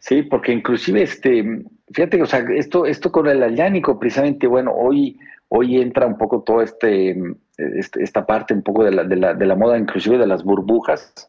Sí, 0.00 0.22
porque 0.22 0.52
inclusive, 0.52 1.02
este, 1.02 1.64
fíjate, 1.92 2.20
o 2.22 2.26
sea, 2.26 2.44
esto, 2.56 2.86
esto 2.86 3.12
con 3.12 3.28
el 3.28 3.42
allánico, 3.42 3.98
precisamente, 3.98 4.46
bueno, 4.46 4.72
hoy, 4.72 5.18
hoy 5.48 5.80
entra 5.80 6.06
un 6.06 6.18
poco 6.18 6.42
toda 6.42 6.64
este, 6.64 7.16
este, 7.56 8.02
esta 8.02 8.26
parte 8.26 8.54
un 8.54 8.62
poco 8.62 8.84
de 8.84 8.90
la, 8.90 9.04
de, 9.04 9.16
la, 9.16 9.34
de 9.34 9.46
la 9.46 9.54
moda, 9.54 9.78
inclusive 9.78 10.18
de 10.18 10.26
las 10.26 10.42
burbujas, 10.42 11.28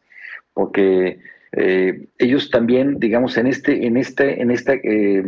porque 0.53 1.19
eh, 1.51 2.07
ellos 2.17 2.49
también, 2.49 2.99
digamos, 2.99 3.37
en 3.37 3.47
este, 3.47 3.85
en 3.85 3.97
este, 3.97 4.41
en 4.41 4.51
esta, 4.51 4.73
eh, 4.73 5.23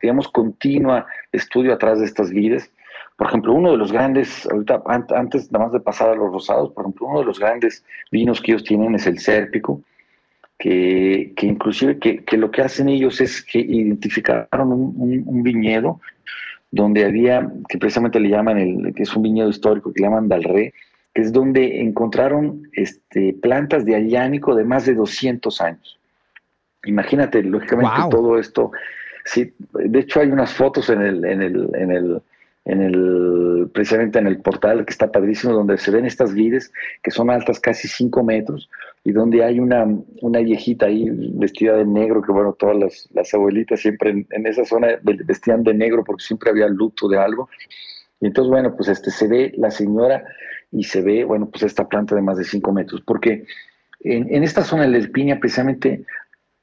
digamos, 0.00 0.28
continua 0.28 1.06
estudio 1.32 1.74
atrás 1.74 2.00
de 2.00 2.06
estas 2.06 2.30
vides, 2.30 2.72
por 3.20 3.28
ejemplo, 3.28 3.52
uno 3.52 3.72
de 3.72 3.76
los 3.76 3.92
grandes, 3.92 4.48
ahorita 4.50 4.82
antes 4.86 5.52
nada 5.52 5.66
más 5.66 5.74
de 5.74 5.80
pasar 5.80 6.08
a 6.08 6.14
los 6.14 6.32
rosados, 6.32 6.72
por 6.72 6.84
ejemplo, 6.84 7.06
uno 7.06 7.18
de 7.18 7.26
los 7.26 7.38
grandes 7.38 7.84
vinos 8.10 8.40
que 8.40 8.52
ellos 8.52 8.64
tienen 8.64 8.94
es 8.94 9.06
el 9.06 9.18
Sérpico, 9.18 9.82
que, 10.58 11.34
que 11.36 11.46
inclusive 11.46 11.98
que, 11.98 12.24
que, 12.24 12.38
lo 12.38 12.50
que 12.50 12.62
hacen 12.62 12.88
ellos 12.88 13.20
es 13.20 13.42
que 13.44 13.58
identificaron 13.58 14.72
un, 14.72 15.42
viñedo 15.42 16.00
donde 16.70 17.04
había, 17.04 17.46
que 17.68 17.76
precisamente 17.76 18.18
le 18.18 18.30
llaman, 18.30 18.56
el, 18.56 18.94
que 18.94 19.02
es 19.02 19.14
un 19.14 19.22
viñedo 19.22 19.50
histórico 19.50 19.92
que 19.92 20.00
le 20.00 20.06
llaman 20.06 20.26
Dalré, 20.26 20.72
que 21.12 21.20
es 21.20 21.30
donde 21.30 21.82
encontraron 21.82 22.70
este, 22.72 23.34
plantas 23.34 23.84
de 23.84 23.96
allánico 23.96 24.54
de 24.54 24.64
más 24.64 24.86
de 24.86 24.94
200 24.94 25.60
años. 25.60 25.98
Imagínate, 26.84 27.42
lógicamente 27.42 28.00
todo 28.10 28.38
esto, 28.38 28.72
sí, 29.26 29.52
de 29.74 29.98
hecho 29.98 30.20
hay 30.20 30.30
unas 30.30 30.54
fotos 30.54 30.88
en 30.88 31.02
el, 31.02 31.22
en 31.26 31.42
el, 31.42 31.70
en 31.74 31.90
el 31.90 32.22
en 32.70 32.82
el, 32.82 33.68
precisamente 33.74 34.20
en 34.20 34.28
el 34.28 34.40
portal 34.40 34.84
que 34.84 34.92
está 34.92 35.10
padrísimo, 35.10 35.52
donde 35.52 35.76
se 35.76 35.90
ven 35.90 36.06
estas 36.06 36.32
vides 36.32 36.72
que 37.02 37.10
son 37.10 37.28
altas 37.28 37.58
casi 37.58 37.88
5 37.88 38.22
metros 38.22 38.70
y 39.02 39.10
donde 39.10 39.42
hay 39.42 39.58
una, 39.58 39.84
una 40.22 40.38
viejita 40.38 40.86
ahí 40.86 41.08
vestida 41.34 41.76
de 41.76 41.84
negro, 41.84 42.22
que 42.22 42.30
bueno, 42.30 42.52
todas 42.52 42.76
las, 42.76 43.08
las 43.12 43.34
abuelitas 43.34 43.80
siempre 43.80 44.24
en, 44.30 44.46
esa 44.46 44.64
zona 44.64 44.88
vestían 45.02 45.64
de 45.64 45.74
negro 45.74 46.04
porque 46.04 46.22
siempre 46.22 46.50
había 46.50 46.68
luto 46.68 47.08
de 47.08 47.18
algo. 47.18 47.48
Y 48.20 48.26
entonces, 48.26 48.50
bueno, 48.50 48.76
pues 48.76 48.88
este, 48.88 49.10
se 49.10 49.26
ve 49.26 49.52
la 49.56 49.72
señora 49.72 50.24
y 50.70 50.84
se 50.84 51.02
ve, 51.02 51.24
bueno, 51.24 51.50
pues 51.50 51.64
esta 51.64 51.88
planta 51.88 52.14
de 52.14 52.22
más 52.22 52.36
de 52.38 52.44
5 52.44 52.72
metros, 52.72 53.02
porque 53.04 53.46
en, 54.00 54.32
en 54.32 54.44
esta 54.44 54.62
zona 54.62 54.86
del 54.86 55.10
Piña, 55.10 55.40
precisamente 55.40 56.04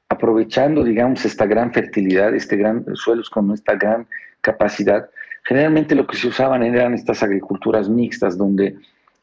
aprovechando, 0.08 0.84
digamos, 0.84 1.22
esta 1.26 1.44
gran 1.44 1.70
fertilidad, 1.74 2.34
este 2.34 2.56
gran 2.56 2.86
suelos 2.94 3.28
con 3.28 3.52
esta 3.52 3.74
gran 3.74 4.06
capacidad, 4.40 5.10
Generalmente 5.48 5.94
lo 5.94 6.06
que 6.06 6.18
se 6.18 6.28
usaban 6.28 6.62
eran 6.62 6.92
estas 6.92 7.22
agriculturas 7.22 7.88
mixtas, 7.88 8.36
donde, 8.36 8.76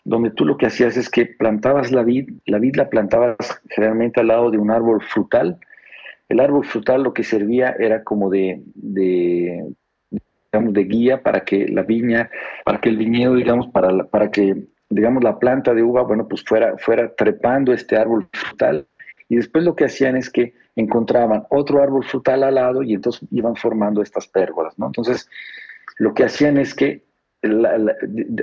donde 0.04 0.32
tú 0.32 0.44
lo 0.44 0.58
que 0.58 0.66
hacías 0.66 0.98
es 0.98 1.08
que 1.08 1.28
plantabas 1.28 1.92
la 1.92 2.02
vid, 2.02 2.32
la 2.48 2.58
vid 2.58 2.78
la 2.78 2.90
plantabas 2.90 3.62
generalmente 3.70 4.22
al 4.22 4.30
lado 4.30 4.50
de 4.50 4.58
un 4.58 4.72
árbol 4.72 5.04
frutal. 5.04 5.60
El 6.28 6.40
árbol 6.40 6.66
frutal 6.66 7.04
lo 7.04 7.14
que 7.14 7.24
servía 7.24 7.76
era 7.78 8.04
como 8.04 8.32
de, 8.32 8.60
de 8.74 9.72
digamos, 10.52 10.74
de 10.74 10.84
guía 10.86 11.22
para 11.22 11.42
que 11.42 11.68
la 11.68 11.84
viña, 11.84 12.32
para 12.64 12.82
que 12.82 12.90
el 12.90 12.98
viñedo, 12.98 13.36
digamos, 13.36 13.68
para, 13.68 14.06
para 14.06 14.32
que, 14.32 14.66
digamos, 14.90 15.24
la 15.24 15.38
planta 15.38 15.76
de 15.76 15.84
uva, 15.84 16.02
bueno, 16.02 16.28
pues 16.28 16.44
fuera, 16.44 16.76
fuera 16.80 17.14
trepando 17.14 17.72
este 17.72 17.98
árbol 17.98 18.28
frutal. 18.34 18.88
Y 19.30 19.36
después 19.36 19.64
lo 19.64 19.76
que 19.76 19.86
hacían 19.86 20.18
es 20.18 20.32
que 20.32 20.56
encontraban 20.76 21.44
otro 21.52 21.84
árbol 21.84 22.04
frutal 22.04 22.42
al 22.42 22.56
lado 22.56 22.82
y 22.82 22.96
entonces 22.96 23.30
iban 23.30 23.56
formando 23.56 24.02
estas 24.02 24.28
pérgolas, 24.28 24.74
¿no? 24.80 24.88
Entonces, 24.88 25.30
lo 25.98 26.14
que 26.14 26.24
hacían 26.24 26.58
es 26.58 26.74
que 26.74 27.04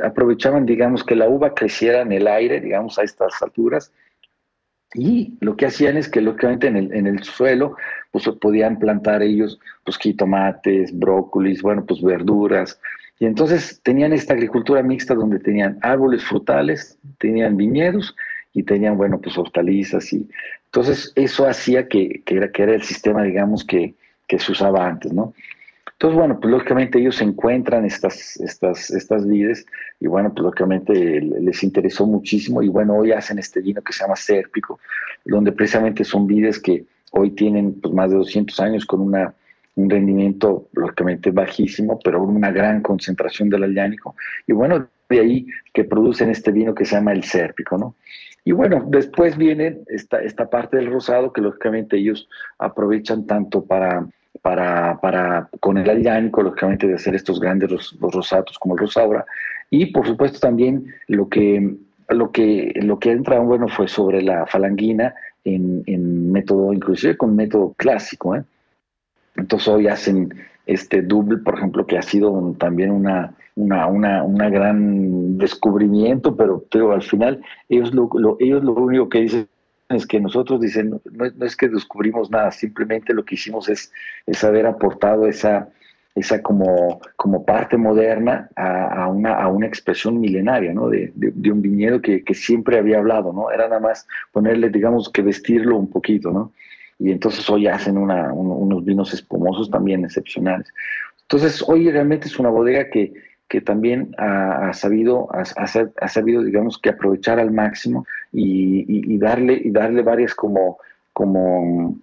aprovechaban, 0.03 0.65
digamos, 0.65 1.05
que 1.05 1.17
la 1.17 1.29
uva 1.29 1.55
creciera 1.55 2.03
en 2.03 2.13
el 2.13 2.29
aire, 2.29 2.61
digamos, 2.61 2.99
a 2.99 3.03
estas 3.03 3.43
alturas, 3.43 3.93
y 4.95 5.39
lo 5.41 5.57
que 5.57 5.67
hacían 5.67 5.97
es 5.97 6.09
que, 6.09 6.21
lógicamente, 6.21 6.67
en 6.67 6.77
el, 6.77 6.93
en 6.93 7.07
el 7.07 7.23
suelo, 7.23 7.77
pues 8.11 8.29
podían 8.41 8.79
plantar 8.79 9.23
ellos, 9.23 9.59
pues, 9.85 9.97
jitomates, 9.99 10.97
brócolis, 10.97 11.63
bueno, 11.63 11.85
pues 11.85 12.03
verduras, 12.03 12.79
y 13.23 13.27
entonces 13.27 13.81
tenían 13.85 14.13
esta 14.13 14.35
agricultura 14.35 14.83
mixta 14.83 15.15
donde 15.15 15.39
tenían 15.39 15.79
árboles 15.83 16.25
frutales, 16.25 16.99
tenían 17.19 17.57
viñedos 17.57 18.17
y 18.53 18.65
tenían, 18.65 18.97
bueno, 18.97 19.21
pues 19.21 19.39
hortalizas 19.39 20.13
y 20.13 20.29
entonces 20.65 21.13
eso 21.15 21.47
hacía 21.47 21.87
que, 21.87 22.23
que 22.25 22.39
era, 22.39 22.51
que 22.51 22.65
era 22.65 22.75
el 22.75 22.83
sistema, 22.83 23.23
digamos, 23.23 23.65
que, 23.65 23.95
que 24.27 24.41
se 24.41 24.51
usaba 24.51 24.89
antes, 24.89 25.13
¿no? 25.13 25.35
Entonces, 26.03 26.19
bueno, 26.19 26.41
pues 26.41 26.51
lógicamente 26.51 26.99
ellos 26.99 27.23
encuentran 27.23 27.85
estas, 27.85 28.37
estas, 28.41 28.91
estas 28.91 29.25
vides 29.25 29.65
y 30.01 30.09
bueno, 30.09 30.33
pues 30.35 30.43
lógicamente 30.43 30.93
les 31.21 31.63
interesó 31.63 32.09
muchísimo 32.09 32.61
y 32.61 32.67
bueno, 32.67 32.97
hoy 32.97 33.13
hacen 33.13 33.39
este 33.39 33.61
vino 33.61 33.83
que 33.83 33.93
se 33.93 34.03
llama 34.03 34.17
Sérpico, 34.17 34.81
donde 35.25 35.53
precisamente 35.53 36.03
son 36.03 36.27
vides 36.27 36.59
que 36.59 36.87
hoy 37.13 37.31
tienen 37.31 37.81
pues 37.81 37.95
más 37.95 38.11
de 38.11 38.17
200 38.17 38.59
años 38.59 38.85
con 38.85 38.99
una, 38.99 39.33
un 39.77 39.89
rendimiento 39.89 40.67
lógicamente 40.73 41.31
bajísimo, 41.31 42.01
pero 42.03 42.21
una 42.21 42.51
gran 42.51 42.83
concentración 42.83 43.49
del 43.49 43.63
allánico 43.63 44.17
y 44.49 44.55
bueno, 44.55 44.89
de 45.09 45.21
ahí 45.21 45.47
que 45.73 45.85
producen 45.85 46.31
este 46.31 46.51
vino 46.51 46.75
que 46.75 46.85
se 46.85 46.97
llama 46.97 47.13
el 47.13 47.23
Sérpico, 47.23 47.79
¿no? 47.79 47.95
Y 48.45 48.51
bueno, 48.51 48.85
después 48.89 49.37
viene 49.37 49.79
esta, 49.87 50.21
esta 50.21 50.51
parte 50.51 50.79
del 50.79 50.91
rosado 50.91 51.33
que 51.33 51.41
lógicamente 51.41 51.97
ellos 51.97 52.29
aprovechan 52.59 53.25
tanto 53.25 53.65
para 53.65 54.09
para, 54.43 54.99
para 55.01 55.49
con 55.61 55.79
el 55.79 55.89
allánico, 55.89 56.43
lógicamente, 56.43 56.89
de 56.89 56.95
hacer 56.95 57.15
estos 57.15 57.41
grandes 57.41 57.71
los, 57.71 57.97
rosatos 58.01 58.59
como 58.59 58.75
el 58.75 58.81
rosaura. 58.81 59.25
Y 59.71 59.87
por 59.87 60.07
supuesto 60.07 60.41
también 60.41 60.87
lo 61.07 61.29
que, 61.29 61.77
lo 62.09 62.31
que, 62.33 62.73
lo 62.83 62.99
que 62.99 63.13
entra, 63.13 63.39
bueno, 63.39 63.69
fue 63.69 63.89
sobre 63.89 64.21
la 64.21 64.45
falanguina 64.47 65.15
en, 65.45 65.83
en 65.87 66.31
método, 66.31 66.73
inclusive 66.73 67.17
con 67.17 67.35
método 67.37 67.73
clásico. 67.79 68.37
¿eh? 68.37 68.43
Entonces 69.37 69.69
hoy 69.69 69.87
hacen 69.87 70.35
este 70.67 71.03
double, 71.03 71.39
por 71.39 71.55
ejemplo, 71.57 71.87
que 71.87 71.97
ha 71.97 72.03
sido 72.03 72.55
también 72.59 72.91
una, 72.91 73.35
una, 73.57 73.87
una, 73.87 74.23
una, 74.23 74.49
gran 74.49 75.39
descubrimiento, 75.39 76.37
pero, 76.37 76.65
pero 76.71 76.93
al 76.93 77.03
final 77.03 77.41
ellos 77.69 77.93
lo, 77.95 78.37
ellos 78.41 78.63
lo 78.63 78.73
único 78.75 79.09
que 79.09 79.23
dicen 79.23 79.49
es 79.93 80.07
que 80.07 80.21
nosotros 80.21 80.61
dicen, 80.61 81.01
no, 81.13 81.25
es 81.47 81.57
que 81.57 81.69
descubrimos 81.69 82.31
nada, 82.31 82.51
simplemente 82.51 83.15
lo 83.15 83.25
que 83.25 83.35
hicimos 83.35 83.69
es, 83.69 83.93
es 84.27 84.43
haber 84.45 84.67
aportado 84.67 85.27
esa, 85.27 85.69
esa 86.15 86.43
como, 86.43 87.01
como 87.17 87.45
parte 87.45 87.77
moderna 87.77 88.49
a, 88.57 89.09
una, 89.09 89.35
a 89.35 89.49
una 89.49 89.67
expresión 89.67 90.21
milenaria, 90.21 90.73
¿no? 90.73 90.89
De, 90.89 91.13
de, 91.15 91.51
un 91.51 91.63
viñedo 91.63 92.01
que, 92.01 92.23
que, 92.23 92.35
siempre 92.35 92.79
había 92.79 92.99
hablado, 92.99 93.33
¿no? 93.33 93.51
Era 93.51 93.69
nada 93.69 93.81
más 93.81 94.07
ponerle, 94.33 94.69
digamos, 94.69 95.09
que 95.11 95.23
vestirlo 95.23 95.77
un 95.77 95.91
poquito, 95.91 96.31
¿no? 96.31 96.53
Y 96.99 97.11
entonces 97.11 97.49
hoy 97.51 97.67
hacen 97.67 97.99
una, 97.99 98.33
unos 98.33 98.85
vinos 98.85 99.13
espumosos 99.13 99.71
también 99.71 100.05
excepcionales. 100.05 100.73
Entonces 101.23 101.65
hoy 101.67 101.91
realmente 101.91 102.29
es 102.29 102.39
una 102.39 102.51
bodega 102.51 102.91
que, 102.91 103.13
que 103.53 103.61
también 103.61 104.15
ha, 104.17 104.73
sabido, 104.73 105.29
ha, 105.31 106.09
sabido, 106.09 106.43
digamos, 106.43 106.79
que 106.79 106.89
aprovechar 106.89 107.39
al 107.39 107.51
máximo 107.51 108.07
y, 108.33 109.19
darle, 109.19 109.61
y 109.63 109.71
darle 109.71 110.01
varias 110.01 110.35
como, 110.35 110.79
como 111.13 111.99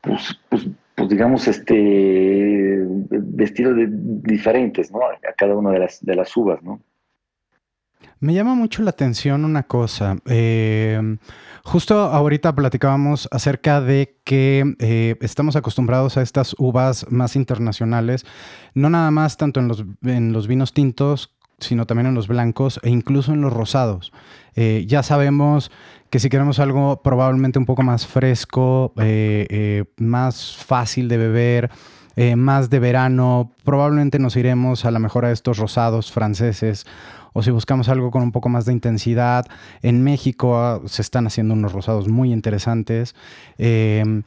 pues, 0.00 0.36
pues, 0.48 0.66
pues 0.96 1.08
digamos, 1.08 1.46
este, 1.46 2.82
vestidos 2.84 3.76
diferentes, 4.24 4.90
¿no? 4.90 5.04
A 5.04 5.32
cada 5.36 5.54
una 5.54 5.70
de 5.70 5.78
las, 5.78 6.04
de 6.04 6.16
las 6.16 6.36
uvas, 6.36 6.60
¿no? 6.64 6.80
Me 8.20 8.34
llama 8.34 8.54
mucho 8.54 8.82
la 8.82 8.90
atención 8.90 9.44
una 9.44 9.64
cosa. 9.64 10.16
Eh, 10.26 11.16
Justo 11.64 11.98
ahorita 11.98 12.54
platicábamos 12.54 13.26
acerca 13.32 13.80
de 13.80 14.18
que 14.22 14.76
eh, 14.80 15.16
estamos 15.22 15.56
acostumbrados 15.56 16.18
a 16.18 16.22
estas 16.22 16.54
uvas 16.58 17.06
más 17.10 17.36
internacionales, 17.36 18.26
no 18.74 18.90
nada 18.90 19.10
más 19.10 19.38
tanto 19.38 19.60
en 19.60 19.68
los, 19.68 19.82
en 20.02 20.34
los 20.34 20.46
vinos 20.46 20.74
tintos, 20.74 21.32
sino 21.58 21.86
también 21.86 22.08
en 22.08 22.14
los 22.14 22.28
blancos 22.28 22.78
e 22.82 22.90
incluso 22.90 23.32
en 23.32 23.40
los 23.40 23.50
rosados. 23.50 24.12
Eh, 24.56 24.84
ya 24.86 25.02
sabemos 25.02 25.70
que 26.10 26.18
si 26.18 26.28
queremos 26.28 26.58
algo 26.58 27.00
probablemente 27.02 27.58
un 27.58 27.64
poco 27.64 27.82
más 27.82 28.06
fresco, 28.06 28.92
más 29.96 30.56
fácil 30.56 31.08
de 31.08 31.16
beber, 31.16 31.70
más 32.36 32.68
de 32.68 32.78
verano, 32.78 33.52
probablemente 33.64 34.18
nos 34.18 34.36
iremos 34.36 34.84
a 34.84 34.90
lo 34.90 35.00
mejor 35.00 35.24
a 35.24 35.32
estos 35.32 35.56
rosados 35.56 36.12
franceses 36.12 36.84
o 37.34 37.42
si 37.42 37.50
buscamos 37.50 37.90
algo 37.90 38.10
con 38.10 38.22
un 38.22 38.32
poco 38.32 38.48
más 38.48 38.64
de 38.64 38.72
intensidad, 38.72 39.44
en 39.82 40.02
México 40.02 40.56
ah, 40.56 40.80
se 40.86 41.02
están 41.02 41.26
haciendo 41.26 41.52
unos 41.52 41.72
rosados 41.72 42.08
muy 42.08 42.32
interesantes. 42.32 43.14
Em, 43.58 44.22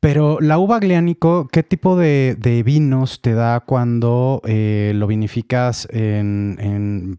pero 0.00 0.38
la 0.40 0.58
uva 0.58 0.78
gliánico, 0.78 1.48
¿qué 1.50 1.64
tipo 1.64 1.96
de, 1.96 2.62
vinos 2.64 3.20
te 3.20 3.34
da 3.34 3.58
cuando 3.58 4.40
eh, 4.44 4.92
lo 4.94 5.08
vinificas 5.08 5.88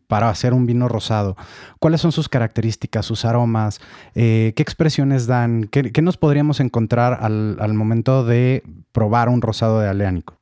para 0.07 0.29
hacer 0.29 0.53
un 0.53 0.65
vino 0.65 0.87
rosado? 0.87 1.35
¿Cuáles 1.79 1.99
son 1.99 2.13
sus 2.13 2.29
características, 2.29 3.05
sus 3.05 3.25
aromas? 3.25 3.81
Eh, 4.15 4.53
¿Qué 4.55 4.63
expresiones 4.63 5.27
dan? 5.27 5.65
¿Qué, 5.65 6.01
nos 6.01 6.15
podríamos 6.15 6.61
encontrar 6.61 7.19
al, 7.21 7.73
momento 7.73 8.23
de 8.23 8.63
probar 8.93 9.27
un 9.27 9.41
rosado 9.41 9.81
de 9.81 9.89
aleánico? 9.89 10.38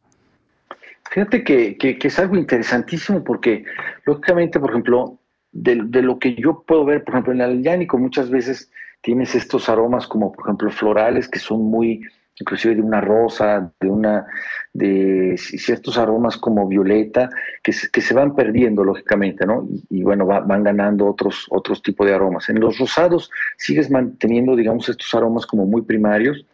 Fíjate 1.17 1.43
que, 1.43 1.97
es 1.99 2.19
algo 2.19 2.35
interesantísimo 2.35 3.23
porque, 3.23 3.65
lógicamente, 4.05 4.59
por 4.59 4.69
ejemplo, 4.69 5.17
de, 5.51 5.73
lo 6.03 6.19
que 6.19 6.35
yo 6.35 6.61
puedo 6.61 6.85
ver, 6.85 7.03
por 7.03 7.15
ejemplo, 7.15 7.33
en 7.33 7.41
el 7.41 7.57
aleánico 7.57 7.97
muchas 7.97 8.29
veces 8.29 8.71
tienes 9.01 9.33
estos 9.33 9.67
aromas 9.67 10.05
como, 10.05 10.31
por 10.31 10.45
ejemplo, 10.45 10.69
florales 10.69 11.27
que 11.27 11.39
son 11.39 11.63
muy 11.63 12.03
inclusive 12.39 12.75
de 12.75 12.83
una 12.83 13.01
rosa, 13.01 13.73
de 13.79 13.89
una 13.89 14.27
de 14.73 15.33
ciertos 15.39 15.97
aromas 15.97 16.37
como 16.37 16.67
violeta 16.67 17.31
que, 17.63 17.73
que 17.91 18.01
se 18.01 18.13
van 18.13 18.35
perdiendo 18.35 18.83
lógicamente, 18.83 19.43
¿no? 19.43 19.67
Y, 19.89 20.03
bueno, 20.03 20.27
van 20.27 20.63
ganando 20.63 21.07
otros 21.07 21.47
otros 21.49 21.81
tipos 21.81 22.05
de 22.05 22.13
aromas. 22.13 22.47
En 22.49 22.59
los 22.59 22.77
rosados 22.77 23.31
sigues 23.57 23.89
manteniendo, 23.89 24.55
digamos, 24.55 24.87
estos 24.87 25.11
aromas 25.15 25.47
como 25.47 25.65
muy 25.65 25.81
primarios 25.81 26.45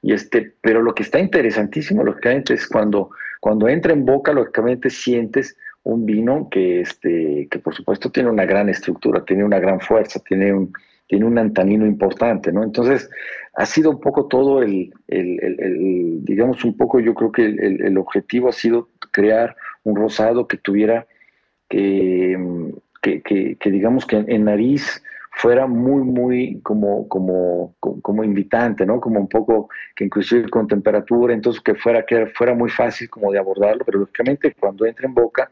y 0.00 0.12
este, 0.12 0.54
pero 0.60 0.80
lo 0.80 0.94
que 0.94 1.02
está 1.02 1.18
interesantísimo 1.18 2.04
lógicamente 2.04 2.54
es 2.54 2.68
cuando 2.68 3.10
cuando 3.46 3.68
entra 3.68 3.92
en 3.92 4.04
boca 4.04 4.32
lógicamente 4.32 4.90
sientes 4.90 5.56
un 5.84 6.04
vino 6.04 6.48
que 6.50 6.80
este 6.80 7.46
que 7.48 7.60
por 7.60 7.76
supuesto 7.76 8.10
tiene 8.10 8.28
una 8.28 8.44
gran 8.44 8.68
estructura, 8.68 9.24
tiene 9.24 9.44
una 9.44 9.60
gran 9.60 9.78
fuerza, 9.78 10.18
tiene 10.18 10.52
un 10.52 10.72
tiene 11.06 11.26
un 11.26 11.38
antanino 11.38 11.86
importante, 11.86 12.50
¿no? 12.50 12.64
Entonces, 12.64 13.08
ha 13.54 13.64
sido 13.64 13.90
un 13.92 14.00
poco 14.00 14.26
todo 14.26 14.64
el, 14.64 14.92
digamos, 15.06 16.64
un 16.64 16.76
poco 16.76 16.98
yo 16.98 17.14
creo 17.14 17.30
que 17.30 17.44
el, 17.44 17.96
objetivo 17.98 18.48
ha 18.48 18.52
sido 18.52 18.88
crear 19.12 19.54
un 19.84 19.94
rosado 19.94 20.48
que 20.48 20.56
tuviera, 20.56 21.06
que, 21.68 22.36
que, 23.00 23.70
digamos 23.70 24.06
que 24.06 24.16
en, 24.16 24.44
nariz 24.44 25.00
fuera 25.36 25.66
muy, 25.66 26.02
muy 26.02 26.60
como, 26.62 27.06
como, 27.08 27.74
como 27.78 28.24
invitante, 28.24 28.86
¿no? 28.86 28.98
Como 28.98 29.20
un 29.20 29.28
poco 29.28 29.68
que 29.94 30.04
inclusive 30.04 30.48
con 30.48 30.66
temperatura, 30.66 31.34
entonces 31.34 31.60
que 31.60 31.74
fuera, 31.74 32.06
que 32.06 32.26
fuera 32.28 32.54
muy 32.54 32.70
fácil 32.70 33.10
como 33.10 33.30
de 33.30 33.38
abordarlo, 33.38 33.84
pero 33.84 33.98
lógicamente 33.98 34.54
cuando 34.58 34.86
entra 34.86 35.06
en 35.06 35.12
boca 35.12 35.50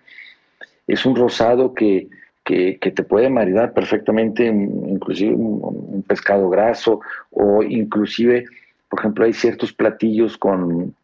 es 0.86 1.04
un 1.04 1.14
rosado 1.14 1.74
que, 1.74 2.08
que, 2.44 2.78
te 2.78 3.02
puede 3.02 3.28
maridar 3.28 3.74
perfectamente, 3.74 4.46
inclusive 4.46 5.34
un, 5.34 6.02
pescado 6.08 6.48
graso 6.48 7.00
o 7.30 7.62
inclusive, 7.62 8.46
por 8.88 9.00
ejemplo, 9.00 9.26
hay 9.26 9.34
ciertos 9.34 9.74
platillos 9.74 10.38
con, 10.38 10.94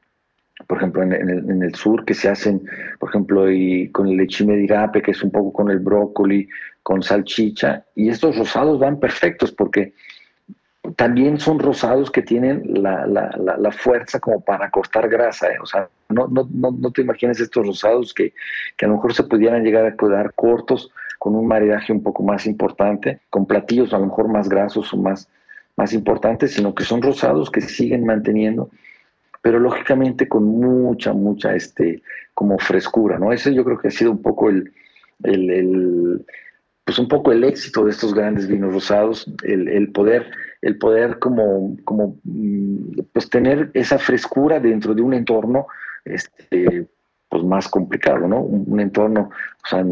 por 0.66 0.78
ejemplo, 0.78 1.02
en, 1.02 1.62
el, 1.62 1.74
sur 1.74 2.06
que 2.06 2.14
se 2.14 2.30
hacen, 2.30 2.62
por 2.98 3.10
ejemplo, 3.10 3.50
y 3.50 3.90
con 3.90 4.08
el 4.08 4.16
lechime 4.16 4.56
de 4.56 4.64
irape, 4.64 5.02
que 5.02 5.10
es 5.10 5.22
un 5.22 5.30
poco 5.30 5.52
con 5.52 5.70
el 5.70 5.80
brócoli, 5.80 6.48
con 6.82 7.02
salchicha, 7.02 7.84
y 7.94 8.08
estos 8.08 8.36
rosados 8.36 8.78
van 8.78 8.98
perfectos 8.98 9.52
porque 9.52 9.92
también 10.96 11.38
son 11.38 11.58
rosados 11.58 12.10
que 12.10 12.22
tienen 12.22 12.62
la, 12.82 13.06
la, 13.06 13.30
la, 13.36 13.70
fuerza 13.70 14.18
como 14.18 14.40
para 14.40 14.70
cortar 14.70 15.08
grasa. 15.08 15.48
¿eh? 15.48 15.58
O 15.62 15.66
sea, 15.66 15.88
no, 16.08 16.26
no, 16.28 16.48
no, 16.52 16.70
no, 16.70 16.90
te 16.90 17.02
imagines 17.02 17.38
estos 17.38 17.66
rosados 17.66 18.14
que, 18.14 18.32
que, 18.76 18.86
a 18.86 18.88
lo 18.88 18.94
mejor 18.94 19.14
se 19.14 19.24
pudieran 19.24 19.62
llegar 19.62 19.84
a 19.84 19.94
quedar 19.94 20.32
cortos 20.34 20.90
con 21.18 21.36
un 21.36 21.46
maridaje 21.46 21.92
un 21.92 22.02
poco 22.02 22.22
más 22.22 22.46
importante, 22.46 23.20
con 23.28 23.46
platillos 23.46 23.92
a 23.92 23.98
lo 23.98 24.06
mejor 24.06 24.28
más 24.28 24.48
grasos 24.48 24.92
o 24.94 24.96
más, 24.96 25.28
más 25.76 25.92
importantes, 25.92 26.54
sino 26.54 26.74
que 26.74 26.84
son 26.84 27.02
rosados 27.02 27.50
que 27.50 27.60
siguen 27.60 28.06
manteniendo, 28.06 28.70
pero 29.42 29.58
lógicamente 29.58 30.28
con 30.28 30.44
mucha, 30.44 31.12
mucha, 31.12 31.54
este, 31.54 32.02
como 32.34 32.58
frescura, 32.58 33.18
¿no? 33.18 33.32
Ese 33.32 33.54
yo 33.54 33.64
creo 33.64 33.78
que 33.78 33.88
ha 33.88 33.90
sido 33.90 34.10
un 34.10 34.22
poco 34.22 34.48
el, 34.48 34.72
el, 35.22 36.24
pues 36.90 36.98
un 36.98 37.06
poco 37.06 37.30
el 37.30 37.44
éxito 37.44 37.84
de 37.84 37.92
estos 37.92 38.12
grandes 38.12 38.48
vinos 38.48 38.74
rosados, 38.74 39.32
el, 39.44 39.92
poder, 39.92 40.28
el 40.60 40.76
poder 40.76 41.20
como, 41.20 41.76
como, 41.84 42.16
mm, 42.24 43.02
pues 43.12 43.30
tener 43.30 43.70
esa 43.74 43.96
frescura 43.96 44.58
dentro 44.58 44.92
de 44.92 45.00
un 45.00 45.14
entorno, 45.14 45.68
este, 46.04 46.88
pues 47.28 47.44
más 47.44 47.68
complicado, 47.68 48.26
¿no? 48.26 48.40
Un, 48.40 48.80
entorno, 48.80 49.30
o 49.30 49.68
sea, 49.68 49.84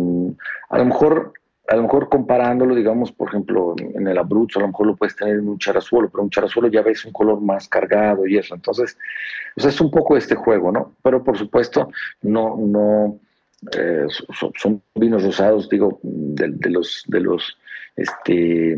a 0.71 0.79
lo 0.79 0.85
mejor 0.85 1.35
a 1.69 1.77
lo 1.77 1.83
mejor 1.83 2.09
comparándolo, 2.09 2.75
digamos, 2.75 3.13
por 3.13 3.29
ejemplo, 3.29 3.77
en 3.79 4.09
el 4.09 4.19
abruzzo, 4.19 4.59
a 4.59 4.63
lo 4.63 4.69
mejor 4.69 4.87
lo 4.89 4.97
puedes 4.97 5.15
tener 5.15 5.37
en 5.37 5.49
un 5.49 5.59
charazuelo, 5.59 6.11
pero 6.11 6.25
un 6.25 6.31
charazuelo 6.31 6.67
ya 6.67 6.83
ves 6.83 7.05
un 7.05 7.13
color 7.13 7.41
más 7.41 7.69
cargado 7.69 8.27
y 8.27 8.39
eso. 8.39 8.57
Entonces, 8.57 8.99
o 9.55 9.61
sea, 9.61 9.71
es 9.71 9.81
un 9.81 9.93
poco 9.93 10.17
este 10.17 10.35
juego, 10.35 10.73
¿no? 10.73 10.97
Pero 11.01 11.23
por 11.23 11.39
supuesto, 11.39 11.91
no, 12.23 12.57
no, 12.57 13.21
eh, 13.77 14.07
son, 14.55 14.83
vinos 14.95 15.23
rosados, 15.25 15.69
digo, 15.69 16.01
de, 16.03 16.71
los, 16.71 17.05
de 17.07 17.21
los, 17.21 17.59
este, 17.97 18.77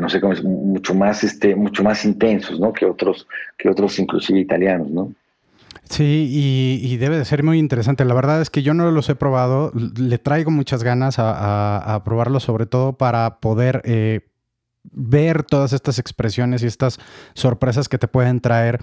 no 0.00 0.08
sé 0.08 0.20
cómo 0.20 0.32
es, 0.32 0.42
mucho 0.42 0.94
más, 0.94 1.24
este, 1.24 1.54
mucho 1.54 1.82
más 1.82 2.04
intensos, 2.04 2.60
¿no? 2.60 2.72
Que 2.72 2.86
otros, 2.86 3.26
que 3.58 3.68
otros 3.68 3.98
inclusive 3.98 4.40
italianos, 4.40 4.90
¿no? 4.90 5.12
Sí, 5.88 6.28
y, 6.82 6.96
debe 6.96 7.16
de 7.16 7.24
ser 7.24 7.44
muy 7.44 7.58
interesante. 7.58 8.04
La 8.04 8.14
verdad 8.14 8.40
es 8.40 8.50
que 8.50 8.62
yo 8.62 8.74
no 8.74 8.90
los 8.90 9.08
he 9.08 9.14
probado. 9.14 9.72
Le 9.74 10.18
traigo 10.18 10.50
muchas 10.50 10.82
ganas 10.82 11.16
a, 11.18 12.02
probarlo, 12.04 12.40
sobre 12.40 12.66
todo 12.66 12.94
para 12.94 13.38
poder 13.38 13.82
eh, 13.84 14.20
ver 14.92 15.42
todas 15.42 15.72
estas 15.72 15.98
expresiones 15.98 16.62
y 16.62 16.66
estas 16.66 16.98
sorpresas 17.34 17.88
que 17.88 17.98
te 17.98 18.08
pueden 18.08 18.40
traer 18.40 18.80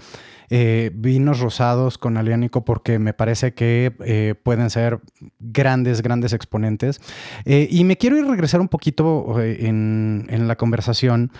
eh, 0.50 0.90
vinos 0.94 1.40
rosados 1.40 1.98
con 1.98 2.16
aliánico, 2.16 2.64
porque 2.64 2.98
me 2.98 3.14
parece 3.14 3.54
que 3.54 3.94
eh, 4.04 4.34
pueden 4.42 4.70
ser 4.70 5.00
grandes, 5.38 6.02
grandes 6.02 6.32
exponentes. 6.32 7.00
y 7.44 7.84
me 7.84 7.96
quiero 7.96 8.18
ir 8.18 8.24
a 8.24 8.30
regresar 8.30 8.60
un 8.60 8.68
poquito 8.68 9.40
en, 9.40 10.26
en 10.28 10.48
la 10.48 10.56
conversación 10.56 11.30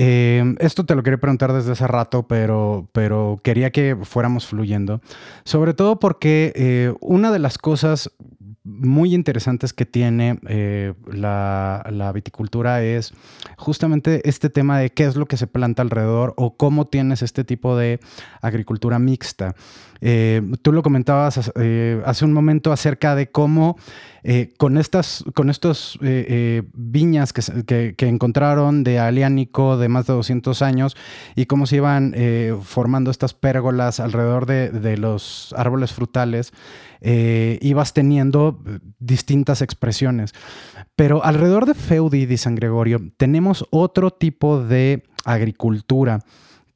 eh, 0.00 0.54
esto 0.60 0.86
te 0.86 0.94
lo 0.94 1.02
quería 1.02 1.18
preguntar 1.18 1.52
desde 1.52 1.72
hace 1.72 1.86
rato, 1.88 2.22
pero, 2.28 2.88
pero 2.92 3.40
quería 3.42 3.70
que 3.70 3.96
fuéramos 4.00 4.46
fluyendo. 4.46 5.00
Sobre 5.44 5.74
todo 5.74 5.98
porque 5.98 6.52
eh, 6.54 6.94
una 7.00 7.32
de 7.32 7.40
las 7.40 7.58
cosas 7.58 8.12
muy 8.68 9.14
interesantes 9.14 9.72
que 9.72 9.86
tiene 9.86 10.38
eh, 10.46 10.94
la, 11.06 12.12
viticultura 12.14 12.82
es 12.82 13.12
justamente 13.56 14.28
este 14.28 14.50
tema 14.50 14.78
de 14.78 14.90
qué 14.90 15.04
es 15.04 15.16
lo 15.16 15.26
que 15.26 15.36
se 15.36 15.46
planta 15.46 15.82
alrededor 15.82 16.34
o 16.36 16.56
cómo 16.56 16.86
tienes 16.86 17.22
este 17.22 17.44
tipo 17.44 17.76
de 17.76 18.00
agricultura 18.40 18.98
mixta. 18.98 19.54
Eh, 20.00 20.42
tú 20.62 20.72
lo 20.72 20.82
comentabas 20.82 21.50
eh, 21.56 22.00
hace 22.06 22.24
un 22.24 22.32
momento 22.32 22.72
acerca 22.72 23.14
de 23.14 23.30
cómo 23.30 23.76
con 24.58 24.76
estas 24.76 25.24
con 25.32 25.48
estos 25.48 25.98
viñas 26.74 27.32
que, 27.32 27.94
encontraron 27.98 28.84
de 28.84 28.98
aliánico 28.98 29.78
de 29.78 29.88
más 29.88 30.06
de 30.06 30.12
200 30.12 30.60
años 30.60 30.98
y 31.34 31.46
cómo 31.46 31.64
se 31.66 31.76
iban 31.76 32.14
formando 32.62 33.10
estas 33.10 33.32
pérgolas 33.32 34.00
alrededor 34.00 34.44
de, 34.44 34.68
de 34.68 34.98
los 34.98 35.54
árboles 35.56 35.94
frutales, 35.94 36.52
ibas 37.00 37.92
teniendo 37.92 38.60
distintas 38.98 39.62
expresiones. 39.62 40.32
Pero 40.96 41.24
alrededor 41.24 41.66
de 41.66 41.74
Feudi 41.74 42.26
de 42.26 42.36
San 42.38 42.54
Gregorio 42.54 43.00
tenemos 43.16 43.66
otro 43.70 44.10
tipo 44.10 44.62
de 44.62 45.04
agricultura 45.24 46.20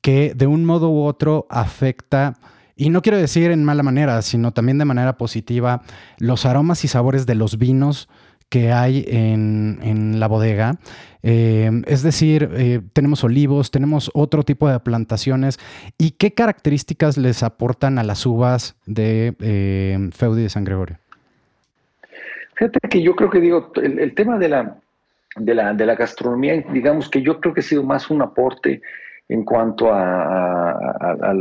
que 0.01 0.33
de 0.35 0.47
un 0.47 0.65
modo 0.65 0.91
u 0.91 1.05
otro 1.05 1.47
afecta, 1.49 2.35
y 2.77 2.91
no 2.91 3.03
quiero 3.03 3.19
decir 3.19 3.51
en 3.51 3.65
mala 3.65 3.83
manera, 3.83 4.21
sino 4.23 4.53
también 4.53 4.79
de 4.79 4.85
manera 4.85 5.17
positiva, 5.17 5.83
los 6.19 6.45
aromas 6.47 6.85
y 6.85 6.89
sabores 6.89 7.27
de 7.27 7.35
los 7.35 7.59
vinos 7.59 8.09
que 8.53 8.71
hay 8.71 9.03
en, 9.09 10.21
la 10.21 10.29
bodega. 10.29 10.75
Eh, 11.23 11.71
es 11.87 12.03
decir, 12.03 12.51
eh, 12.53 12.83
tenemos 12.93 13.25
olivos, 13.25 13.71
tenemos 13.71 14.11
otro 14.13 14.43
tipo 14.43 14.69
de 14.69 14.79
plantaciones. 14.79 15.59
¿Y 15.97 16.11
qué 16.11 16.35
características 16.35 17.17
les 17.17 17.43
aportan 17.43 17.99
a 17.99 18.05
las 18.05 18.27
uvas 18.27 18.77
de 18.85 19.35
eh, 19.41 20.11
Feudi 20.15 20.43
de 20.43 20.51
San 20.51 20.65
Gregorio? 20.65 20.99
Fíjate 22.57 22.79
que 22.91 23.01
yo 23.01 23.17
creo 23.17 23.31
que 23.31 23.41
digo, 23.41 23.73
el, 23.77 24.15
tema 24.15 24.39
de 24.39 24.51
la, 24.51 24.77
de 25.37 25.55
la, 25.55 25.73
de, 25.73 25.87
la, 25.87 25.95
gastronomía, 25.95 26.63
digamos 26.75 27.09
que 27.09 27.23
yo 27.23 27.41
creo 27.41 27.55
que 27.55 27.61
ha 27.61 27.65
sido 27.65 27.83
más 27.83 28.11
un 28.11 28.21
aporte 28.21 28.83
en 29.31 29.45
cuanto 29.45 29.91
a, 29.91 31.35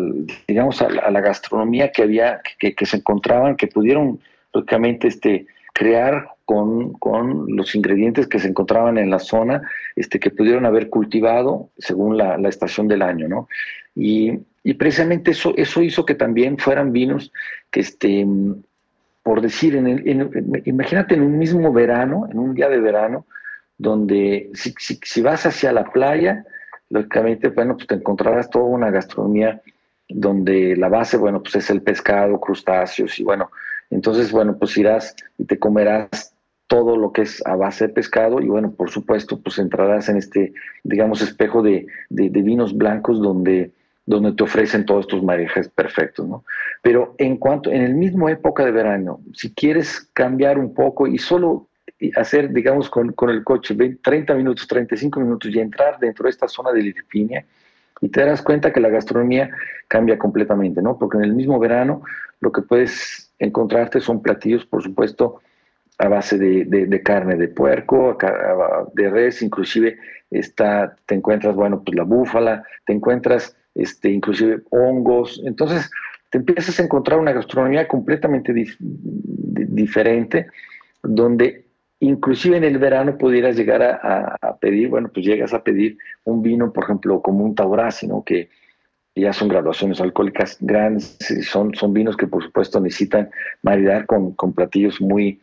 digamos, 0.47 0.82
a, 0.82 0.88
la 0.88 1.20
gastronomía 1.20 1.91
que 1.91 2.03
había, 2.03 2.39
que, 2.57 2.74
que, 2.74 2.86
se 2.86 2.97
encontraban, 2.97 3.57
que 3.57 3.68
pudieron, 3.68 4.22
lógicamente, 4.53 5.09
este, 5.09 5.45
crear 5.74 6.30
con, 6.51 6.91
con, 6.95 7.45
los 7.55 7.75
ingredientes 7.75 8.27
que 8.27 8.37
se 8.37 8.49
encontraban 8.49 8.97
en 8.97 9.09
la 9.09 9.19
zona, 9.19 9.61
este, 9.95 10.19
que 10.19 10.31
pudieron 10.31 10.65
haber 10.65 10.89
cultivado 10.89 11.69
según 11.77 12.17
la, 12.17 12.35
estación 12.49 12.89
del 12.89 13.03
año, 13.03 13.29
¿no? 13.29 13.47
Y, 13.95 14.37
Y 14.63 14.73
precisamente 14.73 15.31
eso, 15.31 15.53
eso 15.55 15.81
hizo 15.81 16.05
que 16.05 16.13
también 16.13 16.57
fueran 16.57 16.91
vinos 16.91 17.31
que, 17.71 17.79
este, 17.79 18.27
por 19.23 19.39
decir, 19.39 19.77
en 19.77 19.87
el, 19.87 20.61
imagínate 20.65 21.15
en 21.15 21.21
un 21.21 21.37
mismo 21.37 21.71
verano, 21.71 22.27
en 22.29 22.37
un 22.37 22.53
día 22.53 22.67
de 22.67 22.81
verano, 22.81 23.25
donde 23.77 24.49
si, 24.53 24.73
si, 24.77 25.21
vas 25.21 25.45
hacia 25.45 25.71
la 25.71 25.85
playa, 25.85 26.43
lógicamente, 26.89 27.47
bueno, 27.47 27.77
pues 27.77 27.87
te 27.87 27.95
encontrarás 27.95 28.49
toda 28.49 28.65
una 28.65 28.91
gastronomía 28.91 29.61
donde 30.09 30.75
la 30.75 30.89
base, 30.89 31.15
bueno, 31.15 31.41
pues 31.41 31.55
es 31.55 31.69
el 31.69 31.81
pescado, 31.81 32.41
crustáceos 32.41 33.17
y 33.19 33.23
bueno, 33.23 33.49
entonces, 33.89 34.31
bueno, 34.33 34.57
pues 34.57 34.77
irás 34.77 35.15
y 35.37 35.45
te 35.45 35.57
comerás 35.57 36.30
todo 36.72 36.95
lo 36.95 37.11
que 37.11 37.24
es 37.24 37.45
a 37.45 37.57
base 37.57 37.88
de 37.88 37.93
pescado 37.93 38.39
y 38.39 38.47
bueno, 38.47 38.72
por 38.72 38.89
supuesto, 38.89 39.38
pues 39.41 39.59
entrarás 39.59 40.07
en 40.07 40.15
este, 40.15 40.53
digamos, 40.86 41.22
espejo 41.22 41.61
de, 41.61 41.86
de, 42.09 42.30
vinos 42.30 42.78
blancos 42.78 43.22
donde, 43.22 43.72
donde 44.05 44.32
te 44.32 44.43
ofrecen 44.43 44.86
todos 44.86 45.01
estos 45.01 45.22
mariajes 45.22 45.67
perfectos, 45.67 46.26
¿no? 46.26 46.45
Pero 46.82 47.13
en 47.17 47.36
cuanto, 47.36 47.69
en 47.69 47.82
el 47.82 47.93
mismo 47.93 48.30
época 48.30 48.63
de 48.63 48.72
verano, 48.72 49.19
si 49.34 49.53
quieres 49.53 50.09
cambiar 50.13 50.57
un 50.57 50.74
poco 50.74 51.07
y 51.07 51.17
solo 51.17 51.67
hacer, 52.15 52.53
digamos, 52.53 52.89
con, 52.89 53.11
con 53.11 53.30
el 53.30 53.43
coche 53.43 53.76
30 54.01 54.34
minutos, 54.36 54.65
35 54.65 55.19
minutos 55.19 55.51
y 55.53 55.59
entrar 55.59 55.99
dentro 55.99 56.24
de 56.24 56.30
esta 56.30 56.47
zona 56.47 56.72
de 56.72 56.84
Liripinia, 56.84 57.43
y 57.99 58.07
te 58.07 58.22
darás 58.22 58.41
cuenta 58.41 58.72
que 58.72 58.80
la 58.80 58.88
gastronomía 58.88 59.49
cambia 59.89 60.17
completamente, 60.17 60.82
¿no? 60.82 60.97
Porque 60.97 61.17
en 61.17 61.26
el 61.26 61.34
mismo 61.34 61.59
verano 61.59 62.01
lo 62.39 62.53
que 62.53 62.61
puedes 62.61 63.30
encontrarte 63.39 63.99
son 63.99 64.22
platillos, 64.22 64.65
por 64.65 64.82
supuesto, 64.82 65.41
a 66.01 66.07
base 66.07 66.37
de, 66.37 67.01
carne 67.03 67.35
de 67.35 67.47
puerco, 67.47 68.17
de 68.93 69.09
res, 69.09 69.43
inclusive 69.43 69.97
está, 70.31 70.95
te 71.05 71.13
encuentras, 71.13 71.55
bueno, 71.55 71.83
pues 71.83 71.95
la 71.95 72.03
búfala, 72.03 72.63
te 72.87 72.93
encuentras 72.93 73.55
este, 73.75 74.09
inclusive 74.09 74.63
hongos, 74.71 75.39
entonces 75.45 75.91
te 76.31 76.39
empiezas 76.39 76.79
a 76.79 76.83
encontrar 76.83 77.19
una 77.19 77.33
gastronomía 77.33 77.87
completamente 77.87 78.51
diferente, 78.53 80.47
donde 81.03 81.65
inclusive 81.99 82.57
en 82.57 82.63
el 82.63 82.79
verano 82.79 83.15
pudieras 83.19 83.55
llegar 83.55 83.83
a, 83.83 84.57
pedir, 84.59 84.89
bueno, 84.89 85.11
pues 85.13 85.23
llegas 85.23 85.53
a 85.53 85.63
pedir 85.63 85.99
un 86.23 86.41
vino, 86.41 86.73
por 86.73 86.85
ejemplo, 86.85 87.21
como 87.21 87.45
un 87.45 87.53
Taurasi, 87.53 88.07
¿no? 88.07 88.23
Que 88.23 88.49
ya 89.13 89.33
son 89.33 89.49
graduaciones 89.49 90.01
alcohólicas 90.01 90.57
grandes, 90.61 91.17
son, 91.43 91.75
son 91.75 91.93
vinos 91.93 92.17
que 92.17 92.25
por 92.25 92.43
supuesto 92.43 92.79
necesitan 92.79 93.29
maridar 93.61 94.07
con, 94.07 94.31
con 94.33 94.53
platillos 94.53 94.99
muy, 94.99 95.39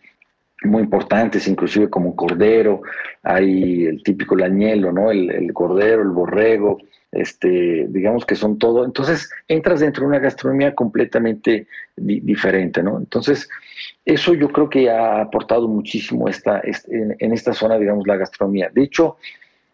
muy 0.64 0.82
importantes, 0.82 1.46
inclusive 1.46 1.88
como 1.88 2.16
cordero, 2.16 2.82
hay 3.22 3.86
el 3.86 4.02
típico 4.02 4.34
lañelo, 4.34 4.92
¿no? 4.92 5.11
El, 5.11 5.52
cordero, 5.52 6.02
el 6.02 6.11
borrego, 6.11 6.78
este, 7.12 7.86
digamos 7.88 8.26
que 8.26 8.34
son 8.34 8.59
todo. 8.59 8.84
Entonces 8.84 9.30
entras 9.46 9.80
dentro 9.80 10.02
de 10.02 10.09
una 10.09 10.18
gastronomía 10.18 10.74
completamente 10.74 11.66
diferente, 11.96 12.82
¿no? 12.82 12.98
Entonces, 12.98 13.48
eso 14.04 14.34
yo 14.34 14.48
creo 14.48 14.68
que 14.68 14.90
ha 14.90 15.20
aportado 15.20 15.68
muchísimo 15.68 16.28
esta, 16.28 16.61
en, 16.88 17.32
esta 17.32 17.52
zona, 17.52 17.78
digamos, 17.78 18.06
la 18.06 18.16
gastronomía. 18.16 18.70
De 18.72 18.82
hecho, 18.82 19.16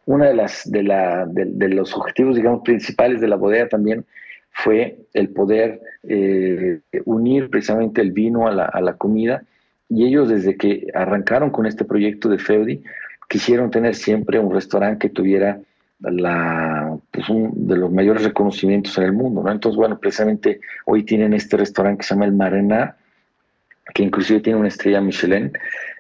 una 0.07 0.27
de 0.27 0.35
de, 0.67 1.45
de, 1.47 1.69
los 1.69 1.97
objetivos, 1.97 2.37
digamos, 2.37 2.63
principales 2.63 3.21
de 3.23 3.29
la 3.29 3.37
bodega 3.37 3.69
también 3.69 4.05
fue 4.51 4.99
el 5.15 5.31
poder 5.31 5.81
eh, 6.03 6.81
unir 7.07 7.49
precisamente 7.49 8.03
el 8.03 8.13
vino 8.13 8.47
a 8.47 8.53
la, 8.53 8.67
a 8.67 8.81
la 8.83 8.95
comida 8.97 9.43
y 9.89 10.07
ellos 10.07 10.29
desde 10.29 10.57
que 10.57 10.87
arrancaron 10.95 11.51
con 11.51 11.67
este 11.67 11.85
proyecto 11.85 12.29
de 12.29 12.39
Feudi, 12.39 12.83
quisieron 13.29 13.71
tener 13.71 13.95
siempre 13.95 14.39
un 14.39 14.53
restaurante 14.53 15.09
que 15.09 15.15
tuviera 15.15 15.61
la, 16.01 16.97
pues 17.11 17.27
de 17.29 17.77
los 17.77 17.91
mayores 17.91 18.25
reconocimientos 18.25 18.97
en 18.99 19.05
el 19.05 19.13
mundo, 19.13 19.43
¿no? 19.43 19.51
Entonces, 19.51 19.77
bueno, 19.77 19.99
precisamente 19.99 20.61
hoy 20.87 21.05
tienen 21.05 21.33
este 21.33 21.57
restaurante 21.57 21.99
que 21.99 22.05
se 22.05 22.15
llama 22.15 22.27
El 22.27 22.33
Marena, 22.33 22.97
que 23.95 24.03
inclusive 24.03 24.41
tiene 24.41 24.59
una 24.59 24.69
estrella 24.69 25.01
Michelin, 25.01 25.53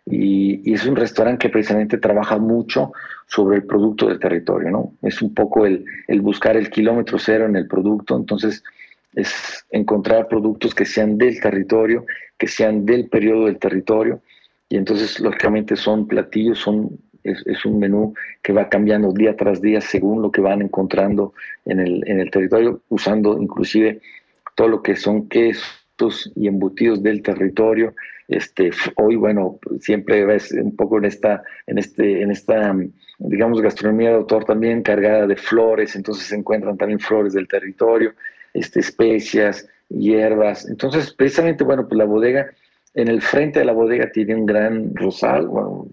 y, 0.06 0.70
y, 0.70 0.74
es 0.74 0.84
un 0.86 0.96
restaurante 0.96 1.46
que 1.46 1.52
precisamente 1.52 1.96
trabaja 1.96 2.36
mucho 2.38 2.92
sobre 3.26 3.56
el 3.56 3.64
producto 3.64 4.06
del 4.06 4.18
territorio, 4.18 4.70
¿no? 4.70 4.92
Es 5.00 5.22
un 5.22 5.32
poco 5.32 5.64
el, 5.64 5.84
el 6.08 6.20
buscar 6.20 6.56
el 6.56 6.68
kilómetro 6.68 7.18
cero 7.18 7.46
en 7.46 7.56
el 7.56 7.66
producto, 7.66 8.16
entonces 8.16 8.62
es 9.16 9.64
encontrar 9.70 10.28
productos 10.28 10.74
que 10.74 10.84
sean 10.84 11.18
del 11.18 11.40
territorio, 11.40 12.04
que 12.38 12.46
sean 12.46 12.84
del 12.84 13.08
periodo 13.08 13.46
del 13.46 13.58
territorio, 13.58 14.20
y 14.68 14.76
entonces 14.76 15.20
lógicamente 15.20 15.76
son 15.76 16.06
platillos, 16.08 16.58
son, 16.58 16.98
es, 17.22 17.64
un 17.64 17.78
menú 17.78 18.14
que 18.42 18.52
va 18.52 18.68
cambiando 18.68 19.12
día 19.12 19.36
tras 19.36 19.60
día 19.60 19.80
según 19.80 20.22
lo 20.22 20.30
que 20.30 20.40
van 20.40 20.62
encontrando 20.62 21.32
en 21.64 21.80
el, 21.80 22.02
en 22.06 22.20
el 22.20 22.30
territorio, 22.30 22.80
usando 22.88 23.40
inclusive 23.40 24.00
todo 24.56 24.68
lo 24.68 24.82
que 24.82 24.96
son 24.96 25.28
quesos 25.28 26.32
y 26.34 26.48
embutidos 26.48 27.02
del 27.02 27.22
territorio. 27.22 27.94
Este, 28.26 28.70
hoy, 28.96 29.16
bueno, 29.16 29.58
siempre 29.80 30.24
ves 30.24 30.50
un 30.52 30.74
poco 30.74 30.98
en 30.98 31.04
esta, 31.04 31.42
en 31.66 31.78
este, 31.78 32.22
en 32.22 32.30
esta, 32.30 32.74
digamos, 33.18 33.60
gastronomía 33.60 34.10
de 34.10 34.16
autor 34.16 34.44
también 34.44 34.82
cargada 34.82 35.26
de 35.26 35.36
flores, 35.36 35.94
entonces 35.94 36.26
se 36.26 36.36
encuentran 36.36 36.76
también 36.78 37.00
flores 37.00 37.34
del 37.34 37.48
territorio 37.48 38.14
este, 38.54 38.80
especias, 38.80 39.68
hierbas. 39.88 40.68
Entonces, 40.68 41.12
precisamente, 41.12 41.64
bueno, 41.64 41.86
pues 41.86 41.98
la 41.98 42.04
bodega, 42.04 42.50
en 42.94 43.08
el 43.08 43.20
frente 43.20 43.58
de 43.58 43.64
la 43.64 43.72
bodega 43.72 44.10
tiene 44.12 44.34
un 44.34 44.46
gran 44.46 44.94
rosal, 44.94 45.48
bueno, 45.48 45.88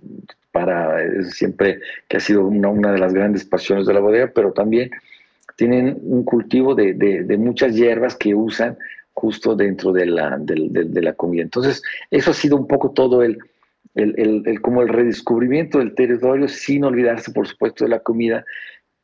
para 0.51 0.97
siempre 1.31 1.79
que 2.07 2.17
ha 2.17 2.19
sido 2.19 2.45
una, 2.45 2.69
una, 2.69 2.91
de 2.91 2.99
las 2.99 3.13
grandes 3.13 3.45
pasiones 3.45 3.87
de 3.87 3.93
la 3.93 3.99
bodega, 3.99 4.31
pero 4.33 4.51
también 4.51 4.91
tienen 5.55 5.97
un 6.03 6.23
cultivo 6.23 6.75
de, 6.75 6.93
de, 6.93 7.37
muchas 7.37 7.75
hierbas 7.75 8.15
que 8.15 8.35
usan 8.35 8.77
justo 9.13 9.55
dentro 9.55 9.91
de 9.91 10.05
la, 10.05 10.37
de, 10.39 11.01
la 11.01 11.13
comida. 11.13 11.43
Entonces, 11.43 11.81
eso 12.09 12.31
ha 12.31 12.33
sido 12.33 12.57
un 12.57 12.67
poco 12.67 12.91
todo 12.91 13.23
el, 13.23 13.37
el, 13.95 14.43
el, 14.45 14.61
como 14.61 14.81
el 14.81 14.89
redescubrimiento 14.89 15.79
del 15.79 15.95
territorio, 15.95 16.47
sin 16.47 16.83
olvidarse, 16.83 17.31
por 17.31 17.47
supuesto, 17.47 17.85
de 17.85 17.91
la 17.91 17.99
comida, 17.99 18.45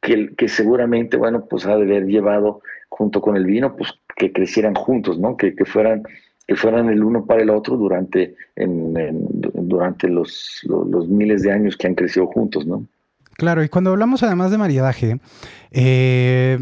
que, 0.02 0.34
que 0.36 0.48
seguramente, 0.48 1.18
bueno, 1.18 1.46
pues 1.46 1.66
ha 1.66 1.76
de 1.76 1.84
haber 1.84 2.06
llevado 2.06 2.62
junto 2.90 3.22
con 3.22 3.36
el 3.36 3.46
vino, 3.46 3.76
pues 3.76 3.94
que 4.16 4.32
crecieran 4.32 4.76
juntos, 4.76 5.20
¿no? 5.20 5.38
Que, 5.38 5.54
fueran 5.66 6.04
que 6.48 6.56
fueran 6.56 6.90
el 6.90 7.04
uno 7.04 7.26
para 7.26 7.42
el 7.42 7.50
otro 7.50 7.78
durante, 7.78 8.36
durante 8.56 10.08
los, 10.08 10.62
los, 10.64 11.08
miles 11.08 11.44
de 11.44 11.52
años 11.52 11.76
que 11.78 11.88
han 11.88 11.96
crecido 11.96 12.28
juntos, 12.28 12.66
¿no? 12.66 12.86
Claro, 13.34 13.64
y 13.64 13.70
cuando 13.70 13.92
hablamos 13.92 14.24
además 14.24 14.50
de 14.50 14.58
maridaje, 14.58 15.20
eh, 15.72 16.58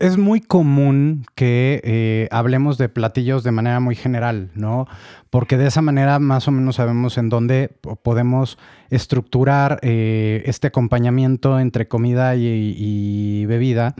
es 0.00 0.16
muy 0.16 0.40
común 0.40 1.24
que 1.34 1.80
eh, 1.82 2.28
hablemos 2.30 2.78
de 2.78 2.88
platillos 2.88 3.42
de 3.42 3.50
manera 3.50 3.80
muy 3.80 3.96
general, 3.96 4.50
¿no? 4.54 4.86
Porque 5.30 5.56
de 5.56 5.66
esa 5.66 5.82
manera 5.82 6.20
más 6.20 6.46
o 6.46 6.52
menos 6.52 6.76
sabemos 6.76 7.18
en 7.18 7.28
dónde 7.28 7.70
podemos 8.02 8.58
estructurar 8.90 9.80
eh, 9.82 10.42
este 10.46 10.68
acompañamiento 10.68 11.58
entre 11.58 11.88
comida 11.88 12.36
y, 12.36 13.44
bebida, 13.46 13.96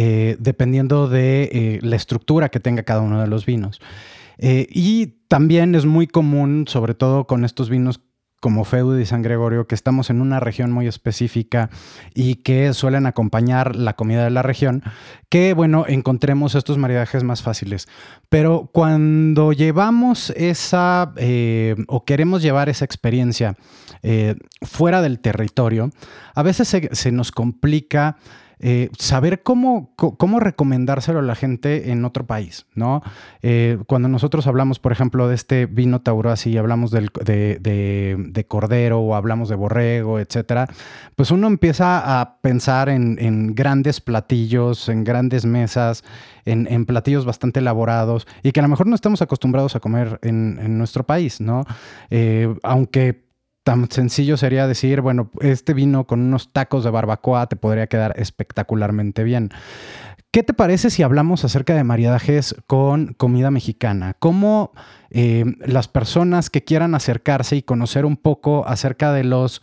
eh, 0.00 0.36
dependiendo 0.38 1.08
de 1.08 1.80
la 1.82 1.96
estructura 1.96 2.48
que 2.48 2.60
tenga 2.60 2.84
cada 2.84 3.00
uno 3.00 3.20
de 3.20 3.26
los 3.26 3.44
vinos. 3.44 3.80
y 4.38 5.06
también 5.26 5.74
es 5.74 5.84
muy 5.84 6.06
común, 6.06 6.66
sobre 6.68 6.94
todo 6.94 7.26
con 7.26 7.44
estos 7.44 7.68
vinos 7.68 8.00
como 8.40 8.64
Feudo 8.64 9.00
y 9.00 9.06
San 9.06 9.22
Gregorio, 9.22 9.66
que 9.66 9.74
estamos 9.74 10.10
en 10.10 10.20
una 10.20 10.38
región 10.38 10.70
muy 10.70 10.86
específica 10.86 11.70
y 12.14 12.36
que 12.36 12.72
suelen 12.72 13.06
acompañar 13.06 13.74
la 13.74 13.94
comida 13.94 14.22
de 14.22 14.30
la 14.30 14.42
región, 14.42 14.82
que 15.28 15.54
bueno, 15.54 15.84
encontremos 15.88 16.54
estos 16.54 16.78
maridajes 16.78 17.24
más 17.24 17.42
fáciles. 17.42 17.88
Pero 18.28 18.70
cuando 18.72 19.52
llevamos 19.52 20.30
esa 20.30 21.12
eh, 21.16 21.74
o 21.88 22.04
queremos 22.04 22.42
llevar 22.42 22.68
esa 22.68 22.84
experiencia 22.84 23.56
eh, 24.02 24.36
fuera 24.62 25.02
del 25.02 25.18
territorio, 25.18 25.90
a 26.34 26.42
veces 26.42 26.76
se 26.92 27.12
nos 27.12 27.32
complica 27.32 28.18
eh, 28.60 28.90
saber 28.98 29.42
cómo, 29.42 29.92
cómo 29.94 30.40
recomendárselo 30.40 31.20
a 31.20 31.22
la 31.22 31.36
gente 31.36 31.92
en 31.92 32.04
otro 32.04 32.26
país, 32.26 32.66
¿no? 32.74 33.02
Eh, 33.42 33.78
cuando 33.86 34.08
nosotros 34.08 34.48
hablamos, 34.48 34.80
por 34.80 34.90
ejemplo, 34.90 35.28
de 35.28 35.36
este 35.36 35.66
vino 35.66 36.00
Tauro, 36.00 36.30
así 36.30 36.56
hablamos 36.56 36.90
de, 36.90 37.08
de, 37.60 38.44
cordero 38.48 39.00
o 39.00 39.14
hablamos 39.14 39.48
de 39.48 39.54
borrego, 39.54 40.18
etcétera, 40.18 40.66
pues 41.14 41.30
uno 41.30 41.46
empieza 41.46 42.20
a 42.20 42.38
pensar 42.40 42.88
en, 42.88 43.54
grandes 43.54 44.00
platillos, 44.00 44.88
en 44.88 45.04
grandes 45.04 45.44
mesas, 45.44 46.02
en, 46.44 46.84
platillos 46.86 47.24
bastante 47.24 47.60
elaborados 47.60 48.26
y 48.42 48.52
que 48.52 48.60
a 48.60 48.62
lo 48.62 48.68
mejor 48.68 48.86
no 48.86 48.94
estamos 48.94 49.22
acostumbrados 49.22 49.76
a 49.76 49.80
comer 49.80 50.18
en, 50.22 50.78
nuestro 50.78 51.04
país, 51.04 51.40
¿no? 51.40 51.64
Eh, 52.10 52.54
aunque 52.62 53.27
tan 53.68 53.90
sencillo 53.90 54.38
sería 54.38 54.66
decir, 54.66 55.02
bueno, 55.02 55.28
este 55.42 55.74
vino 55.74 56.06
con 56.06 56.20
unos 56.20 56.54
tacos 56.54 56.84
de 56.84 56.90
barbacoa 56.90 57.48
te 57.48 57.56
podría 57.56 57.86
quedar 57.86 58.14
espectacularmente 58.16 59.24
bien. 59.24 59.50
¿Qué 60.30 60.42
te 60.42 60.54
parece 60.54 60.88
si 60.88 61.02
hablamos 61.02 61.44
acerca 61.44 61.74
de 61.74 61.84
maridajes 61.84 62.56
con 62.66 63.12
comida 63.12 63.50
mexicana? 63.50 64.14
¿Cómo 64.18 64.72
eh, 65.10 65.44
las 65.58 65.86
personas 65.86 66.48
que 66.48 66.64
quieran 66.64 66.94
acercarse 66.94 67.56
y 67.56 67.62
conocer 67.62 68.06
un 68.06 68.16
poco 68.16 68.66
acerca 68.66 69.12
de 69.12 69.24
los 69.24 69.60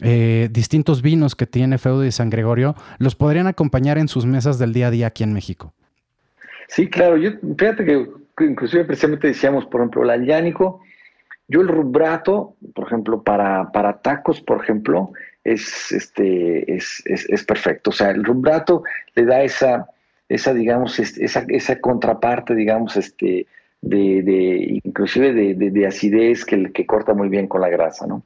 eh, 0.00 0.50
distintos 0.50 1.00
vinos 1.00 1.34
que 1.34 1.46
tiene 1.46 1.78
Feudo 1.78 2.04
y 2.04 2.12
San 2.12 2.28
Gregorio 2.28 2.74
los 2.98 3.14
podrían 3.14 3.46
acompañar 3.46 3.96
en 3.96 4.08
sus 4.08 4.26
mesas 4.26 4.58
del 4.58 4.74
día 4.74 4.88
a 4.88 4.90
día 4.90 5.06
aquí 5.06 5.24
en 5.24 5.32
México? 5.32 5.72
Sí, 6.68 6.90
claro. 6.90 7.16
Yo, 7.16 7.30
fíjate 7.56 7.86
que 7.86 8.06
inclusive 8.44 8.84
precisamente 8.84 9.28
decíamos, 9.28 9.64
por 9.64 9.80
ejemplo, 9.80 10.02
el 10.02 10.10
allánico, 10.10 10.82
yo 11.48 11.60
el 11.60 11.68
rubrato, 11.68 12.56
por 12.74 12.86
ejemplo, 12.86 13.22
para, 13.22 13.70
para 13.72 14.00
tacos, 14.00 14.40
por 14.40 14.62
ejemplo, 14.62 15.12
es, 15.44 15.92
este, 15.92 16.74
es, 16.74 17.02
es, 17.06 17.44
perfecto. 17.44 17.90
O 17.90 17.92
sea, 17.92 18.10
el 18.10 18.24
rubrato 18.24 18.82
le 19.14 19.24
da 19.24 19.42
esa, 19.42 19.88
esa 20.28 20.52
digamos, 20.52 20.98
esa, 20.98 21.44
esa 21.48 21.80
contraparte, 21.80 22.54
digamos, 22.54 22.96
este, 22.96 23.46
de, 23.80 24.22
de 24.22 24.80
inclusive 24.84 25.32
de, 25.32 25.54
de, 25.54 25.86
acidez 25.86 26.44
que, 26.44 26.72
que 26.72 26.86
corta 26.86 27.14
muy 27.14 27.28
bien 27.28 27.46
con 27.46 27.60
la 27.60 27.68
grasa, 27.68 28.06
¿no? 28.06 28.22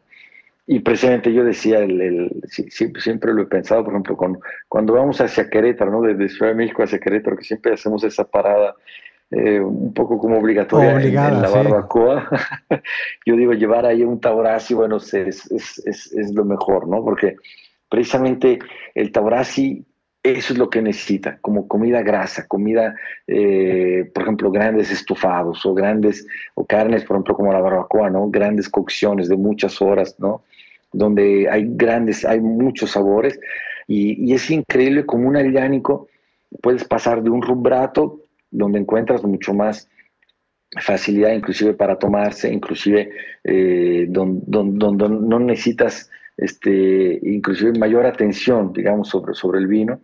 Y 0.67 0.81
precisamente 0.81 1.33
yo 1.33 1.45
decía, 1.45 1.81
el, 1.81 2.31
siempre, 2.47 3.03
siempre, 3.03 3.35
lo 3.35 3.43
he 3.43 3.47
pensado, 3.47 3.85
por 3.85 3.93
ejemplo, 3.93 4.17
con, 4.17 4.39
cuando 4.69 4.95
vamos 4.95 5.21
hacia 5.21 5.51
Querétaro, 5.51 5.91
¿no? 5.91 6.01
Desde 6.01 6.29
Ciudad 6.29 6.53
de 6.53 6.57
México 6.57 6.83
hacia 6.83 7.01
Querétaro, 7.01 7.37
que 7.37 7.45
siempre 7.45 7.75
hacemos 7.75 8.05
esa 8.05 8.25
parada 8.25 8.75
eh, 9.33 9.61
un 9.61 9.95
poco 9.95 10.19
como 10.19 10.39
obligatoria 10.39 11.01
en, 11.01 11.15
la 11.15 11.49
barbacoa. 11.49 12.29
Yo 13.27 13.37
digo, 13.37 13.53
llevar 13.53 13.87
ahí 13.87 14.03
un 14.03 14.21
taurasi, 14.21 14.75
bueno, 14.75 14.97
es, 14.97 15.15
es, 15.15 15.79
es, 15.87 16.35
lo 16.35 16.45
mejor, 16.45 16.89
¿no? 16.89 17.05
Porque 17.05 17.37
precisamente 17.89 18.59
el 18.93 19.13
taurasi, 19.13 19.85
eso 20.25 20.53
es 20.53 20.59
lo 20.59 20.69
que 20.69 20.83
necesita, 20.83 21.39
como 21.43 21.69
comida 21.69 22.03
grasa, 22.03 22.49
comida, 22.49 22.97
eh, 23.29 24.11
por 24.13 24.25
ejemplo, 24.25 24.51
grandes 24.51 24.91
estufados 24.91 25.65
o 25.65 25.75
grandes, 25.75 26.27
o 26.55 26.67
carnes, 26.67 27.05
por 27.05 27.15
ejemplo, 27.15 27.37
como 27.37 27.53
la 27.53 27.61
barbacoa, 27.61 28.11
¿no? 28.11 28.29
Grandes 28.31 28.69
cocciones 28.69 29.29
de 29.29 29.37
muchas 29.37 29.81
horas, 29.81 30.17
¿no? 30.19 30.43
Donde 30.93 31.49
hay 31.49 31.67
grandes, 31.69 32.25
hay 32.25 32.41
muchos 32.41 32.91
sabores 32.91 33.39
y, 33.87 34.29
y 34.29 34.35
es 34.35 34.51
increíble 34.51 35.07
como 35.07 35.29
un 35.29 35.37
allánico 35.37 36.09
puedes 36.63 36.85
pasar 36.85 37.23
de 37.23 37.31
un 37.31 37.43
rubrato 37.43 38.20
donde 38.51 38.79
encuentras 38.79 39.23
mucho 39.25 39.55
más 39.55 39.89
facilidad 40.81 41.33
inclusive 41.33 41.75
para 41.75 41.99
tomarse, 41.99 42.53
inclusive 42.53 43.11
eh, 43.45 44.07
donde, 44.09 45.09
no 45.09 45.41
necesitas 45.41 46.11
este, 46.37 47.19
inclusive 47.23 47.79
mayor 47.79 48.07
atención, 48.07 48.73
digamos, 48.73 49.09
sobre, 49.09 49.35
sobre 49.35 49.59
el 49.59 49.67
vino, 49.67 50.01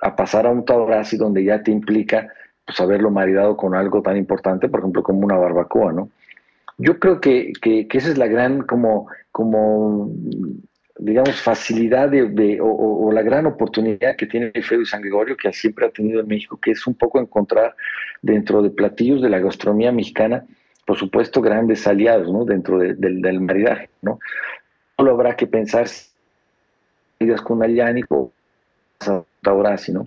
a 0.00 0.16
pasar 0.16 0.46
a 0.46 0.50
un 0.50 0.64
taurasi 0.64 1.16
donde 1.16 1.44
ya 1.44 1.62
te 1.62 1.70
implica 1.70 2.28
pues, 2.64 2.80
haberlo 2.80 3.10
maridado 3.10 3.56
con 3.56 3.74
algo 3.74 4.00
tan 4.02 4.16
importante, 4.16 4.68
por 4.68 4.80
ejemplo, 4.80 5.02
como 5.02 5.20
una 5.20 5.36
barbacoa, 5.36 5.92
¿no? 5.92 6.10
Yo 6.78 6.98
creo 6.98 7.20
que, 7.20 7.52
que, 7.60 7.86
esa 7.92 8.08
es 8.08 8.18
la 8.18 8.26
gran 8.26 8.62
como, 8.62 9.08
como 9.30 10.10
digamos, 10.98 11.40
facilidad 11.40 12.08
de, 12.08 12.58
o, 12.60 13.10
la 13.12 13.22
gran 13.22 13.46
oportunidad 13.46 14.16
que 14.16 14.26
tiene 14.26 14.52
Feo 14.62 14.80
y 14.80 14.86
San 14.86 15.02
Gregorio, 15.02 15.36
que 15.36 15.52
siempre 15.52 15.86
ha 15.86 15.90
tenido 15.90 16.20
en 16.20 16.28
México, 16.28 16.58
que 16.60 16.72
es 16.72 16.86
un 16.86 16.94
poco 16.94 17.20
encontrar 17.20 17.74
dentro 18.22 18.62
de 18.62 18.70
platillos 18.70 19.20
de 19.22 19.28
la 19.28 19.38
gastronomía 19.38 19.92
mexicana, 19.92 20.44
por 20.86 20.96
supuesto, 20.96 21.40
grandes 21.40 21.86
aliados, 21.86 22.30
¿no? 22.30 22.44
Dentro 22.44 22.78
del 22.78 23.40
maridaje, 23.40 23.88
¿no? 24.02 24.18
Solo 24.96 25.12
habrá 25.12 25.34
que 25.36 25.46
pensar 25.46 25.86
con 27.42 27.62
allánico 27.62 28.32
o 29.06 29.26
taurasi, 29.42 29.92
¿no? 29.92 30.06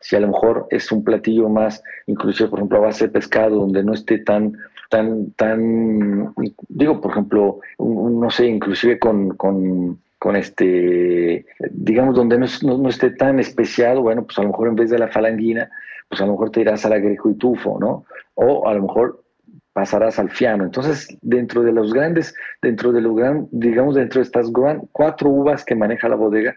Si 0.00 0.16
a 0.16 0.20
lo 0.20 0.28
mejor 0.28 0.66
es 0.70 0.90
un 0.90 1.04
platillo 1.04 1.48
más, 1.48 1.82
inclusive, 2.06 2.48
por 2.48 2.58
ejemplo, 2.58 2.78
a 2.78 2.82
base 2.82 3.06
de 3.06 3.12
pescado, 3.12 3.56
donde 3.56 3.84
no 3.84 3.94
esté 3.94 4.18
tan 4.18 4.56
tan, 4.92 5.30
tan, 5.32 6.34
digo, 6.68 7.00
por 7.00 7.12
ejemplo, 7.12 7.60
no 7.78 8.30
sé, 8.30 8.46
inclusive 8.46 8.98
con, 8.98 9.30
con 9.38 9.98
este, 10.36 11.44
digamos, 11.72 12.14
donde 12.14 12.38
no, 12.38 12.88
esté 12.88 13.10
tan 13.10 13.40
especial, 13.40 13.98
bueno, 13.98 14.24
pues 14.24 14.38
a 14.38 14.42
lo 14.42 14.50
mejor 14.50 14.68
en 14.68 14.76
vez 14.76 14.90
de 14.90 14.98
la 15.00 15.08
falanguina, 15.08 15.68
pues 16.08 16.20
a 16.20 16.26
lo 16.26 16.32
mejor 16.32 16.50
te 16.50 16.60
irás 16.60 16.86
al 16.86 16.92
agrejo 16.92 17.30
y 17.30 17.34
tufo, 17.34 17.78
¿no? 17.80 18.04
O 18.34 18.68
a 18.68 18.74
lo 18.74 18.82
mejor 18.82 19.24
pasarás 19.72 20.20
al 20.20 20.30
fiano. 20.30 20.62
Entonces, 20.62 21.08
dentro 21.22 21.64
de 21.64 21.72
los 21.72 21.92
grandes, 21.92 22.36
dentro 22.60 22.92
de 22.92 23.00
los 23.00 23.16
gran, 23.16 23.48
digamos, 23.50 23.96
dentro 23.96 24.20
de 24.20 24.26
estas 24.26 24.48
cuatro 24.92 25.28
uvas 25.28 25.64
que 25.64 25.74
maneja 25.74 26.08
la 26.08 26.14
bodega, 26.14 26.54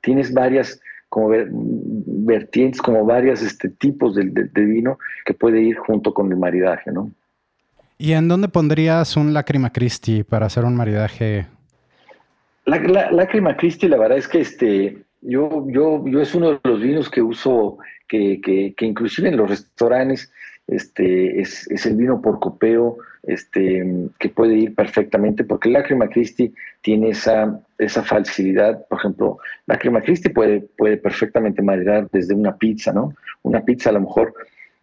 tienes 0.00 0.32
varias 0.32 0.80
como 1.08 1.30
vertientes, 1.30 2.80
como 2.80 3.04
varios 3.04 3.42
este, 3.42 3.68
tipos 3.68 4.14
de, 4.14 4.26
de, 4.26 4.64
vino 4.64 4.98
que 5.24 5.34
puede 5.34 5.60
ir 5.60 5.76
junto 5.78 6.14
con 6.14 6.30
el 6.30 6.38
maridaje, 6.38 6.92
¿no? 6.92 7.10
¿Y 7.96 8.12
en 8.12 8.28
dónde 8.28 8.46
pondrías 8.48 9.16
un 9.16 9.32
Lacrima 9.32 9.72
Christi 9.72 10.22
para 10.22 10.46
hacer 10.46 10.64
un 10.64 10.76
maridaje 10.76 11.46
la, 12.68 12.78
la, 12.78 13.10
Lágrima 13.10 13.56
la 13.82 13.96
verdad 13.96 14.18
es 14.18 14.28
que 14.28 14.40
este, 14.40 14.98
yo, 15.22 15.66
yo, 15.68 16.04
yo 16.06 16.20
es 16.20 16.34
uno 16.34 16.52
de 16.52 16.60
los 16.64 16.80
vinos 16.80 17.10
que 17.10 17.22
uso, 17.22 17.78
que, 18.06 18.40
que, 18.40 18.74
que 18.76 18.86
inclusive 18.86 19.28
en 19.28 19.36
los 19.36 19.48
restaurantes, 19.48 20.30
este, 20.66 21.40
es, 21.40 21.66
es, 21.70 21.86
el 21.86 21.96
vino 21.96 22.20
por 22.20 22.40
copeo, 22.40 22.98
este, 23.22 24.10
que 24.18 24.28
puede 24.28 24.54
ir 24.54 24.74
perfectamente, 24.74 25.44
porque 25.44 25.70
Lágrima 25.70 26.08
Christi 26.08 26.52
tiene 26.82 27.10
esa, 27.10 27.58
esa 27.78 28.02
facilidad, 28.02 28.86
por 28.86 28.98
ejemplo, 28.98 29.38
Lágrima 29.66 30.02
Christi 30.02 30.28
puede, 30.28 30.60
puede 30.60 30.98
perfectamente 30.98 31.62
maridar 31.62 32.08
desde 32.12 32.34
una 32.34 32.56
pizza, 32.56 32.92
¿no? 32.92 33.14
Una 33.42 33.64
pizza 33.64 33.90
a 33.90 33.94
lo 33.94 34.00
mejor 34.00 34.34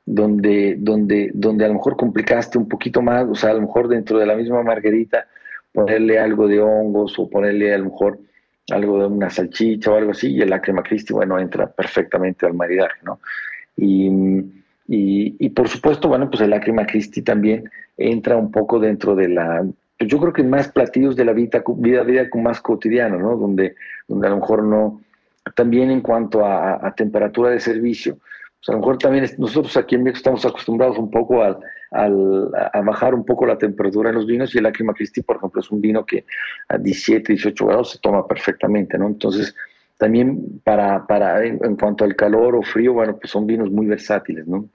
donde, 0.08 0.76
donde, 0.80 1.30
donde 1.34 1.66
a 1.66 1.68
lo 1.68 1.76
mejor 1.76 1.98
complicaste 1.98 2.58
un 2.58 2.68
poquito 2.68 3.04
más, 3.04 3.28
o 3.30 3.36
sea, 3.36 3.52
a 3.52 3.54
lo 3.54 3.62
mejor 3.62 3.88
dentro 3.88 4.18
de 4.18 4.26
la 4.26 4.36
misma 4.36 4.64
margarita 4.64 5.28
ponerle 5.76 6.18
algo 6.18 6.48
de 6.48 6.60
hongos 6.60 7.20
o 7.20 7.30
ponerle 7.30 7.74
a 7.74 7.78
lo 7.78 7.86
mejor 7.86 8.20
algo 8.72 9.00
de 9.00 9.06
una 9.06 9.30
salchicha 9.30 9.92
o 9.92 9.96
algo 9.96 10.12
así, 10.12 10.32
y 10.32 10.42
el 10.42 10.60
crema 10.62 10.82
Christi, 10.82 11.14
bueno, 11.14 11.38
entra 11.38 11.68
perfectamente 11.68 12.48
al 12.48 12.56
maridaje, 12.56 12.98
¿no? 13.04 13.20
Y, 13.78 14.10
y, 14.88 15.50
por 15.50 15.68
supuesto, 15.68 16.08
bueno, 16.08 16.30
pues 16.30 16.42
el 16.42 16.60
crema 16.60 16.86
Christi 16.86 17.22
también 17.22 17.70
entra 17.98 18.38
un 18.38 18.52
poco 18.52 18.80
dentro 18.80 19.16
de 19.16 19.30
la, 19.30 19.66
pues 19.98 20.10
yo 20.10 20.20
creo 20.20 20.34
que 20.34 20.44
más 20.44 20.70
platillos 20.70 21.16
de 21.16 21.26
la 21.26 21.34
vida, 21.34 21.64
vida, 21.78 22.04
vida 22.04 22.28
más 22.36 22.62
cotidiana, 22.62 23.18
¿no? 23.18 23.36
Donde, 23.38 23.76
donde 24.08 24.28
a 24.28 24.30
lo 24.32 24.38
mejor 24.38 24.64
no, 24.64 25.02
también 25.56 25.92
en 25.92 26.02
cuanto 26.02 26.46
a, 26.46 26.94
temperatura 26.96 27.52
de 27.52 27.60
servicio, 27.60 28.16
pues 28.16 28.70
a 28.70 28.72
lo 28.74 28.80
mejor 28.80 28.98
también 28.98 29.30
nosotros 29.38 29.76
aquí 29.78 29.96
en 29.96 30.04
México 30.04 30.18
estamos 30.18 30.46
acostumbrados 30.46 30.98
un 30.98 31.12
poco 31.12 31.44
al, 31.44 31.60
a 31.92 32.82
bajar 32.82 33.14
un 33.14 33.26
poco 33.26 33.46
la 33.46 33.58
temperatura 33.58 34.10
en 34.10 34.16
los 34.16 34.26
vinos 34.26 34.54
y 34.54 34.58
el 34.58 34.64
Lacrima 34.64 34.94
por 35.26 35.38
ejemplo, 35.38 35.62
es 35.62 35.72
un 35.72 35.82
vino 35.82 36.06
que 36.06 36.26
a 36.68 36.78
17, 36.78 37.34
18 37.34 37.66
grados 37.66 37.92
se 37.92 38.00
toma 38.00 38.28
perfectamente, 38.28 38.98
¿no? 38.98 39.08
Entonces, 39.08 39.56
también 39.98 40.62
para, 40.64 41.06
para 41.08 41.46
en, 41.46 41.76
cuanto 41.76 42.04
al 42.04 42.16
calor 42.16 42.56
o 42.56 42.62
frío, 42.62 42.94
bueno, 42.94 43.18
pues 43.18 43.32
son 43.32 43.48
vinos 43.48 43.72
muy 43.72 43.86
versátiles, 43.86 44.48
¿no? 44.48 44.68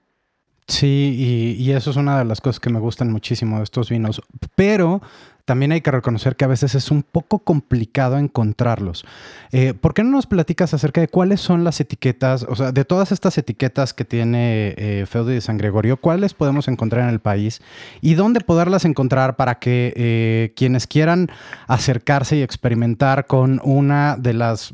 Sí, 0.67 1.15
y, 1.57 1.63
y, 1.63 1.71
eso 1.73 1.89
es 1.89 1.97
una 1.97 2.19
de 2.19 2.25
las 2.25 2.39
cosas 2.39 2.59
que 2.59 2.69
me 2.69 2.79
gustan 2.79 3.11
muchísimo 3.11 3.57
de 3.57 3.63
estos 3.63 3.89
vinos. 3.89 4.21
Pero 4.55 5.01
también 5.45 5.71
hay 5.71 5.81
que 5.81 5.91
reconocer 5.91 6.35
que 6.35 6.45
a 6.45 6.47
veces 6.47 6.75
es 6.75 6.91
un 6.91 7.03
poco 7.03 7.39
complicado 7.39 8.17
encontrarlos. 8.17 9.05
Eh, 9.51 9.73
¿Por 9.73 9.93
qué 9.93 10.03
no 10.03 10.11
nos 10.11 10.27
platicas 10.27 10.73
acerca 10.73 11.01
de 11.01 11.07
cuáles 11.07 11.41
son 11.41 11.63
las 11.63 11.79
etiquetas, 11.79 12.45
o 12.47 12.55
sea, 12.55 12.71
de 12.71 12.85
todas 12.85 13.11
estas 13.11 13.37
etiquetas 13.37 13.93
que 13.93 14.05
tiene 14.05 14.73
eh, 14.77 15.05
Feudo 15.07 15.29
de 15.29 15.41
San 15.41 15.57
Gregorio, 15.57 15.97
cuáles 15.97 16.33
podemos 16.33 16.67
encontrar 16.67 17.03
en 17.03 17.09
el 17.09 17.19
país 17.19 17.61
y 18.01 18.13
dónde 18.13 18.41
poderlas 18.41 18.85
encontrar 18.85 19.35
para 19.35 19.59
que 19.59 19.93
eh, 19.95 20.53
quienes 20.55 20.87
quieran 20.87 21.29
acercarse 21.67 22.37
y 22.37 22.41
experimentar 22.41 23.27
con 23.27 23.61
una 23.63 24.17
de 24.17 24.33
las 24.33 24.73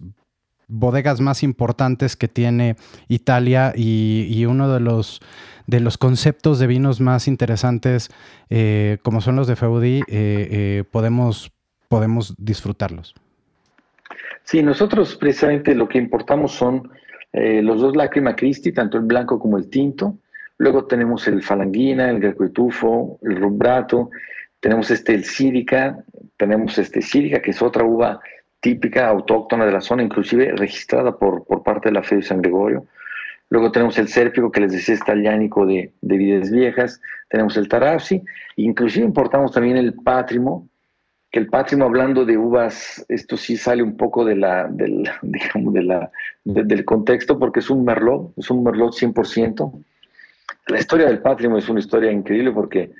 bodegas 0.67 1.21
más 1.21 1.43
importantes 1.43 2.15
que 2.15 2.27
tiene 2.27 2.75
Italia 3.07 3.73
y 3.75 4.45
uno 4.45 4.71
de 4.71 4.79
los 4.79 5.21
de 5.67 5.81
los 5.81 5.97
conceptos 5.97 6.59
de 6.59 6.67
vinos 6.67 7.01
más 7.01 7.27
interesantes, 7.27 8.09
eh, 8.49 8.97
como 9.03 9.21
son 9.21 9.35
los 9.35 9.47
de 9.47 9.57
Feudi, 9.57 9.99
eh, 9.99 10.03
eh, 10.07 10.83
podemos, 10.89 11.51
podemos 11.89 12.33
disfrutarlos. 12.37 13.13
Sí, 14.43 14.63
nosotros 14.63 15.17
precisamente 15.17 15.75
lo 15.75 15.87
que 15.87 15.97
importamos 15.97 16.53
son 16.53 16.89
los 17.33 17.81
dos 17.81 17.95
Lacrima 17.95 18.35
Christi, 18.35 18.71
tanto 18.71 18.97
el 18.97 19.03
blanco 19.03 19.37
como 19.37 19.57
el 19.57 19.69
tinto. 19.69 20.17
Luego 20.57 20.85
tenemos 20.85 21.27
el 21.27 21.43
Falanguina, 21.43 22.09
el 22.09 22.19
Greco 22.19 22.45
el 22.45 23.35
Rumbrato. 23.35 24.09
Tenemos 24.59 24.89
este, 24.89 25.13
el 25.13 25.23
Sírica. 25.23 26.03
Tenemos 26.35 26.79
este 26.79 26.99
Sírica, 27.03 27.39
que 27.39 27.51
es 27.51 27.61
otra 27.61 27.83
uva 27.83 28.19
típica, 28.67 29.07
autóctona 29.07 29.65
de 29.65 29.71
la 29.71 29.79
zona, 29.79 30.03
inclusive 30.03 30.51
registrada 30.57 31.17
por, 31.17 31.45
por 31.45 31.63
parte 31.63 31.87
de 31.87 31.93
la 31.93 32.03
Fe 32.03 32.17
de 32.17 32.21
San 32.21 32.41
Gregorio. 32.41 32.85
Luego 33.49 33.71
tenemos 33.71 33.97
el 33.97 34.09
sérpico 34.09 34.51
que 34.51 34.59
les 34.59 34.73
decía 34.73 34.93
está 34.93 35.15
de, 35.15 35.93
de 36.01 36.17
vides 36.17 36.51
viejas. 36.51 36.99
Tenemos 37.29 37.55
el 37.55 37.69
tarapsi. 37.69 38.21
Inclusive 38.57 39.05
importamos 39.05 39.53
también 39.53 39.77
el 39.77 39.93
pátrimo, 39.93 40.67
que 41.31 41.39
el 41.39 41.47
pátrimo 41.47 41.85
hablando 41.85 42.25
de 42.25 42.37
uvas, 42.37 43.05
esto 43.07 43.37
sí 43.37 43.55
sale 43.55 43.81
un 43.81 43.95
poco 43.95 44.25
de 44.25 44.35
la, 44.35 44.67
del, 44.67 45.09
digamos, 45.21 45.73
de 45.73 45.83
la, 45.83 46.11
del 46.43 46.83
contexto 46.83 47.39
porque 47.39 47.61
es 47.61 47.69
un 47.69 47.85
merlot, 47.85 48.33
es 48.35 48.51
un 48.51 48.65
merlot 48.65 48.91
100%. 48.91 49.71
La 50.67 50.79
historia 50.79 51.05
del 51.05 51.19
pátrimo 51.19 51.57
es 51.57 51.69
una 51.69 51.79
historia 51.79 52.11
increíble 52.11 52.51
porque, 52.51 52.91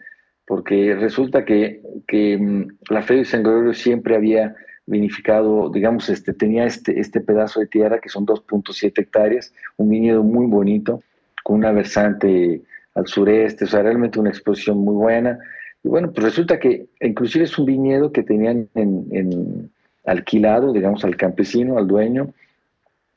porque 0.45 0.95
resulta 0.95 1.43
que, 1.43 1.81
que 2.07 2.37
mm, 2.37 2.77
la 2.89 3.01
fe 3.01 3.15
de 3.15 3.25
San 3.25 3.43
Gregorio 3.43 3.73
siempre 3.73 4.15
había 4.15 4.55
vinificado, 4.87 5.69
digamos, 5.69 6.09
este, 6.09 6.33
tenía 6.33 6.65
este, 6.65 6.99
este 6.99 7.19
pedazo 7.19 7.59
de 7.59 7.67
tierra 7.67 7.99
que 7.99 8.09
son 8.09 8.25
2.7 8.25 8.97
hectáreas, 8.97 9.53
un 9.75 9.89
viñedo 9.89 10.23
muy 10.23 10.47
bonito, 10.47 11.03
con 11.43 11.57
una 11.57 11.71
versante 11.71 12.61
al 12.95 13.05
sureste, 13.05 13.65
o 13.65 13.67
sea, 13.67 13.83
realmente 13.83 14.19
una 14.19 14.29
exposición 14.29 14.79
muy 14.79 14.95
buena. 14.95 15.37
Y 15.83 15.89
bueno, 15.89 16.11
pues 16.11 16.23
resulta 16.23 16.57
que 16.57 16.87
inclusive 17.01 17.43
es 17.43 17.57
un 17.59 17.65
viñedo 17.65 18.11
que 18.11 18.23
tenían 18.23 18.69
en, 18.73 19.69
alquilado, 20.05 20.71
digamos, 20.71 21.03
al 21.03 21.17
campesino, 21.17 21.77
al 21.77 21.87
dueño, 21.87 22.33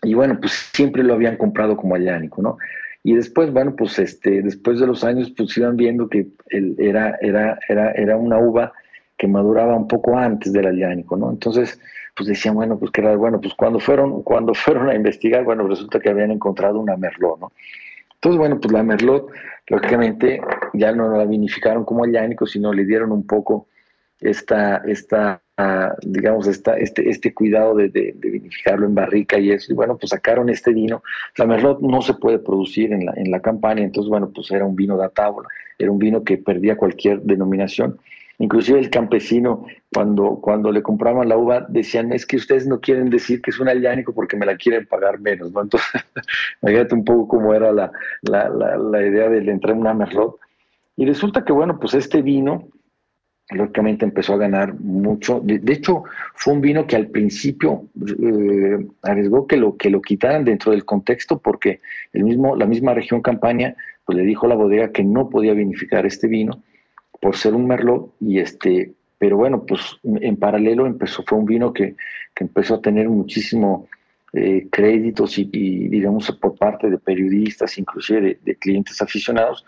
y 0.03 0.15
bueno, 0.15 0.39
pues 0.41 0.53
siempre 0.73 1.05
lo 1.05 1.15
habían 1.15 1.37
comprado 1.37 1.77
como 1.77 1.95
allánico, 1.95 2.43
¿no? 2.43 2.59
Y 3.05 3.15
después, 3.15 3.53
bueno, 3.53 3.77
pues 3.77 3.99
este, 3.99 4.43
después 4.43 4.81
de 4.81 4.87
los 4.87 5.05
años, 5.05 5.33
pues 5.37 5.57
iban 5.57 5.77
viendo 5.77 6.09
que 6.09 6.27
él 6.49 6.75
era, 6.79 7.17
era, 7.21 7.59
era, 7.69 7.93
era 7.93 8.17
una 8.17 8.39
uva 8.39 8.73
que 9.21 9.29
maduraba 9.29 9.77
un 9.77 9.87
poco 9.87 10.17
antes 10.17 10.51
del 10.51 10.67
allánico, 10.67 11.15
¿no? 11.15 11.31
Entonces, 11.31 11.79
pues 12.17 12.27
decían, 12.27 12.55
bueno, 12.55 12.79
pues 12.79 12.91
que 12.91 13.03
era, 13.03 13.15
bueno, 13.17 13.39
pues 13.39 13.53
cuando 13.53 13.79
fueron, 13.79 14.23
cuando 14.23 14.55
fueron 14.65 14.89
a 14.89 14.95
investigar, 14.95 15.45
bueno, 15.45 15.69
resulta 15.69 16.01
que 16.01 16.09
habían 16.09 16.31
encontrado 16.31 16.81
una 16.81 16.97
merlot, 16.97 17.39
¿no? 17.39 17.53
Entonces, 18.15 18.39
bueno, 18.39 18.59
pues 18.59 18.73
la 18.73 18.83
merlot, 18.83 19.31
lógicamente, 19.69 20.41
ya 20.73 20.93
no 20.93 21.15
la 21.15 21.27
vinificaron 21.27 21.85
como 21.85 22.05
allánico, 22.05 22.47
sino 22.47 22.73
le 22.73 22.87
dieron 22.87 23.13
un 23.13 23.27
poco 23.27 23.67
esta, 24.21 24.79
esta 24.87 25.43
digamos, 26.03 26.47
esta, 26.47 26.79
este, 26.79 27.11
este 27.11 27.35
cuidado 27.35 27.75
de, 27.75 27.91
de, 27.91 28.15
vinificarlo 28.23 28.87
en 28.87 28.95
barrica 28.95 29.39
y 29.39 29.51
eso. 29.51 29.71
Y 29.71 29.75
bueno, 29.75 29.99
pues 29.99 30.11
sacaron 30.11 30.49
este 30.49 30.73
vino. 30.73 31.03
La 31.37 31.47
Merlot 31.47 31.81
no 31.81 32.01
se 32.01 32.15
puede 32.15 32.39
producir 32.39 32.93
en 32.93 33.05
la, 33.05 33.13
en 33.17 33.31
la 33.31 33.41
campaña, 33.41 33.83
entonces, 33.83 34.09
bueno, 34.09 34.31
pues 34.35 34.51
era 34.51 34.65
un 34.65 34.77
vino 34.77 34.97
datable, 34.97 35.49
era 35.79 35.91
un 35.91 35.99
vino 35.99 36.25
que 36.25 36.39
perdía 36.39 36.77
cualquier 36.77 37.21
denominación. 37.21 37.99
Inclusive 38.41 38.79
el 38.79 38.89
campesino, 38.89 39.67
cuando, 39.93 40.41
cuando 40.41 40.73
le 40.73 40.83
compraban 40.83 41.29
la 41.29 41.37
uva, 41.37 41.67
decían, 41.69 42.11
es 42.11 42.25
que 42.25 42.37
ustedes 42.39 42.67
no 42.67 42.81
quieren 42.81 43.11
decir 43.11 43.43
que 43.43 43.51
es 43.51 43.61
un 43.61 43.69
allánico 43.69 44.15
porque 44.15 44.35
me 44.39 44.47
la 44.47 44.57
quieren 44.57 44.87
pagar 44.87 45.21
menos, 45.21 45.53
¿no? 45.53 45.61
Entonces, 45.61 45.91
imagínate 46.63 46.95
un 46.95 47.05
poco 47.05 47.29
cómo 47.29 47.53
era 47.53 47.71
la, 47.71 47.93
la, 48.23 48.49
la, 48.49 49.07
idea 49.07 49.29
de 49.29 49.39
entrar 49.51 49.75
en 49.75 49.83
una 49.83 49.93
Merlot. 49.93 50.37
Y 50.97 51.05
resulta 51.05 51.45
que, 51.45 51.53
bueno, 51.53 51.79
pues 51.79 51.93
este 51.93 52.23
vino, 52.23 52.69
lógicamente 53.51 54.07
empezó 54.07 54.33
a 54.33 54.39
ganar 54.39 54.73
mucho. 54.73 55.41
De, 55.45 55.61
hecho, 55.71 56.05
fue 56.35 56.55
un 56.55 56.63
vino 56.63 56.87
que 56.87 56.97
al 56.97 57.09
principio 57.09 57.89
eh, 58.23 58.87
arriesgó 59.03 59.47
que 59.47 59.59
lo, 59.59 59.77
que 59.77 59.91
lo 59.91 60.01
quitaran 60.01 60.47
dentro 60.47 60.73
del 60.73 60.87
contexto 60.87 61.39
porque 61.41 61.83
el 62.15 62.25
mismo, 62.25 62.57
la 62.57 62.65
misma 62.65 62.95
región 62.95 63.21
Campaña 63.21 63.77
pues, 64.07 64.17
le 64.17 64.25
dijo 64.25 64.47
a 64.47 64.49
la 64.49 64.55
bodega 64.55 64.93
que 64.93 65.05
no 65.05 65.29
podía 65.29 65.53
vinificar 65.53 66.07
este 66.07 66.27
vino 66.27 66.63
por 67.21 67.37
ser 67.37 67.55
un 67.55 67.67
merlot 67.67 68.13
y 68.21 68.39
este 68.39 68.93
pero 69.19 69.37
bueno 69.37 69.65
pues 69.67 69.81
en 70.05 70.37
paralelo 70.37 70.87
empezó 70.87 71.23
fue 71.27 71.39
un 71.39 71.45
vino 71.45 71.73
que, 71.73 71.97
que 72.35 72.45
empezó 72.45 72.77
a 72.77 72.81
tener 72.81 73.09
muchísimo 73.09 73.89
eh, 74.33 74.69
créditos 74.71 75.39
y, 75.39 75.45
digamos 75.45 76.31
por 76.41 76.57
parte 76.57 76.89
de 76.89 76.99
periodistas 76.99 77.77
inclusive 77.79 78.21
de, 78.21 78.39
de 78.45 78.55
clientes 78.57 79.03
aficionados 79.03 79.65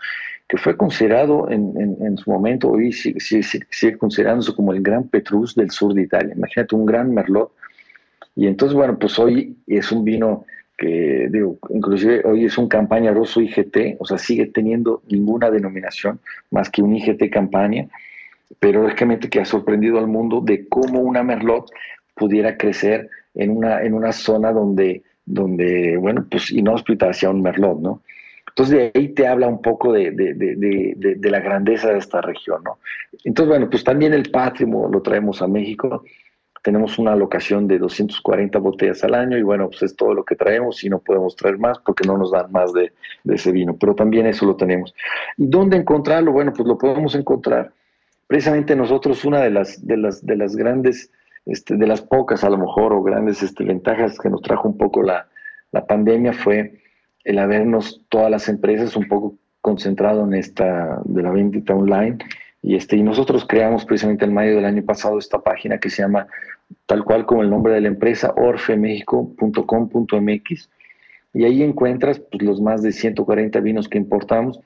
que 0.47 0.57
fue 0.57 0.77
considerado 0.77 1.49
en, 1.49 2.17
su 2.17 2.29
momento, 2.29 2.69
hoy 2.69 2.91
sigue, 2.91 3.97
considerándose 3.97 4.53
como 4.53 4.73
el 4.73 4.81
gran 4.81 5.07
Petrus 5.07 5.55
del 5.55 5.71
sur 5.71 5.93
de 5.93 6.03
Italia. 6.03 6.33
Imagínate 6.35 6.75
un 6.75 6.85
gran 6.85 7.13
Merlot. 7.13 7.51
Y 8.35 8.47
entonces, 8.47 8.75
bueno, 8.75 8.97
pues 8.99 9.17
hoy 9.19 9.55
es 9.67 9.91
un 9.91 10.03
vino 10.03 10.45
que, 10.77 11.27
digo, 11.29 11.57
inclusive 11.69 12.21
hoy 12.25 12.45
es 12.45 12.57
un 12.57 12.67
campaña 12.67 13.11
rosso 13.11 13.41
IGT, 13.41 13.97
o 13.99 14.05
sea, 14.05 14.17
sigue 14.17 14.47
teniendo 14.47 15.01
ninguna 15.07 15.51
denominación 15.51 16.19
más 16.51 16.69
que 16.69 16.81
un 16.81 16.95
IGT 16.95 17.29
campaña, 17.31 17.87
pero 18.59 18.83
lógicamente 18.83 19.29
que 19.29 19.39
ha 19.39 19.45
sorprendido 19.45 19.99
al 19.99 20.07
mundo 20.07 20.41
de 20.41 20.67
cómo 20.67 21.01
una 21.01 21.23
Merlot 21.23 21.69
pudiera 22.15 22.57
crecer 22.57 23.09
en 23.35 23.51
una, 23.51 23.81
en 23.81 23.93
una 23.93 24.11
zona 24.11 24.51
donde, 24.51 25.03
donde, 25.25 25.97
bueno, 25.97 26.25
pues 26.29 26.51
inhóspita 26.51 27.09
hacia 27.09 27.29
un 27.29 27.41
Merlot, 27.41 27.79
¿no? 27.79 28.01
Entonces 28.49 28.75
de 28.93 28.99
ahí 28.99 29.09
te 29.09 29.25
habla 29.25 29.47
un 29.47 29.61
poco 29.61 29.91
de, 29.91 30.11
la 31.21 31.39
grandeza 31.39 31.91
de 31.91 31.97
esta 31.97 32.21
región, 32.21 32.63
¿no? 32.63 32.77
Entonces, 33.23 33.49
bueno, 33.49 33.67
pues 33.67 33.83
también 33.83 34.13
el 34.13 34.29
patrimonio 34.29 34.89
lo 34.89 35.01
traemos 35.01 35.41
a 35.41 35.47
México. 35.47 36.03
Tenemos 36.63 36.97
una 36.97 37.11
alocación 37.11 37.67
de 37.67 37.77
240 37.77 38.57
botellas 38.57 39.03
al 39.03 39.13
año 39.13 39.37
y 39.37 39.43
bueno, 39.43 39.69
pues 39.69 39.83
es 39.83 39.95
todo 39.95 40.13
lo 40.13 40.23
que 40.23 40.35
traemos 40.35 40.83
y 40.83 40.89
no 40.89 40.99
podemos 40.99 41.35
traer 41.35 41.59
más 41.59 41.77
porque 41.79 42.07
no 42.07 42.17
nos 42.17 42.31
dan 42.31 42.51
más 42.51 42.73
de, 42.73 42.91
ese 43.25 43.51
vino, 43.51 43.75
pero 43.77 43.93
también 43.93 44.25
eso 44.25 44.45
lo 44.45 44.55
tenemos. 44.55 44.95
¿Y 45.37 45.47
dónde 45.47 45.77
encontrarlo? 45.77 46.31
Bueno, 46.31 46.53
pues 46.55 46.67
lo 46.67 46.77
podemos 46.77 47.15
encontrar. 47.15 47.71
Precisamente 48.27 48.75
nosotros 48.75 49.25
una 49.25 49.41
de 49.41 49.51
las, 49.51 49.85
de 49.85 49.97
las, 49.97 50.25
de 50.25 50.37
las 50.37 50.55
grandes, 50.55 51.11
este, 51.45 51.75
de 51.75 51.85
las 51.85 52.01
pocas 52.01 52.43
a 52.43 52.49
lo 52.49 52.57
mejor 52.57 52.93
o 52.93 53.03
grandes 53.03 53.43
este, 53.43 53.65
ventajas 53.65 54.17
que 54.17 54.29
nos 54.29 54.41
trajo 54.41 54.67
un 54.67 54.77
poco 54.77 55.03
la, 55.03 55.27
la 55.73 55.85
pandemia 55.85 56.31
fue 56.31 56.79
el 57.25 57.39
habernos 57.39 58.05
todas 58.09 58.31
las 58.31 58.47
empresas 58.47 58.95
un 58.95 59.07
poco 59.07 59.35
concentrado 59.61 60.25
en 60.25 60.33
esta 60.33 61.01
de 61.03 61.23
la 61.23 61.31
venta 61.31 61.73
online 61.73 62.17
y 62.63 62.75
este 62.75 62.95
y 62.95 63.03
nosotros 63.03 63.45
creamos 63.45 63.85
precisamente 63.85 64.25
en 64.25 64.33
mayo 64.33 64.55
del 64.55 64.65
año 64.65 64.83
pasado 64.83 65.19
esta 65.19 65.39
página 65.39 65.77
que 65.77 65.89
se 65.89 66.01
llama 66.01 66.25
tal 66.85 67.03
cual 67.03 67.25
como 67.25 67.43
el 67.43 67.49
nombre 67.49 67.73
de 67.73 67.81
la 67.81 67.89
empresa 67.89 68.33
orfemexico.com.mx 68.35 70.69
y 71.33 71.43
ahí 71.43 71.61
encuentras 71.61 72.19
pues, 72.19 72.41
los 72.41 72.61
más 72.61 72.81
de 72.81 72.93
140 72.93 73.59
vinos 73.59 73.89
que 73.89 73.97
importamos. 73.97 74.61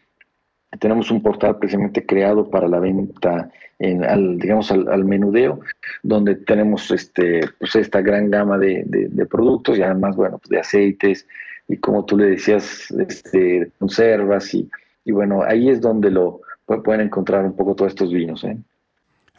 Tenemos 0.79 1.09
un 1.11 1.23
portal 1.23 1.57
precisamente 1.57 2.05
creado 2.05 2.49
para 2.49 2.67
la 2.67 2.79
venta 2.79 3.49
en, 3.79 4.03
al, 4.03 4.37
digamos 4.37 4.69
al, 4.71 5.05
menudeo 5.05 5.61
donde 6.03 6.35
tenemos 6.35 6.91
este 6.91 7.39
pues 7.57 7.77
esta 7.77 8.01
gran 8.01 8.29
gama 8.29 8.57
de, 8.57 8.85
productos 9.29 9.77
y 9.77 9.81
además 9.81 10.17
bueno 10.17 10.39
pues 10.39 10.49
de 10.49 10.59
aceites 10.59 11.25
y 11.69 11.77
como 11.77 12.03
tú 12.05 12.17
le 12.17 12.27
decías, 12.27 12.91
este, 12.91 13.71
conservas 13.77 14.53
y, 14.53 14.69
y 15.03 15.11
bueno, 15.11 15.43
ahí 15.43 15.69
es 15.69 15.81
donde 15.81 16.11
lo 16.11 16.39
pueden 16.83 17.01
encontrar 17.01 17.45
un 17.45 17.55
poco 17.55 17.75
todos 17.75 17.91
estos 17.91 18.11
vinos. 18.11 18.43
¿eh? 18.43 18.57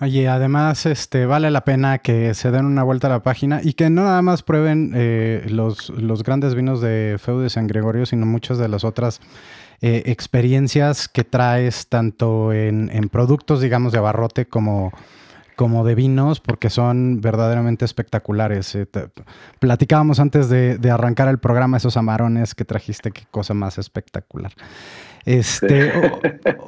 Oye, 0.01 0.29
además, 0.29 0.87
este, 0.87 1.27
vale 1.27 1.51
la 1.51 1.65
pena 1.65 1.99
que 1.99 2.33
se 2.35 2.51
den 2.51 2.65
una 2.67 2.83
vuelta 2.83 3.09
a 3.09 3.11
la 3.11 3.23
página 3.23 3.61
y 3.63 3.73
que 3.73 3.91
no 3.91 4.05
nada 4.05 4.23
más 4.23 4.43
prueben 4.43 4.93
eh, 4.95 5.45
los, 5.49 5.91
los, 5.91 6.23
grandes 6.23 6.55
vinos 6.55 6.81
de 6.81 7.17
Feu 7.19 7.41
de 7.41 7.51
San 7.51 7.67
Gregorio, 7.67 8.07
sino 8.07 8.25
muchas 8.25 8.59
de 8.59 8.69
las 8.69 8.85
otras 8.85 9.21
eh, 9.81 10.05
experiencias 10.07 11.09
que 11.09 11.25
traes 11.25 11.89
tanto 11.89 12.53
en, 12.53 12.91
en, 12.93 13.09
productos, 13.09 13.61
digamos, 13.61 13.93
de 13.93 13.99
abarrote 13.99 14.47
como 14.47 14.93
como 15.59 15.85
de 15.85 15.97
vinos 15.97 16.39
porque 16.39 16.71
son 16.71 17.21
verdaderamente 17.21 17.85
espectaculares. 17.85 18.77
Eh, 18.77 18.87
platicábamos 19.59 20.21
antes 20.21 20.49
de, 20.49 20.79
de, 20.79 20.91
arrancar 20.93 21.27
el 21.27 21.39
programa 21.39 21.79
esos 21.79 21.97
amarones 21.97 22.55
que 22.55 22.65
trajiste, 22.65 23.11
qué 23.11 23.25
cosa 23.33 23.55
más 23.55 23.77
espectacular. 23.77 24.53
Este, 25.29 25.93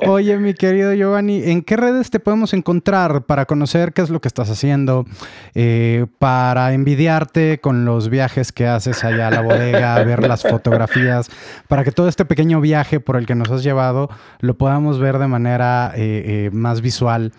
oye, 0.07 0.37
mi 0.37 0.53
querido 0.53 0.93
Giovanni, 0.93 1.43
¿en 1.45 1.63
qué 1.63 1.79
redes 1.79 2.11
te 2.11 2.21
podemos 2.21 2.53
encontrar 2.53 3.23
para 3.23 3.47
conocer 3.47 3.95
qué 3.95 4.03
es 4.03 4.11
lo 4.11 4.21
que 4.21 4.29
estás 4.29 4.51
haciendo, 4.51 5.07
eh, 5.55 6.05
para 6.19 6.75
envidiarte 6.75 7.59
con 7.61 7.87
los 7.87 8.11
viajes 8.11 8.53
que 8.53 8.67
haces 8.67 9.03
allá 9.03 9.29
a 9.29 9.31
la 9.31 9.41
bodega, 9.41 10.05
ver 10.05 10.29
las 10.29 10.43
fotografías, 10.43 11.31
para 11.69 11.85
que 11.85 11.91
todo 11.91 12.07
este 12.07 12.27
pequeño 12.27 12.61
viaje 12.61 13.01
por 13.01 13.17
el 13.17 13.25
que 13.25 13.35
nos 13.35 13.51
has 13.51 13.63
llevado 13.63 14.11
lo 14.41 14.59
podamos 14.59 14.99
ver 14.99 15.19
de 15.19 15.27
manera 15.27 15.93
eh, 15.97 16.51
más 16.53 16.83
visual 16.83 17.33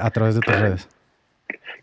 a 0.00 0.10
través 0.10 0.34
de 0.34 0.40
tus 0.40 0.56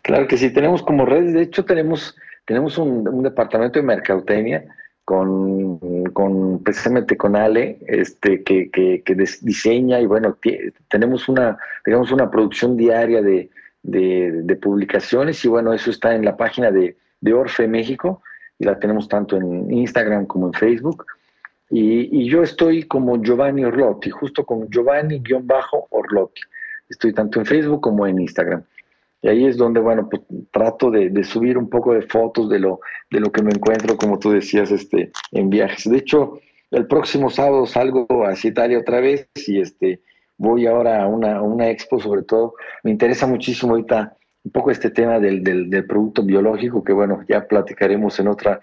Claro 0.02 0.26
que 0.26 0.38
sí, 0.38 0.50
tenemos 0.50 0.82
como 0.82 1.04
redes, 1.04 1.34
de 1.34 1.42
hecho 1.42 1.64
tenemos, 1.64 2.16
tenemos 2.46 2.78
un, 2.78 3.22
departamento 3.22 3.78
de 3.78 3.84
mercadotecnia 3.84 4.64
con, 5.04 6.60
precisamente 6.64 7.16
con 7.16 7.36
Ale, 7.36 7.78
este, 7.86 8.42
que, 8.42 8.70
que, 8.70 9.14
diseña 9.42 10.00
y 10.00 10.06
bueno, 10.06 10.38
tenemos 10.88 11.28
una, 11.28 11.58
digamos, 11.84 12.12
una 12.12 12.30
producción 12.30 12.76
diaria 12.76 13.20
de, 13.20 13.50
de, 13.82 14.56
publicaciones 14.56 15.44
y 15.44 15.48
bueno, 15.48 15.72
eso 15.72 15.90
está 15.90 16.14
en 16.14 16.24
la 16.24 16.36
página 16.36 16.70
de, 16.70 16.96
de, 17.20 17.32
Orfe 17.32 17.66
México 17.66 18.22
y 18.58 18.64
la 18.64 18.78
tenemos 18.78 19.08
tanto 19.08 19.36
en 19.36 19.70
Instagram 19.72 20.26
como 20.26 20.46
en 20.46 20.52
Facebook. 20.54 21.06
Y, 21.70 22.22
y 22.22 22.28
yo 22.28 22.42
estoy 22.42 22.84
como 22.84 23.22
Giovanni 23.22 23.64
Orlotti, 23.64 24.10
justo 24.10 24.44
con 24.44 24.68
Giovanni-Orlotti. 24.68 26.40
Estoy 26.90 27.14
tanto 27.14 27.38
en 27.38 27.46
Facebook 27.46 27.80
como 27.80 28.06
en 28.06 28.20
Instagram. 28.20 28.62
Y 29.22 29.28
ahí 29.28 29.46
es 29.46 29.56
donde, 29.56 29.80
bueno, 29.80 30.08
pues 30.08 30.22
trato 30.50 30.90
de, 30.90 31.24
subir 31.24 31.56
un 31.56 31.68
poco 31.68 31.94
de 31.94 32.02
fotos 32.02 32.48
de 32.48 32.58
lo, 32.58 32.80
de 33.10 33.20
lo 33.20 33.30
que 33.30 33.42
me 33.42 33.52
encuentro, 33.52 33.96
como 33.96 34.18
tú 34.18 34.30
decías, 34.30 34.70
este, 34.70 35.12
en 35.32 35.50
viajes. 35.50 35.88
De 35.90 35.98
hecho, 35.98 36.40
el 36.70 36.86
próximo 36.86 37.30
sábado 37.30 37.66
salgo 37.66 38.06
hacia 38.26 38.50
Italia 38.50 38.78
otra 38.78 39.00
vez 39.00 39.28
y 39.46 39.60
este, 39.60 40.00
voy 40.38 40.66
ahora 40.66 41.02
a 41.02 41.06
una, 41.06 41.42
una 41.42 41.68
expo, 41.68 42.00
sobre 42.00 42.22
todo. 42.22 42.54
Me 42.82 42.90
interesa 42.90 43.26
muchísimo 43.26 43.72
ahorita 43.72 44.16
un 44.42 44.52
poco 44.52 44.70
este 44.70 44.90
tema 44.90 45.18
del, 45.20 45.44
del, 45.44 45.84
producto 45.84 46.22
biológico, 46.22 46.82
que 46.82 46.94
bueno, 46.94 47.22
ya 47.28 47.46
platicaremos 47.46 48.18
en 48.20 48.28
otra, 48.28 48.58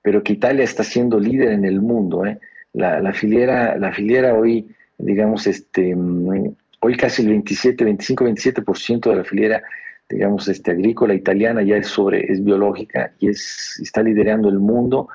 pero 0.00 0.22
que 0.22 0.32
Italia 0.32 0.64
está 0.64 0.82
siendo 0.82 1.20
líder 1.20 1.52
en 1.52 1.66
el 1.66 1.82
mundo. 1.82 2.24
¿eh? 2.24 2.38
La, 2.72 3.00
la, 3.00 3.12
filiera, 3.12 3.76
la 3.76 3.92
filiera 3.92 4.34
hoy, 4.34 4.74
digamos, 4.96 5.46
este, 5.46 5.94
mm, 5.94 6.54
hoy 6.80 6.96
casi 6.96 7.22
el 7.22 7.28
27, 7.28 7.84
25, 7.84 8.24
27% 8.24 9.10
de 9.10 9.16
la 9.16 9.24
filiera 9.24 9.62
digamos, 10.08 10.48
este, 10.48 10.70
agrícola 10.70 11.14
italiana 11.14 11.62
ya 11.62 11.76
es 11.76 11.88
sobre, 11.88 12.32
es 12.32 12.42
biológica 12.42 13.12
y 13.18 13.28
es, 13.28 13.78
está 13.82 14.02
liderando 14.02 14.48
el 14.48 14.58
mundo. 14.58 15.08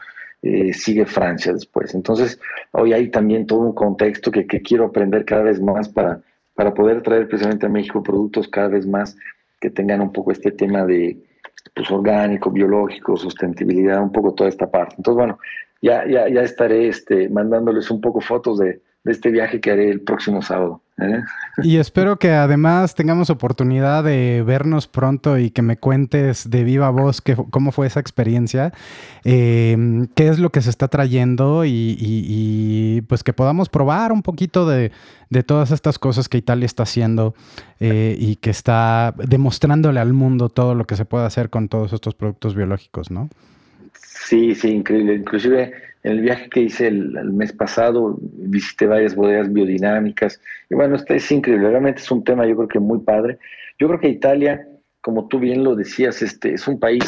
eh, 0.46 0.74
sigue 0.74 1.06
Francia 1.06 1.54
después. 1.54 1.96
Entonces, 1.96 2.38
hoy 2.72 2.92
hay 2.92 3.10
también 3.10 3.48
todo 3.48 3.60
un 3.60 3.74
contexto 3.74 4.30
que, 4.30 4.46
quiero 4.46 4.86
aprender 4.86 5.24
cada 5.24 5.44
vez 5.44 5.62
más 5.62 5.88
para, 5.88 6.22
para 6.54 6.74
poder 6.74 7.02
traer 7.02 7.30
precisamente 7.30 7.66
a 7.66 7.70
México 7.70 8.04
productos 8.04 8.50
cada 8.50 8.68
vez 8.68 8.86
más 8.86 9.16
que 9.62 9.70
tengan 9.70 10.02
un 10.02 10.12
poco 10.12 10.34
este 10.34 10.52
tema 10.52 10.86
de 10.86 11.18
pues, 11.74 11.90
orgánico, 11.90 12.52
biológico, 12.52 13.16
sustentabilidad, 13.16 14.04
un 14.04 14.12
poco 14.12 14.34
toda 14.34 14.50
esta 14.50 14.70
parte. 14.70 14.96
Entonces, 14.98 15.18
bueno, 15.18 15.40
ya, 15.82 16.06
ya, 16.08 16.28
ya 16.28 16.42
estaré 16.42 16.90
este, 16.90 17.30
mandándoles 17.30 17.90
un 17.90 18.02
poco 18.02 18.20
fotos 18.20 18.60
de, 18.60 18.82
de 19.04 19.12
este 19.12 19.32
viaje 19.32 19.60
que 19.60 19.72
haré 19.72 19.90
el 19.90 20.02
próximo 20.02 20.42
sábado. 20.42 20.82
¿eh? 20.98 21.22
Y 21.62 21.78
espero 21.78 22.18
que 22.18 22.32
además 22.32 22.96
tengamos 22.96 23.30
oportunidad 23.30 24.04
de 24.04 24.44
vernos 24.46 24.88
pronto 24.88 25.38
y 25.38 25.50
que 25.50 25.62
me 25.62 25.78
cuentes 25.78 26.50
de 26.50 26.64
viva 26.64 26.90
voz 26.90 27.22
que, 27.22 27.36
cómo 27.36 27.72
fue 27.72 27.88
esa 27.88 28.00
experiencia, 28.00 28.72
eh, 29.26 30.08
qué 30.16 30.30
es 30.30 30.40
lo 30.40 30.52
que 30.52 30.62
se 30.62 30.70
está 30.70 30.88
trayendo 30.88 31.64
y, 31.66 33.04
pues 33.10 33.24
que 33.24 33.34
podamos 33.34 33.68
probar 33.70 34.12
un 34.12 34.22
poquito 34.22 34.68
de, 34.68 34.92
todas 35.46 35.72
estas 35.72 36.00
cosas 36.00 36.30
que 36.30 36.38
Italia 36.38 36.66
está 36.66 36.84
haciendo 36.84 37.34
eh, 37.80 38.16
y 38.18 38.38
que 38.38 38.52
está 38.52 39.14
demostrándole 39.18 40.00
al 40.00 40.14
mundo 40.14 40.50
todo 40.50 40.76
lo 40.76 40.86
que 40.86 40.96
se 40.96 41.06
puede 41.06 41.26
hacer 41.26 41.50
con 41.50 41.68
todos 41.68 41.92
estos 41.92 42.14
productos 42.14 42.56
biológicos, 42.56 43.12
¿no? 43.12 43.30
Sí, 43.94 44.56
sí, 44.56 44.70
increíble. 44.70 45.16
Inclusive 45.16 45.74
en 46.04 46.12
el 46.12 46.22
viaje 46.22 46.50
que 46.50 46.62
hice 46.62 46.88
el, 46.88 47.32
mes 47.32 47.54
pasado 47.54 48.18
visité 48.22 48.86
varias 48.88 49.16
bodegas 49.16 49.52
biodinámicas 49.52 50.40
y 50.70 50.76
bueno, 50.76 50.96
este 50.96 51.16
es 51.16 51.32
increíble, 51.32 51.70
realmente 51.70 52.02
es 52.02 52.12
un 52.12 52.24
tema 52.24 52.46
yo 52.46 52.56
creo 52.56 52.68
que 52.68 52.80
muy 52.80 53.00
padre. 53.00 53.40
Yo 53.80 53.88
creo 53.88 54.00
que 54.00 54.10
Italia, 54.10 54.68
como 55.02 55.28
tú 55.28 55.40
bien 55.40 55.64
lo 55.64 55.76
decías, 55.76 56.22
este 56.22 56.54
es 56.54 56.68
un 56.68 56.80
país 56.80 57.04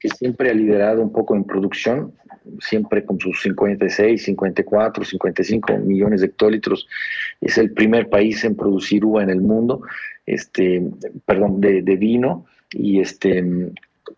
que, 0.00 0.08
siempre 0.08 0.50
ha 0.50 0.54
liderado 0.54 1.00
un 1.00 1.10
poco 1.10 1.34
en 1.34 1.44
producción, 1.44 2.12
siempre 2.60 3.06
con 3.06 3.18
sus 3.18 3.40
56, 3.40 4.22
54, 4.22 5.02
55 5.02 5.78
millones 5.78 6.20
de 6.20 6.26
hectolitros, 6.26 6.86
es 7.40 7.56
el 7.56 7.72
primer 7.72 8.10
país 8.10 8.44
en 8.44 8.54
producir 8.54 9.02
uva 9.02 9.22
en 9.22 9.30
el 9.30 9.40
mundo, 9.40 9.80
este, 10.26 10.82
perdón, 11.24 11.58
de, 11.58 11.80
de 11.80 11.96
vino 11.96 12.44
y 12.70 13.00
este, 13.00 13.72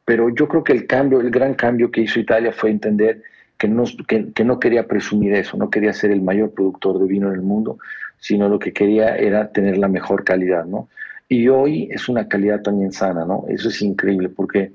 pero 0.04 0.28
yo 0.34 0.48
creo 0.48 0.64
que 0.64 0.72
el 0.72 0.88
cambio, 0.88 1.20
el 1.20 1.30
gran 1.30 1.54
cambio 1.54 1.92
que 1.92 2.00
hizo 2.00 2.18
Italia 2.18 2.52
fue 2.52 2.70
entender 2.70 3.22
que 3.59 3.68
no, 3.68 3.84
que, 4.07 4.44
no 4.44 4.61
quería 4.61 4.86
presumir 4.86 5.34
eso, 5.34 5.57
no 5.57 5.70
quería 5.70 5.92
ser 5.92 6.11
el 6.11 6.22
mayor 6.22 6.52
productor 6.52 6.98
de 6.98 7.07
vino 7.07 7.28
en 7.28 7.34
el 7.34 7.42
mundo, 7.42 7.78
sino 8.18 8.48
lo 8.48 8.59
que 8.59 8.72
quería 8.72 9.16
era 9.16 9.50
tener 9.52 9.78
la 9.78 9.88
mejor 9.88 10.24
calidad, 10.24 10.64
¿no? 10.64 10.88
Y 11.28 11.48
hoy 11.48 11.88
es 11.90 12.09
una 12.09 12.28
calidad 12.28 12.62
también 12.62 12.92
sana, 12.92 13.24
¿no? 13.24 13.44
Eso 13.48 13.68
es 13.68 13.82
increíble 13.82 14.28
porque 14.28 14.72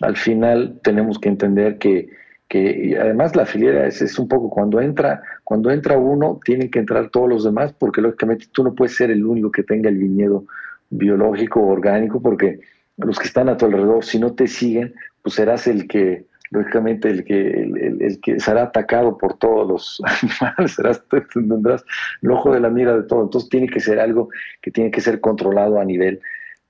al 0.00 0.16
final 0.16 0.80
tenemos 0.82 1.18
que 1.18 1.28
entender 1.28 1.78
que, 1.78 2.08
que 2.48 2.96
además 3.00 3.34
la 3.36 3.46
filiera 3.46 3.86
es, 3.86 4.00
es, 4.02 4.18
un 4.18 4.28
poco 4.28 4.50
cuando 4.50 4.80
entra, 4.80 5.22
cuando 5.44 5.70
entra 5.70 5.98
uno, 5.98 6.40
tienen 6.44 6.70
que 6.70 6.78
entrar 6.78 7.10
todos 7.10 7.28
los 7.28 7.44
demás 7.44 7.72
porque 7.72 8.00
lógicamente 8.00 8.46
tú 8.52 8.62
no 8.62 8.74
puedes 8.74 8.96
ser 8.96 9.10
el 9.10 9.24
único 9.24 9.50
que 9.50 9.62
tenga 9.62 9.88
el 9.88 9.98
viñedo 9.98 10.44
biológico 10.90 11.66
orgánico 11.66 12.20
porque 12.20 12.60
los 12.96 13.18
que 13.18 13.26
están 13.26 13.48
a 13.48 13.56
tu 13.56 13.66
alrededor, 13.66 14.04
si 14.04 14.18
no 14.18 14.34
te 14.34 14.46
siguen, 14.46 14.94
pues 15.22 15.34
serás 15.34 15.66
el 15.66 15.86
que 15.88 16.26
lógicamente 16.50 17.08
el 17.08 17.24
que, 17.24 17.62
el, 17.62 18.20
que 18.20 18.40
será 18.40 18.64
atacado 18.64 19.16
por 19.16 19.38
todos 19.38 19.68
los 19.68 20.02
animales, 20.22 20.74
serás, 20.74 21.02
tendrás 21.32 21.84
el 22.22 22.30
ojo 22.30 22.52
de 22.52 22.60
la 22.60 22.70
mira 22.70 22.96
de 22.96 23.04
todo. 23.04 23.22
Entonces 23.22 23.48
tiene 23.48 23.68
que 23.68 23.80
ser 23.80 24.00
algo 24.00 24.28
que 24.60 24.70
tiene 24.70 24.90
que 24.90 25.00
ser 25.00 25.20
controlado 25.20 25.80
a 25.80 25.84
nivel 25.84 26.20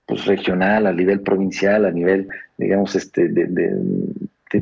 pues, 0.07 0.26
regional, 0.26 0.87
a 0.87 0.93
nivel 0.93 1.20
provincial, 1.20 1.87
a 1.87 1.91
nivel, 1.91 2.28
digamos, 2.59 2.95
este, 2.95 3.28
de, 3.28 3.74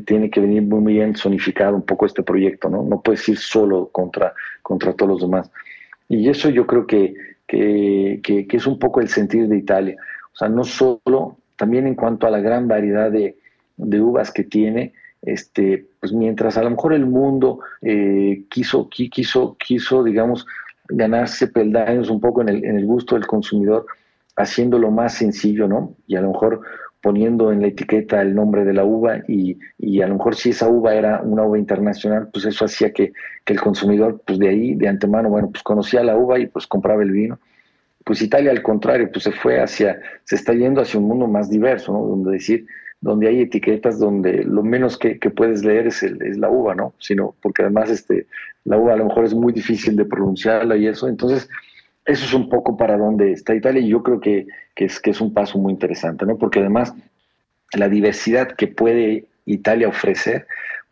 tiene 0.05 0.29
que 0.29 0.39
venir 0.39 0.61
muy 0.61 0.93
bien 0.93 1.15
zonificado 1.15 1.75
un 1.75 1.81
poco 1.81 2.05
este 2.05 2.23
proyecto, 2.23 2.69
¿no? 2.69 2.83
No 2.83 3.01
puedes 3.01 3.27
ir 3.27 3.37
solo 3.37 3.89
contra, 3.91 4.33
contra 4.61 4.93
todos 4.93 5.13
los 5.13 5.21
demás. 5.21 5.51
Y 6.07 6.29
eso 6.29 6.49
yo 6.49 6.65
creo 6.67 6.85
que, 6.85 7.15
que, 7.47 8.21
que 8.23 8.47
es 8.51 8.67
un 8.67 8.77
poco 8.77 9.01
el 9.01 9.09
sentir 9.09 9.47
de 9.47 9.57
Italia. 9.57 9.95
O 10.31 10.37
sea, 10.37 10.47
no 10.47 10.63
solo, 10.63 11.37
también 11.55 11.87
en 11.87 11.95
cuanto 11.95 12.27
a 12.27 12.29
la 12.29 12.39
gran 12.39 12.67
variedad 12.67 13.11
de, 13.11 13.35
de 13.77 14.01
uvas 14.01 14.31
que 14.31 14.43
tiene, 14.43 14.93
este, 15.21 15.87
pues 15.99 16.13
mientras 16.13 16.57
a 16.57 16.63
lo 16.63 16.71
mejor 16.71 16.93
el 16.93 17.05
mundo 17.05 17.59
eh, 17.81 18.45
quiso, 18.49 18.89
quiso, 18.89 19.57
quiso, 19.57 20.03
digamos, 20.03 20.45
ganarse 20.87 21.47
peldaños 21.47 22.09
un 22.09 22.19
poco 22.19 22.41
en 22.41 22.49
el, 22.49 22.65
en 22.65 22.77
el 22.77 22.85
gusto 22.85 23.15
del 23.15 23.27
consumidor, 23.27 23.85
haciéndolo 24.35 24.91
más 24.91 25.15
sencillo, 25.15 25.67
¿no? 25.67 25.95
Y 26.07 26.15
a 26.15 26.21
lo 26.21 26.31
mejor 26.31 26.61
poniendo 27.01 27.51
en 27.51 27.61
la 27.61 27.67
etiqueta 27.67 28.21
el 28.21 28.35
nombre 28.35 28.65
de 28.65 28.73
la 28.73 28.83
uva 28.83 29.19
y, 29.27 29.57
y, 29.77 30.01
a 30.01 30.07
lo 30.07 30.15
mejor 30.15 30.35
si 30.35 30.49
esa 30.49 30.67
uva 30.67 30.95
era 30.95 31.21
una 31.21 31.43
uva 31.43 31.57
internacional, 31.57 32.29
pues 32.31 32.45
eso 32.45 32.65
hacía 32.65 32.91
que, 32.91 33.13
que, 33.45 33.53
el 33.53 33.61
consumidor, 33.61 34.21
pues 34.25 34.37
de 34.37 34.49
ahí, 34.49 34.75
de 34.75 34.87
antemano, 34.87 35.29
bueno, 35.29 35.49
pues 35.49 35.63
conocía 35.63 36.03
la 36.03 36.17
uva 36.17 36.39
y 36.39 36.47
pues 36.47 36.67
compraba 36.67 37.01
el 37.03 37.11
vino. 37.11 37.39
Pues 38.03 38.21
Italia 38.21 38.51
al 38.51 38.63
contrario, 38.63 39.09
pues 39.11 39.23
se 39.23 39.31
fue 39.31 39.61
hacia, 39.61 40.01
se 40.23 40.35
está 40.35 40.53
yendo 40.53 40.81
hacia 40.81 40.99
un 40.99 41.07
mundo 41.07 41.27
más 41.27 41.49
diverso, 41.49 41.93
¿no? 41.93 42.03
Donde 42.05 42.31
decir, 42.31 42.65
donde 43.01 43.27
hay 43.27 43.41
etiquetas 43.41 43.99
donde 43.99 44.43
lo 44.43 44.61
menos 44.63 44.97
que, 44.97 45.15
puedes 45.29 45.63
leer 45.63 45.87
es, 45.87 46.03
el, 46.03 46.21
es, 46.21 46.37
la 46.37 46.49
uva, 46.49 46.75
¿no? 46.75 46.93
Sino 46.99 47.35
porque 47.41 47.61
además 47.61 47.89
este, 47.89 48.27
la 48.65 48.77
uva 48.77 48.93
a 48.93 48.97
lo 48.97 49.05
mejor 49.05 49.25
es 49.25 49.33
muy 49.33 49.53
difícil 49.53 49.95
de 49.95 50.05
pronunciarla 50.05 50.75
y 50.75 50.87
eso. 50.87 51.07
Entonces, 51.07 51.49
eso 52.05 52.25
es 52.25 52.33
un 52.33 52.49
poco 52.49 52.75
para 52.75 52.97
donde 52.97 53.31
está 53.31 53.55
Italia 53.55 53.81
y 53.81 53.89
yo 53.89 54.03
creo 54.03 54.19
que, 54.19 54.47
es, 54.75 54.99
que 54.99 55.11
es 55.11 55.21
un 55.21 55.33
paso 55.33 55.57
muy 55.57 55.71
interesante, 55.71 56.25
¿no? 56.25 56.37
Porque 56.37 56.59
además 56.59 56.93
la 57.73 57.87
diversidad 57.87 58.49
que 58.49 58.67
puede 58.67 59.25
Italia 59.45 59.87
ofrecer, 59.87 60.47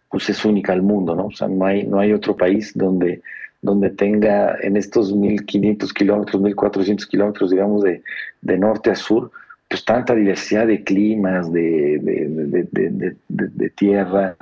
pues 0.09 0.29
es 0.29 0.45
única 0.45 0.73
al 0.73 0.83
mundo, 0.83 1.15
¿no? 1.15 1.27
O 1.27 1.31
sea, 1.31 1.47
no 1.47 1.65
hay, 1.65 1.85
no 1.85 1.99
hay 1.99 2.13
otro 2.13 2.37
país 2.37 2.71
donde, 2.73 3.21
donde 3.61 3.89
tenga 3.89 4.57
en 4.61 4.77
estos 4.77 5.13
1.500 5.13 5.91
kilómetros, 5.91 6.41
1.400 6.41 7.07
kilómetros, 7.07 7.51
digamos, 7.51 7.83
de, 7.83 8.01
de 8.41 8.57
norte 8.57 8.91
a 8.91 8.95
sur, 8.95 9.31
pues 9.67 9.83
tanta 9.83 10.15
diversidad 10.15 10.67
de 10.67 10.83
climas, 10.83 11.51
de, 11.51 11.99
de, 13.27 13.69
tierra, 13.71 14.35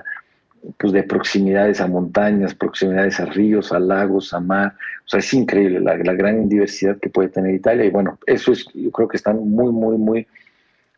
pues 0.78 0.93
de 0.93 1.03
proximidades 1.03 1.82
a 1.82 1.88
montañas, 1.88 2.53
proximidades 2.53 3.19
a 3.19 3.26
ríos, 3.26 3.71
a 3.71 3.80
lagos, 3.80 4.34
a 4.34 4.39
mar. 4.39 4.76
O 5.05 5.09
sea, 5.09 5.19
es 5.19 5.34
increíble 5.34 5.80
la, 5.80 5.95
gran 5.95 6.47
diversidad 6.47 6.97
que 6.99 7.09
puede 7.09 7.30
tener 7.30 7.55
Italia. 7.55 7.86
Y 7.86 7.89
bueno, 7.89 8.19
eso 8.28 8.51
es, 8.51 8.65
yo 8.73 8.91
creo 8.91 9.07
que 9.07 9.17
están 9.17 9.49
muy, 9.49 9.71
muy, 9.71 9.97
muy 9.97 10.28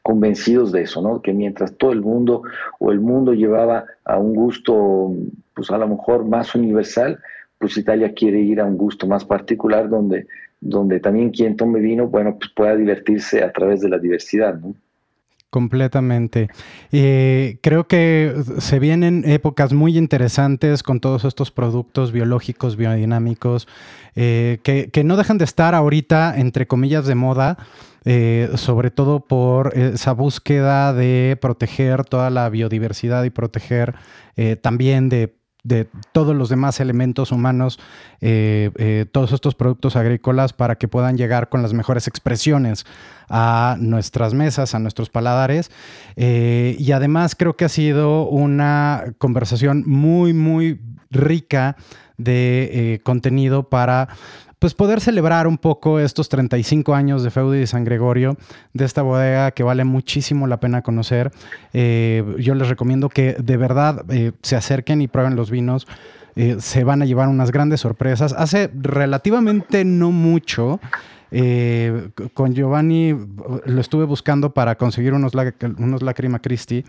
convencidos 0.02 0.72
de 0.72 0.82
eso, 0.82 1.02
¿no? 1.02 1.22
Que 1.22 1.34
mientras 1.34 1.74
todo 1.76 1.94
el 1.94 2.02
mundo 2.02 2.44
o 2.80 2.92
el 2.92 3.00
mundo 3.00 3.34
llevaba 3.34 3.86
a 4.04 4.18
un 4.18 4.34
gusto, 4.34 5.14
pues 5.54 5.72
a 5.72 5.78
lo 5.78 5.88
mejor 5.88 6.26
más 6.26 6.54
universal, 6.54 7.20
pues 7.58 7.78
Italia 7.78 8.14
quiere 8.14 8.40
ir 8.40 8.60
a 8.60 8.66
un 8.66 8.78
gusto 8.78 9.08
más 9.08 9.26
particular 9.26 9.90
donde 9.90 10.28
donde 10.60 11.00
también 11.00 11.30
quien 11.32 11.56
tome 11.56 11.80
vino, 11.80 12.08
bueno, 12.08 12.38
pues 12.38 12.52
pueda 12.56 12.76
divertirse 12.76 13.44
a 13.44 13.52
través 13.52 13.82
de 13.82 13.90
la 13.90 14.00
diversidad, 14.00 14.56
¿no? 14.56 14.76
Completamente. 15.50 16.50
Eh, 16.92 17.60
creo 17.62 17.88
que 17.88 18.36
se 18.60 18.80
vienen 18.80 19.24
épocas 19.26 19.72
muy 19.72 19.98
interesantes 19.98 20.84
con 20.84 21.00
todos 21.00 21.24
estos 21.24 21.52
productos 21.52 22.12
biológicos, 22.12 22.76
biodinámicos, 22.76 23.66
eh, 24.16 24.60
que, 24.64 25.04
no 25.06 25.16
dejan 25.16 25.38
de 25.38 25.46
estar 25.46 25.74
ahorita, 25.74 26.38
entre 26.38 26.68
comillas, 26.68 27.08
de 27.08 27.16
moda, 27.16 27.58
eh, 28.04 28.50
sobre 28.56 28.92
todo 28.92 29.22
por 29.22 29.76
esa 29.78 30.12
búsqueda 30.12 30.94
de 30.94 31.38
proteger 31.40 32.04
toda 32.04 32.30
la 32.30 32.50
biodiversidad 32.50 33.24
y 33.24 33.30
proteger 33.30 33.96
también 34.62 35.10
de 35.10 35.36
de 35.68 35.90
todos 36.14 36.34
los 36.34 36.48
demás 36.48 36.80
elementos 36.80 37.34
humanos, 37.34 37.78
eh, 38.22 38.72
eh, 38.78 39.06
todos 39.12 39.34
estos 39.34 39.54
productos 39.54 39.98
agrícolas 39.98 40.54
para 40.54 40.78
que 40.78 40.88
puedan 40.88 41.18
llegar 41.18 41.50
con 41.50 41.62
las 41.62 41.74
mejores 41.74 42.08
expresiones 42.08 42.86
a 43.30 43.76
nuestras 43.78 44.34
mesas, 44.34 44.74
a 44.74 44.80
nuestros 44.80 45.10
paladares. 45.10 45.70
Eh, 46.16 46.78
y 46.80 46.94
además 46.94 47.36
creo 47.36 47.58
que 47.58 47.66
ha 47.66 47.70
sido 47.70 48.28
una 48.28 49.14
conversación 49.18 49.84
muy, 49.86 50.34
muy 50.34 50.80
rica 51.12 51.76
de 52.18 53.00
contenido 53.04 53.70
para 53.70 54.08
pues 54.60 54.74
poder 54.74 55.02
celebrar 55.02 55.48
un 55.48 55.58
poco 55.58 56.00
estos 56.00 56.30
35 56.30 56.96
años 56.96 57.24
de 57.24 57.30
Feudi 57.30 57.60
de 57.60 57.68
San 57.68 57.84
Gregorio, 57.84 58.38
de 58.74 58.86
esta 58.86 59.04
bodega 59.04 59.52
que 59.52 59.64
vale 59.64 59.84
muchísimo 59.84 60.48
la 60.48 60.60
pena 60.60 60.82
conocer. 60.82 61.32
Eh, 61.74 62.24
yo 62.40 62.56
les 62.56 62.68
recomiendo 62.68 63.10
que 63.10 63.34
de 63.34 63.58
verdad 63.58 64.04
eh, 64.10 64.32
se 64.42 64.56
acerquen 64.56 65.02
y 65.02 65.08
prueben 65.08 65.36
los 65.36 65.52
vinos. 65.52 65.88
Eh, 66.36 66.58
se 66.60 66.84
van 66.84 67.02
a 67.02 67.06
llevar 67.06 67.28
unas 67.28 67.52
grandes 67.52 67.82
sorpresas. 67.82 68.34
Hace 68.34 68.70
relativamente 68.74 69.86
no 69.86 70.12
mucho 70.12 70.80
con 72.34 72.54
Giovanni 72.56 73.14
lo 73.66 73.82
estuve 73.82 74.06
buscando 74.06 74.54
para 74.54 74.76
conseguir 74.76 75.14
unos, 75.14 75.34
unos 75.78 76.02
Lacrima 76.02 76.40
Christi, 76.40 76.86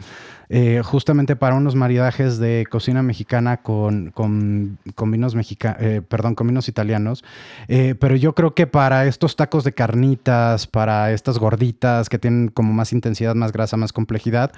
eh, 0.48 0.82
justamente 0.84 1.36
para 1.36 1.54
unos 1.54 1.74
maridajes 1.74 2.38
de 2.38 2.66
cocina 2.70 3.02
mexicana 3.02 3.58
con, 3.58 4.10
con, 4.10 4.78
vinos 5.10 5.34
eh, 5.34 6.02
perdón, 6.08 6.34
con 6.34 6.46
vinos 6.46 6.68
italianos. 6.68 7.24
pero 7.66 8.16
yo 8.16 8.34
creo 8.34 8.54
que 8.54 8.66
para 8.66 9.06
estos 9.06 9.36
tacos 9.36 9.64
de 9.64 9.72
carnitas, 9.72 10.66
para 10.66 11.12
estas 11.12 11.38
gorditas 11.38 12.08
que 12.08 12.18
tienen 12.18 12.48
como 12.48 12.72
más 12.72 12.92
intensidad, 12.92 13.34
más 13.34 13.52
grasa, 13.52 13.76
más 13.76 13.92
complejidad, 13.92 14.52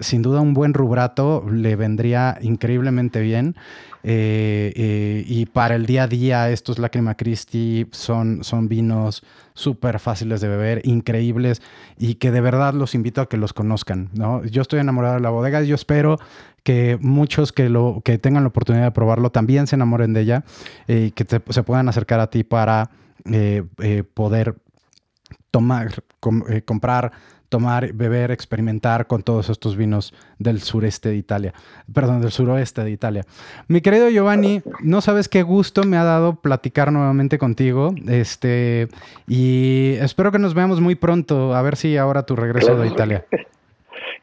sin 0.00 0.22
duda 0.22 0.40
un 0.40 0.54
buen 0.54 0.74
rubrato 0.74 1.44
le 1.50 1.76
vendría 1.76 2.38
increíblemente 2.40 3.20
bien. 3.20 3.56
y 4.02 5.46
para 5.46 5.74
el 5.74 5.86
día 5.86 6.04
a 6.04 6.06
día, 6.08 6.50
estos 6.50 6.78
Lacrima 6.78 7.16
Christi 7.16 7.86
son, 7.92 8.44
son 8.44 8.68
vinos 8.68 9.22
súper 9.54 10.00
fáciles 10.00 10.40
de 10.40 10.48
beber, 10.48 10.82
increíbles 10.84 11.62
y 11.96 12.16
que 12.16 12.32
de 12.32 12.40
verdad 12.40 12.74
los 12.74 12.94
invito 12.94 13.20
a 13.20 13.28
que 13.28 13.36
los 13.36 13.52
conozcan. 13.52 14.10
¿no? 14.12 14.44
Yo 14.44 14.62
estoy 14.62 14.80
enamorado 14.80 15.14
de 15.14 15.20
la 15.24 15.30
bodega 15.30 15.62
y 15.62 15.66
yo 15.66 15.74
espero 15.74 16.18
que 16.62 16.96
muchos 17.00 17.52
que, 17.52 17.68
lo, 17.68 18.00
que 18.04 18.18
tengan 18.18 18.44
la 18.44 18.48
oportunidad 18.48 18.84
de 18.84 18.90
probarlo 18.92 19.30
también 19.30 19.66
se 19.66 19.74
enamoren 19.74 20.12
de 20.12 20.20
ella 20.20 20.44
y 20.86 21.10
que 21.10 21.26
se 21.26 21.62
puedan 21.62 21.88
acercar 21.88 22.20
a 22.20 22.30
ti 22.30 22.44
para 22.44 22.90
eh, 23.30 23.64
eh, 23.78 24.02
poder 24.02 24.56
tomar, 25.50 26.02
eh, 26.50 26.62
comprar 26.62 27.12
tomar, 27.48 27.92
beber, 27.92 28.32
experimentar 28.32 29.06
con 29.06 29.22
todos 29.22 29.48
estos 29.48 29.76
vinos 29.76 30.12
del 30.40 30.60
sureste 30.60 31.10
de 31.10 31.16
Italia, 31.16 31.54
perdón, 31.92 32.20
del 32.20 32.32
suroeste 32.32 32.82
de 32.82 32.90
Italia. 32.90 33.24
Mi 33.68 33.80
querido 33.80 34.08
Giovanni, 34.08 34.60
no 34.82 35.00
sabes 35.00 35.28
qué 35.28 35.44
gusto 35.44 35.84
me 35.84 35.96
ha 35.96 36.02
dado 36.02 36.34
platicar 36.34 36.90
nuevamente 36.90 37.38
contigo, 37.38 37.94
este, 38.08 38.88
y 39.28 39.92
espero 40.00 40.32
que 40.32 40.40
nos 40.40 40.52
veamos 40.54 40.80
muy 40.80 40.96
pronto, 40.96 41.54
a 41.54 41.62
ver 41.62 41.76
si 41.76 41.96
ahora 41.96 42.24
tu 42.24 42.34
regreso 42.34 42.74
de 42.76 42.88
Italia. 42.88 43.24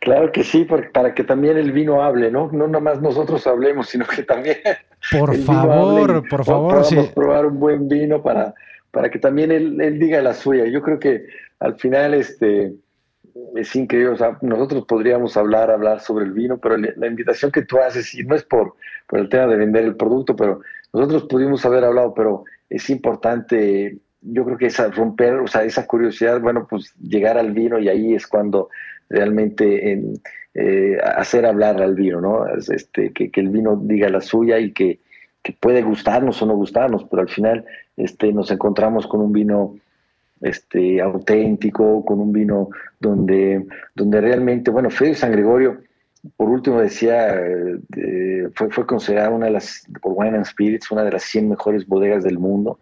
Claro 0.02 0.32
que 0.32 0.44
sí, 0.44 0.66
para 0.66 1.14
que 1.14 1.24
también 1.24 1.58
el 1.58 1.72
vino 1.72 2.02
hable, 2.02 2.32
¿no? 2.32 2.50
No 2.52 2.68
nada 2.68 2.80
más 2.80 3.00
nosotros 3.00 3.46
hablemos, 3.46 3.88
sino 3.88 4.06
que 4.06 4.24
también. 4.24 4.58
Por 5.12 5.36
favor, 5.38 6.28
por 6.30 6.46
favor, 6.46 6.86
sí. 6.86 6.96
probar 7.16 7.48
un 7.48 7.60
buen 7.60 7.88
vino 7.88 8.22
para, 8.22 8.54
para 8.92 9.10
que 9.10 9.18
también 9.18 9.52
él, 9.52 9.82
él, 9.82 9.98
diga 9.98 10.22
la 10.22 10.36
suya. 10.36 10.66
Yo 10.68 10.84
creo 10.84 11.00
que 11.00 11.26
al 11.60 11.76
final, 11.80 12.14
este, 12.14 12.74
es 13.56 13.76
increíble. 13.76 14.14
O 14.14 14.18
sea, 14.18 14.38
nosotros 14.42 14.86
podríamos 14.86 15.38
hablar, 15.38 15.72
hablar 15.72 16.02
sobre 16.02 16.26
el 16.26 16.34
vino, 16.34 16.60
pero 16.60 16.78
la 16.78 17.08
invitación 17.08 17.52
que 17.52 17.64
tú 17.64 17.80
haces, 17.80 18.14
y 18.14 18.24
no 18.24 18.36
es 18.36 18.44
por, 18.44 18.76
por 19.08 19.20
el 19.20 19.30
tema 19.30 19.48
de 19.48 19.58
vender 19.58 19.86
el 19.86 19.96
producto, 19.96 20.36
pero 20.36 20.62
nosotros 20.94 21.24
pudimos 21.24 21.66
haber 21.66 21.84
hablado, 21.84 22.14
pero 22.14 22.44
es 22.70 22.90
importante, 22.90 23.98
yo 24.22 24.46
creo 24.46 24.58
que 24.58 24.68
esa 24.68 24.90
romper, 24.90 25.36
o 25.36 25.48
sea, 25.48 25.64
esa 25.64 25.88
curiosidad, 25.88 26.40
bueno, 26.42 26.68
pues 26.70 26.94
llegar 26.96 27.38
al 27.38 27.54
vino 27.54 27.80
y 27.80 27.90
ahí 27.90 28.14
es 28.14 28.28
cuando 28.28 28.70
realmente 29.12 29.92
en, 29.92 30.22
eh, 30.54 30.98
hacer 31.16 31.46
hablar 31.46 31.82
al 31.82 31.96
vino, 31.96 32.20
¿no? 32.20 32.46
Este, 32.56 33.12
que, 33.14 33.32
el 33.34 33.50
vino 33.50 33.78
diga 33.78 34.10
la 34.10 34.22
suya 34.22 34.60
y 34.60 34.72
que, 34.72 35.00
que 35.42 35.54
puede 35.54 35.82
gustarnos 35.82 36.42
o 36.42 36.46
no 36.46 36.56
gustarnos, 36.56 37.06
pero 37.06 37.22
al 37.22 37.30
final 37.30 37.66
este, 37.98 38.34
nos 38.34 38.52
encontramos 38.52 39.08
con 39.08 39.22
un 39.22 39.32
vino 39.32 39.76
este, 40.42 41.02
auténtico, 41.02 42.04
con 42.04 42.20
un 42.20 42.34
vino 42.34 42.70
donde, 43.00 43.66
donde 43.96 44.22
realmente, 44.22 44.72
bueno, 44.72 44.90
Fede 44.90 45.16
San 45.16 45.32
Gregorio, 45.32 45.80
por 46.36 46.50
último 46.50 46.82
decía, 46.82 47.36
eh, 47.36 48.50
fue, 48.54 48.70
fue 48.70 48.86
considerada 48.86 49.30
una 49.30 49.48
de 49.48 49.54
las, 49.54 49.88
por 50.02 50.14
Wine 50.16 50.38
and 50.38 50.46
Spirits, 50.46 50.92
una 50.92 51.04
de 51.04 51.12
las 51.12 51.24
100 51.24 51.50
mejores 51.50 51.88
bodegas 51.88 52.24
del 52.24 52.38
mundo, 52.38 52.80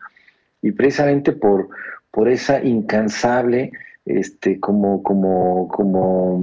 y 0.61 0.71
precisamente 0.71 1.31
por, 1.31 1.69
por 2.11 2.27
esa 2.27 2.63
incansable, 2.63 3.71
este, 4.09 4.59
como, 4.59 5.03
como, 5.03 5.67
como, 5.67 6.41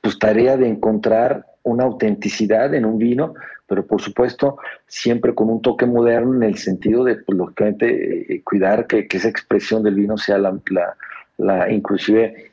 pues 0.00 0.18
tarea 0.18 0.56
de 0.56 0.68
encontrar 0.68 1.46
una 1.62 1.84
autenticidad 1.84 2.72
en 2.74 2.84
un 2.84 2.96
vino, 2.96 3.34
pero 3.66 3.86
por 3.86 4.00
supuesto 4.00 4.58
siempre 4.86 5.34
con 5.34 5.50
un 5.50 5.60
toque 5.60 5.84
moderno 5.84 6.36
en 6.36 6.44
el 6.44 6.56
sentido 6.56 7.04
de, 7.04 7.16
pues, 7.16 7.36
lógicamente, 7.36 8.34
eh, 8.34 8.42
cuidar 8.44 8.86
que, 8.86 9.06
esa 9.10 9.28
expresión 9.28 9.82
del 9.82 9.96
vino 9.96 10.16
sea 10.16 10.38
la, 10.38 10.56
la, 11.38 11.70
inclusive, 11.70 12.52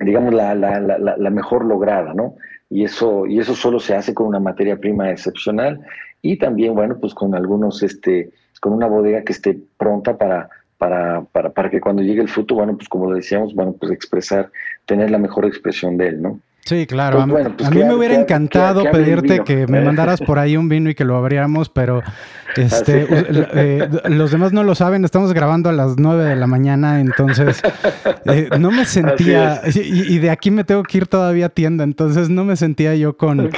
digamos, 0.00 0.34
la, 0.34 0.54
la, 0.54 1.30
mejor 1.30 1.64
lograda, 1.64 2.12
¿no? 2.12 2.34
Y 2.68 2.84
eso, 2.84 3.26
y 3.26 3.38
eso 3.38 3.54
solo 3.54 3.80
se 3.80 3.94
hace 3.94 4.12
con 4.12 4.26
una 4.26 4.40
materia 4.40 4.76
prima 4.76 5.10
excepcional 5.10 5.80
y 6.22 6.38
también, 6.38 6.74
bueno, 6.74 6.98
pues 7.00 7.14
con 7.14 7.34
algunos, 7.34 7.82
este, 7.82 8.30
con 8.60 8.72
una 8.72 8.86
bodega 8.86 9.22
que 9.22 9.32
esté 9.32 9.58
pronta 9.78 10.18
para, 10.18 10.50
para, 10.80 11.20
para, 11.24 11.50
para 11.50 11.68
que 11.68 11.78
cuando 11.78 12.00
llegue 12.00 12.22
el 12.22 12.28
fruto, 12.30 12.54
bueno, 12.54 12.74
pues 12.74 12.88
como 12.88 13.10
lo 13.10 13.14
decíamos, 13.14 13.54
bueno, 13.54 13.76
pues 13.78 13.92
expresar, 13.92 14.50
tener 14.86 15.10
la 15.10 15.18
mejor 15.18 15.44
expresión 15.44 15.98
de 15.98 16.08
él, 16.08 16.22
¿no? 16.22 16.40
Sí, 16.70 16.86
claro. 16.86 17.26
Pues 17.28 17.46
a, 17.46 17.50
pues 17.50 17.70
mí 17.72 17.82
me 17.82 17.94
hubiera 17.94 18.14
encantado 18.14 18.84
pedirte 18.92 19.40
que 19.40 19.66
me 19.66 19.80
mandaras 19.84 20.20
por 20.20 20.38
ahí 20.38 20.56
un 20.56 20.68
vino 20.68 20.88
y 20.88 20.94
que 20.94 21.04
lo 21.04 21.16
abriéramos, 21.16 21.68
pero 21.68 22.00
este, 22.56 23.08
eh, 23.10 23.88
los 24.04 24.30
demás 24.30 24.52
no 24.52 24.62
lo 24.62 24.76
saben. 24.76 25.04
Estamos 25.04 25.32
grabando 25.32 25.68
a 25.68 25.72
las 25.72 25.96
9 25.98 26.22
de 26.26 26.36
la 26.36 26.46
mañana, 26.46 27.00
entonces 27.00 27.60
eh, 28.26 28.50
no 28.60 28.70
me 28.70 28.84
sentía. 28.84 29.62
Y, 29.74 30.18
de 30.18 30.30
aquí 30.30 30.52
me 30.52 30.62
tengo 30.62 30.84
que 30.84 30.98
ir 30.98 31.06
todavía 31.08 31.46
a 31.46 31.48
tienda, 31.48 31.82
entonces 31.82 32.28
no 32.30 32.44
me 32.44 32.54
sentía 32.54 32.94
yo 32.94 33.16
con, 33.16 33.50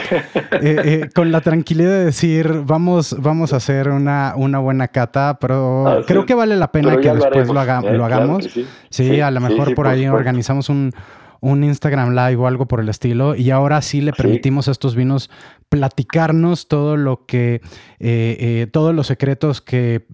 eh, 0.62 1.10
con 1.14 1.32
la 1.32 1.42
tranquilidad 1.42 1.90
de 1.90 2.06
decir, 2.06 2.62
vamos, 2.64 3.14
vamos 3.20 3.52
a 3.52 3.56
hacer 3.56 3.90
una, 3.90 4.32
una 4.36 4.58
buena 4.58 4.88
cata, 4.88 5.36
pero 5.38 5.86
ah, 5.86 5.98
creo 6.06 6.24
que 6.24 6.32
vale 6.32 6.56
la 6.56 6.72
pena 6.72 6.96
que 6.96 7.12
después 7.12 7.46
lo, 7.46 7.52
lo 7.52 8.04
hagamos. 8.06 8.48
sí. 8.88 9.20
a 9.20 9.30
lo 9.30 9.40
mejor 9.40 9.74
por 9.74 9.86
ahí 9.86 10.08
organizamos 10.08 10.70
un 10.70 10.94
un 11.42 11.64
Instagram 11.64 12.14
Live 12.14 12.36
o 12.36 12.46
algo 12.46 12.66
por 12.66 12.80
el 12.80 12.88
estilo. 12.88 13.34
Y 13.34 13.50
ahora 13.50 13.82
sí 13.82 14.00
le 14.00 14.12
permitimos 14.12 14.68
a 14.68 14.70
estos 14.70 14.94
vinos 14.94 15.28
platicarnos 15.68 16.68
todo 16.68 16.96
lo 16.96 17.26
que, 17.26 17.60
eh, 17.98 18.36
eh, 18.38 18.68
todos 18.72 18.94
los 18.94 19.08
secretos 19.08 19.60
que 19.60 20.06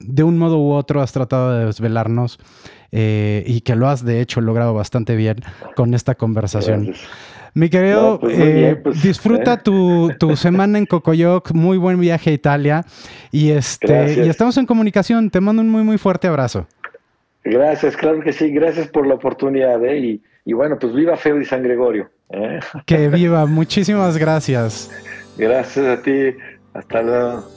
de 0.00 0.24
un 0.24 0.36
modo 0.36 0.58
u 0.58 0.72
otro 0.72 1.00
has 1.00 1.12
tratado 1.12 1.56
de 1.56 1.66
desvelarnos 1.66 2.40
eh, 2.90 3.44
y 3.46 3.60
que 3.60 3.76
lo 3.76 3.88
has 3.88 4.04
de 4.04 4.20
hecho 4.20 4.40
logrado 4.40 4.74
bastante 4.74 5.14
bien 5.14 5.36
con 5.76 5.94
esta 5.94 6.16
conversación. 6.16 6.92
Mi 7.54 7.70
querido, 7.70 8.18
pues 8.18 8.76
pues, 8.82 9.02
disfruta 9.02 9.62
tu, 9.62 10.10
semana 10.34 10.78
en 10.78 10.86
Cocoyoc, 10.86 11.52
muy 11.52 11.78
buen 11.78 12.00
viaje 12.00 12.30
a 12.30 12.32
Italia 12.32 12.84
y, 13.30 13.50
este, 13.50 14.24
y 14.24 14.28
estamos 14.28 14.56
en 14.56 14.66
comunicación. 14.66 15.30
Te 15.30 15.40
mando 15.40 15.62
un 15.62 15.68
muy, 15.68 15.84
muy 15.84 15.98
fuerte 15.98 16.26
abrazo. 16.26 16.66
Gracias, 17.44 17.96
claro 17.96 18.20
que 18.20 18.32
sí, 18.32 18.50
gracias 18.50 18.88
por 18.88 19.06
la 19.06 19.14
oportunidad 19.14 19.84
¿eh? 19.84 19.98
y, 19.98 20.22
y, 20.44 20.52
bueno, 20.52 20.78
pues 20.78 20.92
viva 20.94 21.16
Feo 21.16 21.40
y 21.40 21.44
San 21.44 21.62
Gregorio. 21.62 22.10
¿eh? 22.30 22.60
Que 22.86 23.08
viva, 23.08 23.46
muchísimas 23.46 24.16
gracias. 24.18 24.90
Gracias 25.36 25.86
a 25.86 26.02
ti, 26.02 26.34
hasta 26.74 27.02
luego. 27.02 27.48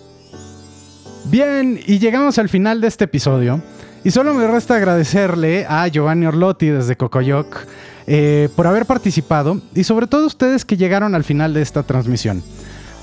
Bien, 1.26 1.80
y 1.86 2.00
llegamos 2.00 2.38
al 2.38 2.50
final 2.50 2.82
de 2.82 2.88
este 2.88 3.06
episodio. 3.06 3.62
Y 4.04 4.12
solo 4.12 4.36
me 4.36 4.48
resta 4.48 4.76
agradecerle 4.76 5.66
a 5.68 5.88
Giovanni 5.88 6.28
Orlotti 6.28 6.68
desde 6.68 6.96
Cocoyoc 6.96 7.66
eh, 8.06 8.50
por 8.56 8.68
haber 8.68 8.86
participado 8.86 9.60
y 9.74 9.84
sobre 9.84 10.06
todo 10.06 10.28
ustedes 10.28 10.64
que 10.64 10.78
llegaron 10.78 11.16
al 11.16 11.24
final 11.24 11.56
de 11.56 11.64
esta 11.64 11.82
transmisión. 11.82 12.44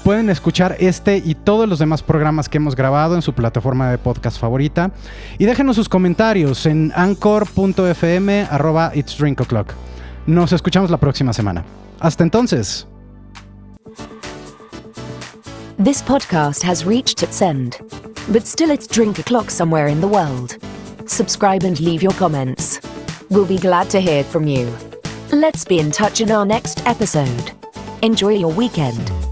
Pueden 0.05 0.30
escuchar 0.30 0.76
este 0.80 1.18
y 1.18 1.34
todos 1.36 1.68
los 1.68 1.78
demás 1.78 2.03
programas 2.03 2.48
que 2.48 2.59
hemos 2.59 2.74
grabado 2.74 3.14
en 3.14 3.22
su 3.22 3.34
plataforma 3.34 3.90
de 3.90 3.98
podcast 3.98 4.40
favorita. 4.40 4.90
Y 5.38 5.44
déjenos 5.44 5.76
sus 5.76 5.88
comentarios 5.88 6.66
en 6.66 6.92
anchor.fm. 6.96 8.48
Nos 10.26 10.53
escuchamos 10.53 10.90
la 10.90 10.96
próxima 10.98 11.32
semana. 11.32 11.64
Hasta 12.00 12.24
entonces. 12.24 12.86
This 15.82 16.03
podcast 16.03 16.62
has 16.64 16.84
reached 16.84 17.22
its 17.22 17.40
end, 17.40 17.76
but 18.28 18.46
still 18.46 18.70
it's 18.70 18.86
drink 18.86 19.18
o'clock 19.18 19.50
somewhere 19.50 19.88
in 19.88 20.00
the 20.00 20.07
world. 20.07 20.57
Subscribe 21.07 21.64
and 21.64 21.80
leave 21.80 22.03
your 22.03 22.14
comments. 22.14 22.80
We'll 23.30 23.46
be 23.46 23.59
glad 23.59 23.88
to 23.90 24.01
hear 24.01 24.22
from 24.22 24.47
you. 24.47 24.68
Let's 25.32 25.64
be 25.64 25.78
in 25.78 25.90
touch 25.90 26.20
in 26.20 26.31
our 26.31 26.44
next 26.44 26.86
episode. 26.86 27.52
Enjoy 28.02 28.31
your 28.31 28.52
weekend. 28.52 29.31